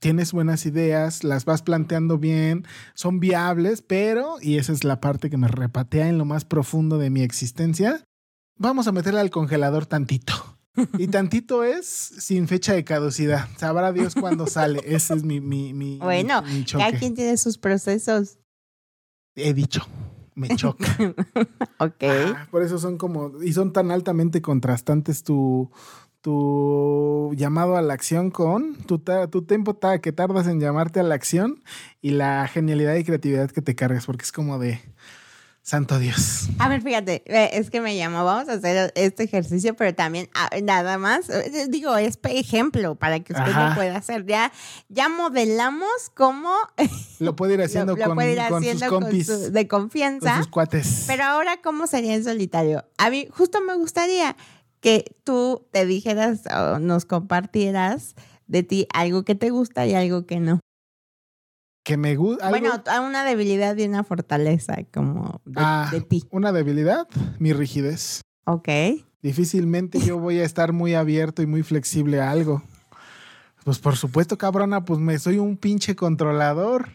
tienes 0.03 0.33
buenas 0.33 0.67
ideas, 0.67 1.23
las 1.23 1.45
vas 1.45 1.63
planteando 1.63 2.19
bien, 2.19 2.67
son 2.93 3.21
viables, 3.21 3.83
pero, 3.83 4.35
y 4.41 4.59
esa 4.59 4.73
es 4.73 4.83
la 4.83 5.01
parte 5.01 5.31
que 5.31 5.37
me 5.37 5.47
repatea 5.47 6.09
en 6.09 6.19
lo 6.19 6.25
más 6.25 6.45
profundo 6.45 6.99
de 6.99 7.09
mi 7.09 7.23
existencia, 7.23 8.05
vamos 8.59 8.89
a 8.89 8.93
meterle 8.93 9.21
al 9.21 9.31
congelador 9.31 9.87
tantito. 9.87 10.59
Y 10.99 11.07
tantito 11.07 11.63
es 11.63 11.87
sin 11.87 12.49
fecha 12.49 12.73
de 12.73 12.83
caducidad. 12.83 13.47
Sabrá 13.59 13.93
Dios 13.93 14.15
cuándo 14.15 14.47
sale. 14.47 14.81
Ese 14.87 15.15
es 15.15 15.23
mi, 15.23 15.41
mi, 15.41 15.73
mi, 15.73 15.99
Bueno, 15.99 16.43
mi 16.43 16.65
Cada 16.65 16.93
quien 16.99 17.15
tiene 17.15 17.37
sus 17.37 17.59
procesos. 17.59 18.39
He 19.37 19.55
dicho, 19.55 19.87
me 20.35 20.49
choca. 20.57 20.87
Ok. 21.79 22.05
Ah, 22.05 22.49
por 22.51 22.63
eso 22.63 22.79
son 22.79 22.97
como, 22.97 23.43
y 23.43 23.53
son 23.53 23.73
tan 23.73 23.91
altamente 23.91 24.41
contrastantes 24.41 25.25
tu, 25.25 25.71
tu 26.23 27.33
llamado 27.37 27.77
a 27.77 27.83
la 27.83 27.95
acción 27.95 28.31
con 28.31 28.75
tu, 28.87 28.99
tu 29.31 29.43
tiempo 29.43 29.75
ta- 29.75 29.99
que 30.01 30.13
tardas 30.13 30.47
en 30.47 30.61
llamarte 30.61 31.01
a 31.01 31.03
la 31.03 31.15
acción 31.15 31.63
y 32.01 32.11
la 32.13 32.49
genialidad 32.49 32.95
y 32.95 33.05
creatividad 33.05 33.51
que 33.51 33.61
te 33.63 33.75
cargas, 33.75 34.07
porque 34.07 34.23
es 34.25 34.33
como 34.33 34.59
de 34.59 34.81
santo 35.65 35.99
Dios. 35.99 36.49
A 36.59 36.69
ver, 36.69 36.83
fíjate, 36.83 37.23
eh, 37.27 37.51
es 37.53 37.71
que 37.71 37.81
me 37.81 37.97
llamó, 37.97 38.25
vamos 38.25 38.49
a 38.49 38.55
hacer 38.55 38.93
este 38.97 39.25
ejercicio, 39.25 39.75
pero 39.75 39.95
también 39.95 40.29
ah, 40.35 40.49
nada 40.63 40.99
más, 40.99 41.29
eh, 41.31 41.67
digo, 41.69 41.97
es 41.97 42.19
ejemplo 42.25 42.95
para 42.97 43.21
que 43.21 43.33
usted 43.33 43.51
Ajá. 43.51 43.69
lo 43.71 43.75
pueda 43.75 43.97
hacer. 43.97 44.25
Ya, 44.27 44.53
ya 44.89 45.09
modelamos 45.09 45.89
cómo 46.15 46.53
Lo 47.21 47.37
puede 47.37 47.55
ir 47.55 47.63
haciendo 47.63 47.95
lo 47.97 48.05
con, 48.07 48.15
puede 48.17 48.33
ir 48.33 48.39
con 48.49 48.65
sus 48.65 48.81
con 48.83 49.03
compis, 49.03 49.27
su- 49.27 49.53
de 49.53 49.69
con 49.69 49.83
confianza. 49.83 50.37
sus 50.39 50.49
cuates. 50.49 51.05
Pero 51.07 51.25
ahora, 51.25 51.61
¿cómo 51.63 51.87
sería 51.87 52.15
en 52.15 52.25
solitario? 52.25 52.85
A 52.99 53.11
mí 53.11 53.29
justo 53.31 53.61
me 53.61 53.75
gustaría 53.77 54.37
que 54.83 55.17
tú 55.25 55.67
te 55.73 55.87
dijeras 55.87 56.43
o 56.55 56.79
nos 56.79 57.07
compartieras 57.07 58.15
de 58.47 58.63
ti 58.65 58.87
algo 58.93 59.25
que 59.25 59.35
te 59.35 59.49
gusta 59.49 59.87
y 59.87 59.95
algo 59.95 60.27
que 60.27 60.41
no. 60.41 60.61
que 61.85 61.97
me 61.97 62.15
gusta. 62.15 62.49
Bueno, 62.49 62.71
a 62.87 63.01
una 63.01 63.25
debilidad 63.25 63.77
y 63.77 63.83
una 63.85 64.05
fortaleza 64.05 64.77
como 64.93 65.41
de, 65.45 65.55
Ah. 65.57 65.89
de 65.91 66.01
ti. 66.01 66.23
una 66.31 66.53
debilidad, 66.53 67.09
mi 67.41 67.53
rigidez. 67.53 68.21
Ok. 68.45 68.69
Difícilmente 69.21 69.99
yo 70.01 70.19
voy 70.19 70.39
a 70.39 70.45
estar 70.45 70.73
muy 70.73 70.95
abierto 70.95 71.43
y 71.43 71.47
muy 71.47 71.63
flexible 71.65 72.21
a 72.21 72.31
algo. 72.31 72.63
Pues 73.65 73.79
por 73.81 73.97
supuesto, 73.97 74.39
cabrona, 74.39 74.85
pues 74.85 75.01
me 75.01 75.19
soy 75.19 75.39
un 75.39 75.57
pinche 75.57 75.97
controlador. 75.97 76.89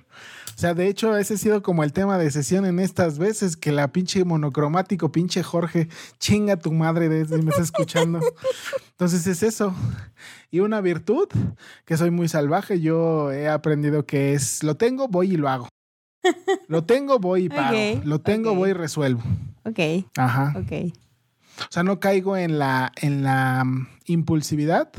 O 0.57 0.59
sea, 0.59 0.73
de 0.73 0.87
hecho, 0.87 1.15
ese 1.15 1.35
ha 1.35 1.37
sido 1.37 1.61
como 1.61 1.83
el 1.83 1.93
tema 1.93 2.17
de 2.17 2.31
sesión 2.31 2.65
en 2.65 2.79
estas 2.79 3.19
veces, 3.19 3.55
que 3.55 3.71
la 3.71 3.89
pinche 3.89 4.25
monocromático, 4.25 5.11
pinche 5.11 5.43
Jorge, 5.43 5.87
chinga 6.17 6.57
tu 6.57 6.73
madre 6.73 7.09
de 7.09 7.43
me 7.43 7.51
está 7.51 7.61
escuchando. 7.61 8.19
Entonces 8.89 9.27
es 9.27 9.43
eso. 9.43 9.75
Y 10.49 10.61
una 10.61 10.81
virtud, 10.81 11.27
que 11.85 11.95
soy 11.95 12.09
muy 12.09 12.27
salvaje, 12.27 12.81
yo 12.81 13.31
he 13.31 13.47
aprendido 13.47 14.07
que 14.07 14.33
es, 14.33 14.63
lo 14.63 14.77
tengo, 14.77 15.07
voy 15.07 15.33
y 15.33 15.37
lo 15.37 15.47
hago. 15.47 15.69
Lo 16.67 16.83
tengo, 16.83 17.19
voy 17.19 17.45
y 17.45 17.49
pago. 17.49 17.77
Ok, 17.77 18.03
Lo 18.05 18.21
tengo, 18.21 18.55
voy 18.55 18.71
y 18.71 18.73
resuelvo. 18.73 19.21
Ok, 19.63 20.07
Ajá. 20.17 20.55
ok. 20.57 20.91
O 21.59 21.67
sea, 21.69 21.83
no 21.83 21.99
caigo 21.99 22.35
en 22.35 22.57
la, 22.57 22.91
en 22.95 23.21
la 23.21 23.63
mm, 23.63 23.87
impulsividad 24.05 24.89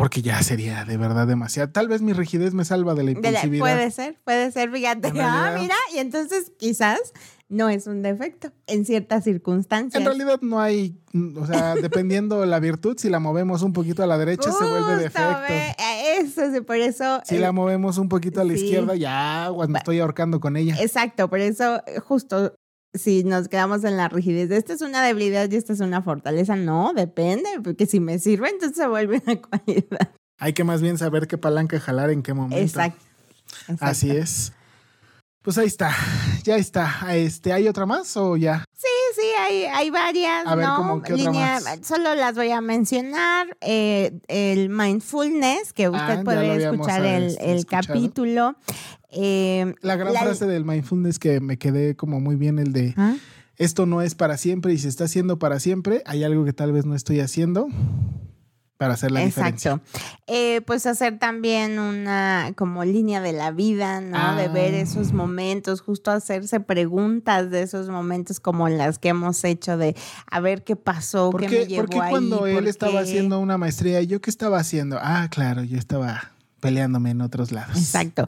porque 0.00 0.22
ya 0.22 0.42
sería 0.42 0.86
de 0.86 0.96
verdad 0.96 1.26
demasiado. 1.26 1.70
Tal 1.72 1.86
vez 1.86 2.00
mi 2.00 2.14
rigidez 2.14 2.54
me 2.54 2.64
salva 2.64 2.94
de 2.94 3.02
la 3.02 3.10
impulsividad. 3.10 3.60
puede 3.60 3.90
ser, 3.90 4.16
puede 4.24 4.50
ser, 4.50 4.70
fíjate. 4.70 5.12
Ah, 5.20 5.54
mira, 5.60 5.74
y 5.94 5.98
entonces 5.98 6.52
quizás 6.58 7.12
no 7.50 7.68
es 7.68 7.86
un 7.86 8.00
defecto 8.00 8.50
en 8.66 8.86
ciertas 8.86 9.24
circunstancias. 9.24 10.00
En 10.00 10.06
realidad 10.06 10.38
no 10.40 10.58
hay, 10.58 10.96
o 11.36 11.46
sea, 11.46 11.74
dependiendo 11.82 12.46
la 12.46 12.60
virtud, 12.60 12.96
si 12.96 13.10
la 13.10 13.18
movemos 13.18 13.60
un 13.60 13.74
poquito 13.74 14.02
a 14.02 14.06
la 14.06 14.16
derecha 14.16 14.50
se 14.52 14.64
vuelve 14.64 14.96
defecto. 14.96 15.40
ve, 15.46 15.76
eh, 15.78 16.20
Eso, 16.20 16.50
sí, 16.50 16.62
por 16.62 16.76
eso. 16.76 17.20
Si 17.24 17.36
eh, 17.36 17.40
la 17.40 17.52
movemos 17.52 17.98
un 17.98 18.08
poquito 18.08 18.40
a 18.40 18.44
la 18.44 18.54
sí. 18.54 18.64
izquierda, 18.64 18.94
ya 18.94 19.50
cuando 19.54 19.76
estoy 19.76 20.00
ahorcando 20.00 20.40
con 20.40 20.56
ella. 20.56 20.76
Exacto, 20.80 21.28
por 21.28 21.40
eso 21.40 21.82
eh, 21.86 21.98
justo 21.98 22.54
si 22.94 23.24
nos 23.24 23.48
quedamos 23.48 23.84
en 23.84 23.96
la 23.96 24.08
rigidez 24.08 24.48
de 24.48 24.56
esta 24.56 24.72
es 24.72 24.80
una 24.82 25.02
debilidad 25.04 25.50
y 25.50 25.56
esta 25.56 25.72
es 25.72 25.80
una 25.80 26.02
fortaleza, 26.02 26.56
no, 26.56 26.92
depende, 26.94 27.48
porque 27.62 27.86
si 27.86 28.00
me 28.00 28.18
sirve 28.18 28.48
entonces 28.50 28.76
se 28.76 28.86
vuelve 28.88 29.22
una 29.26 29.40
cualidad. 29.42 30.10
Hay 30.38 30.52
que 30.54 30.64
más 30.64 30.80
bien 30.82 30.98
saber 30.98 31.26
qué 31.28 31.38
palanca 31.38 31.78
jalar 31.78 32.10
en 32.10 32.22
qué 32.22 32.32
momento. 32.34 32.56
Exacto. 32.56 33.04
exacto. 33.68 33.84
Así 33.84 34.10
es. 34.10 34.52
Pues 35.42 35.56
ahí 35.56 35.66
está, 35.68 35.90
ya 36.44 36.56
está. 36.56 37.14
Este, 37.16 37.52
¿Hay 37.54 37.66
otra 37.66 37.86
más 37.86 38.14
o 38.18 38.36
ya? 38.36 38.62
Sí, 38.76 38.86
sí, 39.14 39.26
hay, 39.38 39.64
hay 39.64 39.88
varias, 39.90 40.46
A 40.46 40.54
ver, 40.54 40.66
¿no? 40.66 40.76
¿cómo 40.76 41.02
qué 41.02 41.14
otra 41.14 41.24
Línea- 41.30 41.60
más? 41.60 41.78
Solo 41.82 42.14
las 42.14 42.34
voy 42.34 42.50
a 42.50 42.60
mencionar. 42.60 43.56
eh, 43.62 44.18
el 44.28 44.68
mindfulness, 44.68 45.72
que 45.72 45.88
usted 45.88 46.18
Ah, 46.18 46.22
puede 46.24 46.56
escuchar 46.62 47.04
el, 47.06 47.38
el 47.40 47.64
capítulo. 47.64 48.54
Eh, 49.12 49.74
La 49.82 49.96
gran 49.96 50.12
la- 50.12 50.20
frase 50.20 50.46
del 50.46 50.64
mindfulness 50.64 51.18
que 51.18 51.40
me 51.40 51.58
quedé 51.58 51.96
como 51.96 52.20
muy 52.20 52.36
bien 52.36 52.58
el 52.58 52.72
de 52.72 52.94
¿Ah? 52.96 53.16
esto 53.56 53.84
no 53.86 54.02
es 54.02 54.14
para 54.14 54.36
siempre 54.36 54.72
y 54.72 54.78
si 54.78 54.88
está 54.88 55.04
haciendo 55.04 55.38
para 55.38 55.58
siempre, 55.60 56.02
hay 56.06 56.24
algo 56.24 56.44
que 56.44 56.52
tal 56.52 56.72
vez 56.72 56.86
no 56.86 56.94
estoy 56.94 57.20
haciendo 57.20 57.68
para 58.78 58.94
hacer 58.94 59.10
la 59.10 59.20
diferencia. 59.20 59.72
Exacto. 59.72 60.00
Eh, 60.26 60.62
pues 60.66 60.86
hacer 60.86 61.18
también 61.18 61.78
una 61.78 62.54
como 62.56 62.82
línea 62.86 63.20
de 63.20 63.34
la 63.34 63.50
vida, 63.50 64.00
¿no? 64.00 64.36
De 64.36 64.48
ver 64.48 64.72
Ah. 64.74 64.78
esos 64.78 65.12
momentos, 65.12 65.82
justo 65.82 66.10
hacerse 66.10 66.60
preguntas 66.60 67.50
de 67.50 67.60
esos 67.60 67.90
momentos 67.90 68.40
como 68.40 68.70
las 68.70 68.98
que 68.98 69.08
hemos 69.10 69.44
hecho 69.44 69.76
de 69.76 69.94
a 70.30 70.40
ver 70.40 70.64
qué 70.64 70.76
pasó, 70.76 71.28
¿Por 71.30 71.42
qué, 71.42 71.46
qué, 71.48 71.58
me 71.58 71.66
llevó 71.66 71.82
por 71.82 71.90
qué 71.90 72.00
ahí, 72.00 72.10
cuando 72.10 72.46
él 72.46 72.66
estaba 72.68 73.00
haciendo 73.00 73.38
una 73.38 73.58
maestría, 73.58 74.00
yo 74.00 74.22
qué 74.22 74.30
estaba 74.30 74.58
haciendo? 74.58 74.98
Ah, 74.98 75.28
claro, 75.30 75.62
yo 75.62 75.76
estaba 75.76 76.32
peleándome 76.60 77.10
en 77.10 77.20
otros 77.20 77.52
lados. 77.52 77.76
Exacto. 77.76 78.26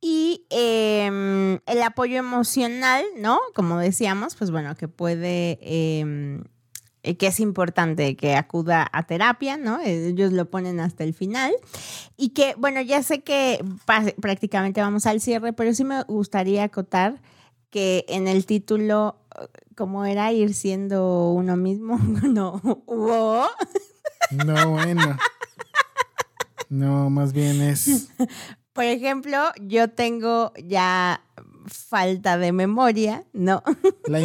Y 0.00 0.46
em, 0.48 1.60
el 1.66 1.82
apoyo 1.82 2.16
emocional, 2.16 3.04
¿no? 3.18 3.38
Como 3.54 3.78
decíamos, 3.78 4.34
pues 4.34 4.50
bueno, 4.50 4.74
que 4.74 4.88
puede, 4.88 5.58
em, 5.60 6.44
eh, 7.02 7.16
que 7.16 7.26
es 7.26 7.38
importante 7.38 8.16
que 8.16 8.34
acuda 8.34 8.88
a 8.92 9.02
terapia, 9.02 9.58
¿no? 9.58 9.78
Ellos 9.80 10.32
lo 10.32 10.50
ponen 10.50 10.80
hasta 10.80 11.04
el 11.04 11.12
final. 11.12 11.52
Y 12.16 12.30
que, 12.30 12.54
bueno, 12.56 12.80
ya 12.80 13.02
sé 13.02 13.20
que 13.20 13.62
prácticamente 14.20 14.80
vamos 14.80 15.06
al 15.06 15.20
cierre, 15.20 15.52
pero 15.52 15.74
sí 15.74 15.84
me 15.84 16.02
gustaría 16.04 16.64
acotar 16.64 17.20
que 17.68 18.06
en 18.08 18.26
el 18.26 18.46
título, 18.46 19.16
eh, 19.38 19.46
como 19.76 20.06
era 20.06 20.32
ir 20.32 20.54
siendo 20.54 21.30
uno 21.30 21.56
mismo, 21.58 21.98
no, 22.22 22.58
wow. 22.86 23.44
No, 24.46 24.70
bueno. 24.70 25.18
No, 26.70 27.10
más 27.10 27.32
bien 27.32 27.60
es. 27.60 28.08
Por 28.72 28.84
ejemplo, 28.84 29.38
yo 29.60 29.88
tengo 29.88 30.52
ya 30.64 31.22
falta 31.66 32.38
de 32.38 32.52
memoria, 32.52 33.24
¿no? 33.32 33.62
La, 34.06 34.18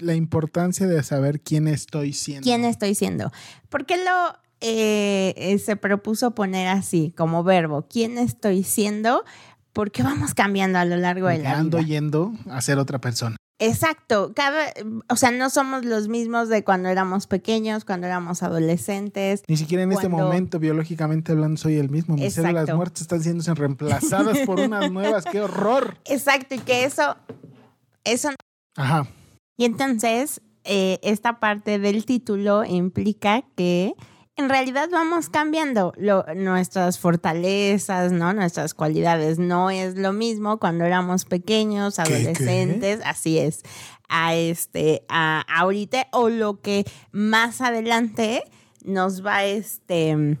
la 0.00 0.14
importancia 0.14 0.86
de 0.86 1.02
saber 1.02 1.40
quién 1.40 1.68
estoy 1.68 2.12
siendo. 2.12 2.44
¿Quién 2.44 2.64
estoy 2.64 2.94
siendo? 2.94 3.32
¿Por 3.68 3.86
qué 3.86 3.96
lo 3.96 4.38
eh, 4.60 5.34
eh, 5.36 5.58
se 5.58 5.76
propuso 5.76 6.34
poner 6.34 6.68
así 6.68 7.12
como 7.16 7.44
verbo? 7.44 7.86
¿Quién 7.88 8.18
estoy 8.18 8.62
siendo? 8.62 9.24
Porque 9.72 10.02
vamos 10.02 10.34
cambiando 10.34 10.78
a 10.78 10.84
lo 10.84 10.96
largo 10.96 11.28
de 11.28 11.38
la 11.38 11.58
ando 11.58 11.78
vida. 11.78 11.88
yendo 11.88 12.32
a 12.48 12.60
ser 12.60 12.78
otra 12.78 13.00
persona. 13.00 13.36
Exacto, 13.66 14.32
cada, 14.34 14.72
o 15.08 15.16
sea, 15.16 15.30
no 15.30 15.48
somos 15.48 15.84
los 15.84 16.08
mismos 16.08 16.48
de 16.48 16.64
cuando 16.64 16.88
éramos 16.88 17.26
pequeños, 17.26 17.84
cuando 17.84 18.06
éramos 18.06 18.42
adolescentes. 18.42 19.42
Ni 19.48 19.56
siquiera 19.56 19.82
en 19.82 19.92
este 19.92 20.08
momento, 20.08 20.58
biológicamente 20.58 21.32
hablando, 21.32 21.56
soy 21.56 21.76
el 21.76 21.88
mismo. 21.88 22.14
Mis 22.14 22.24
Exacto. 22.24 22.48
células 22.48 22.76
muertas 22.76 23.02
están 23.02 23.22
siendo 23.22 23.54
reemplazadas 23.54 24.38
por 24.40 24.60
unas 24.60 24.90
nuevas. 24.92 25.24
¡Qué 25.24 25.40
horror! 25.40 25.96
Exacto, 26.04 26.54
y 26.54 26.58
que 26.58 26.84
eso, 26.84 27.16
eso 28.04 28.30
Ajá. 28.76 29.06
Y 29.56 29.64
entonces, 29.64 30.40
eh, 30.64 30.98
esta 31.02 31.40
parte 31.40 31.78
del 31.78 32.04
título 32.04 32.64
implica 32.64 33.44
que 33.56 33.94
en 34.36 34.48
realidad 34.48 34.88
vamos 34.90 35.28
cambiando 35.28 35.92
lo- 35.96 36.24
nuestras 36.34 36.98
fortalezas, 36.98 38.10
¿no? 38.12 38.32
Nuestras 38.32 38.74
cualidades. 38.74 39.38
No 39.38 39.70
es 39.70 39.96
lo 39.96 40.12
mismo 40.12 40.58
cuando 40.58 40.84
éramos 40.84 41.24
pequeños, 41.24 41.96
¿Qué, 41.96 42.02
qué? 42.02 42.14
adolescentes, 42.14 43.00
así 43.04 43.38
es, 43.38 43.62
a 44.08 44.34
este, 44.34 45.04
a 45.08 45.44
ahorita, 45.48 46.08
o 46.12 46.28
lo 46.28 46.60
que 46.60 46.84
más 47.12 47.60
adelante 47.60 48.42
nos 48.84 49.24
va 49.24 49.44
este, 49.44 50.36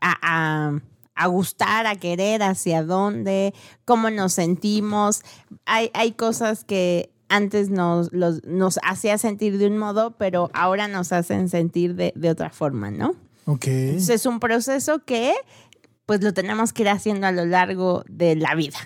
a, 0.00 0.16
a- 0.22 0.80
a 1.20 1.26
gustar, 1.26 1.86
a 1.86 1.96
querer, 1.96 2.42
hacia 2.44 2.84
dónde, 2.84 3.52
cómo 3.84 4.08
nos 4.10 4.34
sentimos. 4.34 5.22
Hay, 5.66 5.90
hay 5.94 6.12
cosas 6.12 6.62
que 6.64 7.10
antes 7.28 7.70
nos, 7.70 8.12
los, 8.12 8.44
nos 8.44 8.78
hacía 8.84 9.18
sentir 9.18 9.58
de 9.58 9.66
un 9.66 9.78
modo, 9.78 10.12
pero 10.12 10.48
ahora 10.54 10.86
nos 10.86 11.12
hacen 11.12 11.48
sentir 11.48 11.94
de, 11.96 12.12
de 12.14 12.30
otra 12.30 12.50
forma, 12.50 12.90
¿no? 12.92 13.14
Ok. 13.48 13.66
Entonces 13.66 14.10
es 14.10 14.26
un 14.26 14.40
proceso 14.40 15.04
que 15.06 15.32
pues 16.04 16.22
lo 16.22 16.34
tenemos 16.34 16.74
que 16.74 16.82
ir 16.82 16.90
haciendo 16.90 17.26
a 17.26 17.32
lo 17.32 17.46
largo 17.46 18.04
de 18.06 18.36
la 18.36 18.54
vida. 18.54 18.76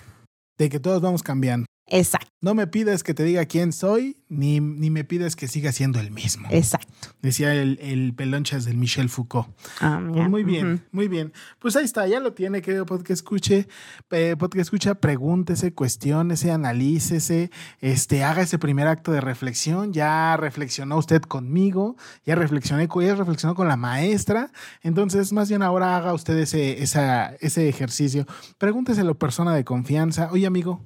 De 0.57 0.69
que 0.69 0.79
todos 0.79 1.01
vamos 1.01 1.21
cambiando. 1.21 1.65
Exacto, 1.87 2.31
No 2.41 2.53
me 2.55 2.65
pides 2.65 3.03
que 3.03 3.13
te 3.13 3.23
diga 3.23 3.45
quién 3.45 3.73
soy, 3.73 4.17
ni, 4.29 4.59
ni 4.61 4.89
me 4.89 5.03
pides 5.03 5.35
que 5.35 5.47
siga 5.49 5.71
siendo 5.73 5.99
el 5.99 6.11
mismo. 6.11 6.47
exacto. 6.49 6.91
Decía 7.21 7.53
el, 7.53 7.77
el 7.81 8.13
pelonchas 8.15 8.63
del 8.65 8.77
Michel 8.77 9.09
Foucault. 9.09 9.49
Ah, 9.81 9.99
Pues 10.01 10.13
mira. 10.15 10.29
muy 10.29 10.43
bien, 10.43 10.85
muy 10.91 11.07
bien. 11.09 11.33
Pues 11.59 11.75
ahí 11.75 11.83
está, 11.85 12.07
ya 12.07 12.19
lo 12.21 12.33
tiene, 12.33 12.61
querido 12.61 12.85
podcast 12.85 13.11
escuche. 13.11 13.67
Eh, 14.11 14.35
podcast 14.39 14.61
escucha, 14.67 14.95
pregúntese, 14.95 15.73
cuestiónese, 15.73 16.51
analícese, 16.51 17.51
este, 17.81 18.23
haga 18.23 18.41
ese 18.43 18.57
primer 18.59 18.87
acto 18.87 19.11
de 19.11 19.21
reflexión. 19.21 19.91
Ya 19.93 20.35
reflexionó 20.37 20.97
usted 20.97 21.21
conmigo, 21.21 21.97
ya 22.25 22.35
reflexioné, 22.35 22.87
con- 22.87 23.03
ya 23.05 23.15
reflexionó 23.15 23.55
con 23.55 23.67
la 23.67 23.77
maestra. 23.77 24.51
Entonces, 24.81 25.33
más 25.33 25.49
bien 25.49 25.61
ahora 25.61 25.97
haga 25.97 26.13
usted 26.13 26.37
ese, 26.37 26.81
esa, 26.81 27.35
ese 27.41 27.67
ejercicio. 27.69 28.25
Pregúnteselo, 28.57 29.15
persona 29.19 29.53
de 29.53 29.63
confianza. 29.65 30.29
Oye, 30.31 30.45
amigo, 30.47 30.81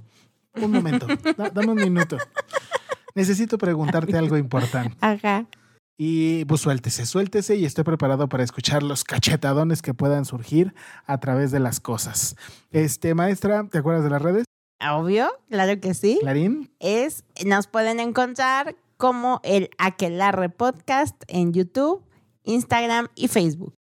un 0.65 0.71
momento, 0.71 1.07
da- 1.37 1.49
dame 1.49 1.71
un 1.71 1.77
minuto. 1.81 2.17
Necesito 3.15 3.57
preguntarte 3.57 4.17
algo 4.17 4.37
importante. 4.37 4.95
Ajá. 5.01 5.45
Y 5.99 6.45
pues 6.45 6.61
suéltese, 6.61 7.07
suéltese 7.07 7.55
y 7.55 7.65
estoy 7.65 7.83
preparado 7.83 8.29
para 8.29 8.43
escuchar 8.43 8.83
los 8.83 9.03
cachetadones 9.03 9.81
que 9.81 9.95
puedan 9.95 10.25
surgir 10.25 10.75
a 11.07 11.19
través 11.19 11.49
de 11.51 11.59
las 11.59 11.79
cosas. 11.79 12.35
Este, 12.69 13.15
maestra, 13.15 13.67
¿te 13.67 13.79
acuerdas 13.79 14.03
de 14.03 14.11
las 14.11 14.21
redes? 14.21 14.45
Obvio, 14.79 15.29
claro 15.49 15.79
que 15.81 15.95
sí. 15.95 16.19
Clarín. 16.21 16.69
Es, 16.79 17.23
nos 17.43 17.65
pueden 17.65 17.99
encontrar 17.99 18.75
como 18.97 19.39
el 19.43 19.71
Aquelarre 19.79 20.49
Podcast 20.49 21.15
en 21.27 21.51
YouTube, 21.51 22.03
Instagram 22.43 23.07
y 23.15 23.27
Facebook. 23.27 23.73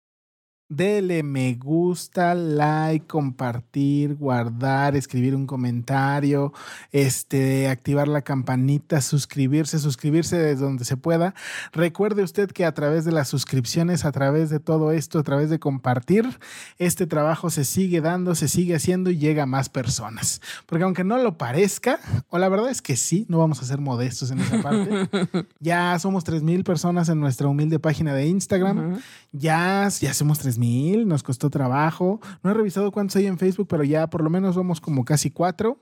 Dele 0.69 1.23
me 1.23 1.55
gusta, 1.55 2.35
like, 2.35 3.07
compartir, 3.07 4.17
guardar, 4.17 4.97
escribir 4.97 5.37
un 5.37 5.47
comentario, 5.47 6.53
este, 6.91 7.69
activar 7.69 8.09
la 8.09 8.23
campanita, 8.23 9.01
suscribirse, 9.01 9.79
suscribirse 9.79 10.37
desde 10.37 10.65
donde 10.65 10.85
se 10.85 10.97
pueda. 10.97 11.35
Recuerde 11.73 12.25
usted 12.25 12.51
que 12.51 12.65
a 12.65 12.75
través 12.75 13.05
de 13.05 13.13
las 13.13 13.29
suscripciones, 13.29 14.05
a 14.05 14.11
través 14.11 14.51
de 14.51 14.59
todo 14.59 14.91
esto, 14.91 15.21
a 15.21 15.23
través 15.23 15.51
de 15.51 15.61
compartir, 15.61 16.41
este 16.79 17.07
trabajo 17.07 17.49
se 17.49 17.65
sigue 17.65 18.01
dando, 18.01 18.35
se 18.35 18.49
sigue 18.49 18.75
haciendo 18.75 19.11
y 19.11 19.19
llega 19.19 19.45
a 19.45 19.47
más 19.47 19.69
personas. 19.69 20.41
Porque 20.67 20.83
aunque 20.83 21.05
no 21.05 21.19
lo 21.19 21.39
parezca, 21.39 22.01
o 22.29 22.39
la 22.39 22.49
verdad 22.49 22.71
es 22.71 22.83
que 22.83 22.97
sí, 22.97 23.25
no 23.29 23.39
vamos 23.39 23.63
a 23.63 23.67
ser 23.67 23.79
modestos 23.79 24.33
en 24.33 24.41
esa 24.41 24.61
parte. 24.63 25.09
ya 25.61 25.97
somos 26.01 26.25
3.000 26.25 26.65
personas 26.65 27.09
en 27.09 27.21
nuestra 27.21 27.47
humilde 27.47 27.79
página 27.79 28.15
de 28.15 28.27
Instagram. 28.27 29.01
Ya, 29.31 29.89
ya 30.01 30.13
somos 30.13 30.41
3000, 30.41 30.56
nos 30.59 31.23
costó 31.23 31.51
trabajo. 31.51 32.21
No 32.43 32.51
he 32.51 32.55
revisado 32.55 32.91
cuántos 32.93 33.17
hay 33.17 33.27
en 33.27 33.39
Facebook, 33.39 33.67
pero 33.69 33.85
ya 33.85 34.09
por 34.09 34.23
lo 34.23 34.31
menos 34.31 34.57
vamos 34.57 34.81
como 34.81 35.05
casi 35.05 35.31
cuatro. 35.31 35.79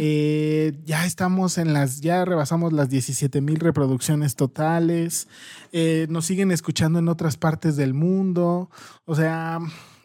Eh, 0.00 0.78
ya 0.84 1.06
estamos 1.06 1.58
en 1.58 1.72
las, 1.72 2.00
ya 2.00 2.24
rebasamos 2.24 2.72
las 2.72 2.88
17 2.88 3.40
mil 3.40 3.58
reproducciones 3.60 4.36
totales. 4.36 5.28
Eh, 5.72 6.06
nos 6.10 6.26
siguen 6.26 6.50
escuchando 6.50 6.98
en 6.98 7.08
otras 7.08 7.36
partes 7.36 7.76
del 7.76 7.94
mundo. 7.94 8.70
O 9.04 9.14
sea, 9.14 9.58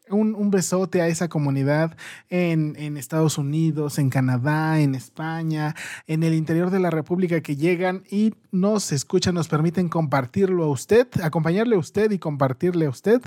un, 0.10 0.36
un 0.36 0.52
besote 0.52 1.02
a 1.02 1.08
esa 1.08 1.28
comunidad 1.28 1.96
en, 2.30 2.76
en 2.78 2.98
Estados 2.98 3.38
Unidos, 3.38 4.00
en 4.00 4.10
Canadá, 4.10 4.80
en 4.80 4.96
España, 4.96 5.76
en 6.08 6.24
el 6.24 6.34
interior 6.34 6.70
de 6.70 6.80
la 6.80 6.90
República 6.90 7.42
que 7.42 7.56
llegan 7.56 8.04
y 8.10 8.34
nos 8.52 8.92
escuchan, 8.92 9.36
nos 9.36 9.48
permiten 9.48 9.90
compartirlo 9.90 10.64
a 10.64 10.70
usted, 10.70 11.08
acompañarle 11.22 11.76
a 11.76 11.80
usted 11.80 12.12
y 12.12 12.20
compartirle 12.20 12.86
a 12.86 12.90
usted 12.90 13.22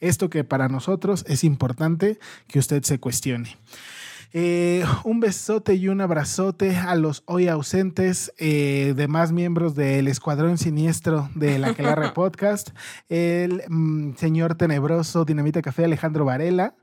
esto 0.00 0.30
que 0.30 0.44
para 0.44 0.68
nosotros 0.68 1.24
es 1.28 1.44
importante 1.44 2.18
que 2.48 2.58
usted 2.58 2.82
se 2.82 2.98
cuestione. 2.98 3.56
Eh, 4.32 4.84
un 5.04 5.20
besote 5.20 5.74
y 5.74 5.88
un 5.88 6.00
abrazote 6.00 6.76
a 6.76 6.94
los 6.94 7.22
hoy 7.26 7.48
ausentes 7.48 8.32
eh, 8.38 8.92
demás 8.96 9.32
miembros 9.32 9.74
del 9.74 10.08
Escuadrón 10.08 10.58
Siniestro 10.58 11.30
de 11.34 11.58
la 11.58 11.74
Quelarre 11.74 12.10
Podcast, 12.14 12.70
el 13.08 13.62
mm, 13.68 14.16
señor 14.16 14.56
tenebroso 14.56 15.24
Dinamita 15.24 15.62
Café 15.62 15.84
Alejandro 15.84 16.24
Varela, 16.24 16.74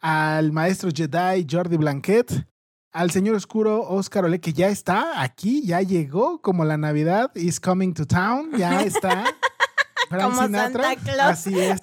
al 0.00 0.52
maestro 0.52 0.90
Jedi 0.92 1.46
Jordi 1.48 1.76
Blanquet, 1.76 2.46
al 2.92 3.10
señor 3.10 3.36
oscuro 3.36 3.82
Oscar 3.82 4.24
Ole, 4.24 4.40
que 4.40 4.52
ya 4.52 4.68
está 4.68 5.22
aquí, 5.22 5.62
ya 5.66 5.82
llegó, 5.82 6.40
como 6.40 6.64
la 6.64 6.78
Navidad 6.78 7.30
is 7.34 7.60
coming 7.60 7.92
to 7.92 8.06
town, 8.06 8.50
ya 8.56 8.82
está. 8.82 9.24
Frank 10.08 10.22
Como 10.22 10.36
Santa 10.36 10.96
Claus. 10.96 11.20
Así 11.20 11.58
es. 11.58 11.80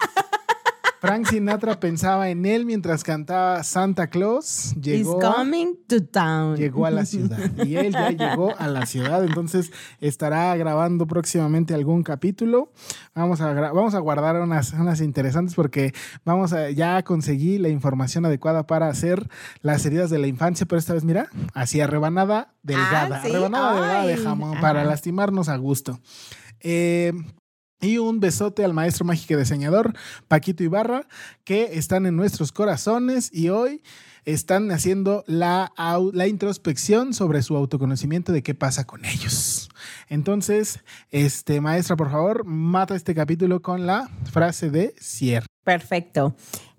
Frank 1.04 1.26
Sinatra 1.26 1.78
pensaba 1.78 2.30
en 2.30 2.46
él 2.46 2.64
mientras 2.64 3.04
cantaba 3.04 3.62
Santa 3.62 4.06
Claus. 4.06 4.74
Llegó, 4.80 5.18
coming 5.18 5.74
to 5.86 6.02
town. 6.02 6.56
llegó 6.56 6.86
a 6.86 6.90
la 6.90 7.04
ciudad. 7.04 7.38
Y 7.62 7.76
él 7.76 7.92
ya 7.92 8.10
llegó 8.10 8.54
a 8.56 8.68
la 8.68 8.86
ciudad. 8.86 9.22
Entonces 9.22 9.70
estará 10.00 10.56
grabando 10.56 11.06
próximamente 11.06 11.74
algún 11.74 12.02
capítulo. 12.02 12.72
Vamos 13.14 13.42
a, 13.42 13.52
vamos 13.52 13.94
a 13.94 13.98
guardar 13.98 14.40
unas, 14.40 14.72
unas 14.72 15.02
interesantes 15.02 15.54
porque 15.54 15.92
vamos 16.24 16.54
a 16.54 16.70
ya 16.70 17.02
conseguí 17.02 17.58
la 17.58 17.68
información 17.68 18.24
adecuada 18.24 18.66
para 18.66 18.88
hacer 18.88 19.28
las 19.60 19.84
heridas 19.84 20.08
de 20.08 20.18
la 20.18 20.26
infancia. 20.26 20.64
Pero 20.64 20.78
esta 20.78 20.94
vez, 20.94 21.04
mira, 21.04 21.28
así 21.52 21.82
a 21.82 21.86
rebanada 21.86 22.54
delgada. 22.62 23.22
¿sí? 23.22 23.30
Rebanada 23.30 23.74
delgada 23.74 24.06
de 24.06 24.16
jamón 24.16 24.52
ajá. 24.52 24.60
para 24.62 24.84
lastimarnos 24.84 25.50
a 25.50 25.56
gusto. 25.58 26.00
Eh, 26.60 27.12
y 27.84 27.98
un 27.98 28.20
besote 28.20 28.64
al 28.64 28.72
maestro 28.72 29.04
mágico 29.04 29.34
y 29.34 29.36
diseñador 29.36 29.94
Paquito 30.28 30.64
Ibarra, 30.64 31.06
que 31.44 31.78
están 31.78 32.06
en 32.06 32.16
nuestros 32.16 32.52
corazones 32.52 33.30
y 33.32 33.50
hoy 33.50 33.82
están 34.24 34.70
haciendo 34.70 35.22
la, 35.26 35.72
la 36.12 36.26
introspección 36.26 37.12
sobre 37.12 37.42
su 37.42 37.56
autoconocimiento 37.56 38.32
de 38.32 38.42
qué 38.42 38.54
pasa 38.54 38.86
con 38.86 39.04
ellos. 39.04 39.68
Entonces, 40.08 40.80
este 41.10 41.60
maestra, 41.60 41.96
por 41.96 42.10
favor, 42.10 42.44
mata 42.44 42.94
este 42.94 43.14
capítulo 43.14 43.60
con 43.60 43.86
la 43.86 44.08
frase 44.32 44.70
de 44.70 44.94
cierre. 44.98 45.46
Perfecto. 45.62 46.34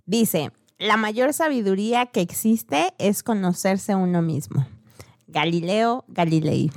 Dice, 0.06 0.52
la 0.80 0.98
mayor 0.98 1.34
sabiduría 1.34 2.08
que 2.08 2.22
existe 2.22 2.94
es 2.98 3.22
conocerse 3.22 3.96
uno 3.96 4.22
mismo. 4.22 4.68
Galileo 5.28 6.06
Galilei. 6.08 6.72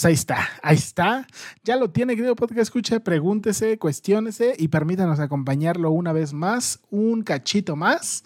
Pues 0.00 0.06
ahí 0.06 0.14
está, 0.14 0.48
ahí 0.62 0.76
está. 0.76 1.26
Ya 1.62 1.76
lo 1.76 1.90
tiene, 1.90 2.16
querido 2.16 2.34
podcast. 2.34 2.60
Escuche, 2.60 3.00
pregúntese, 3.00 3.78
cuestiónese 3.78 4.54
y 4.56 4.68
permítanos 4.68 5.20
acompañarlo 5.20 5.90
una 5.90 6.14
vez 6.14 6.32
más, 6.32 6.80
un 6.88 7.20
cachito 7.22 7.76
más, 7.76 8.24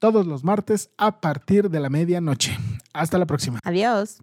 todos 0.00 0.26
los 0.26 0.42
martes 0.42 0.90
a 0.98 1.20
partir 1.20 1.70
de 1.70 1.78
la 1.78 1.90
medianoche. 1.90 2.58
Hasta 2.92 3.18
la 3.18 3.26
próxima. 3.26 3.60
Adiós. 3.62 4.18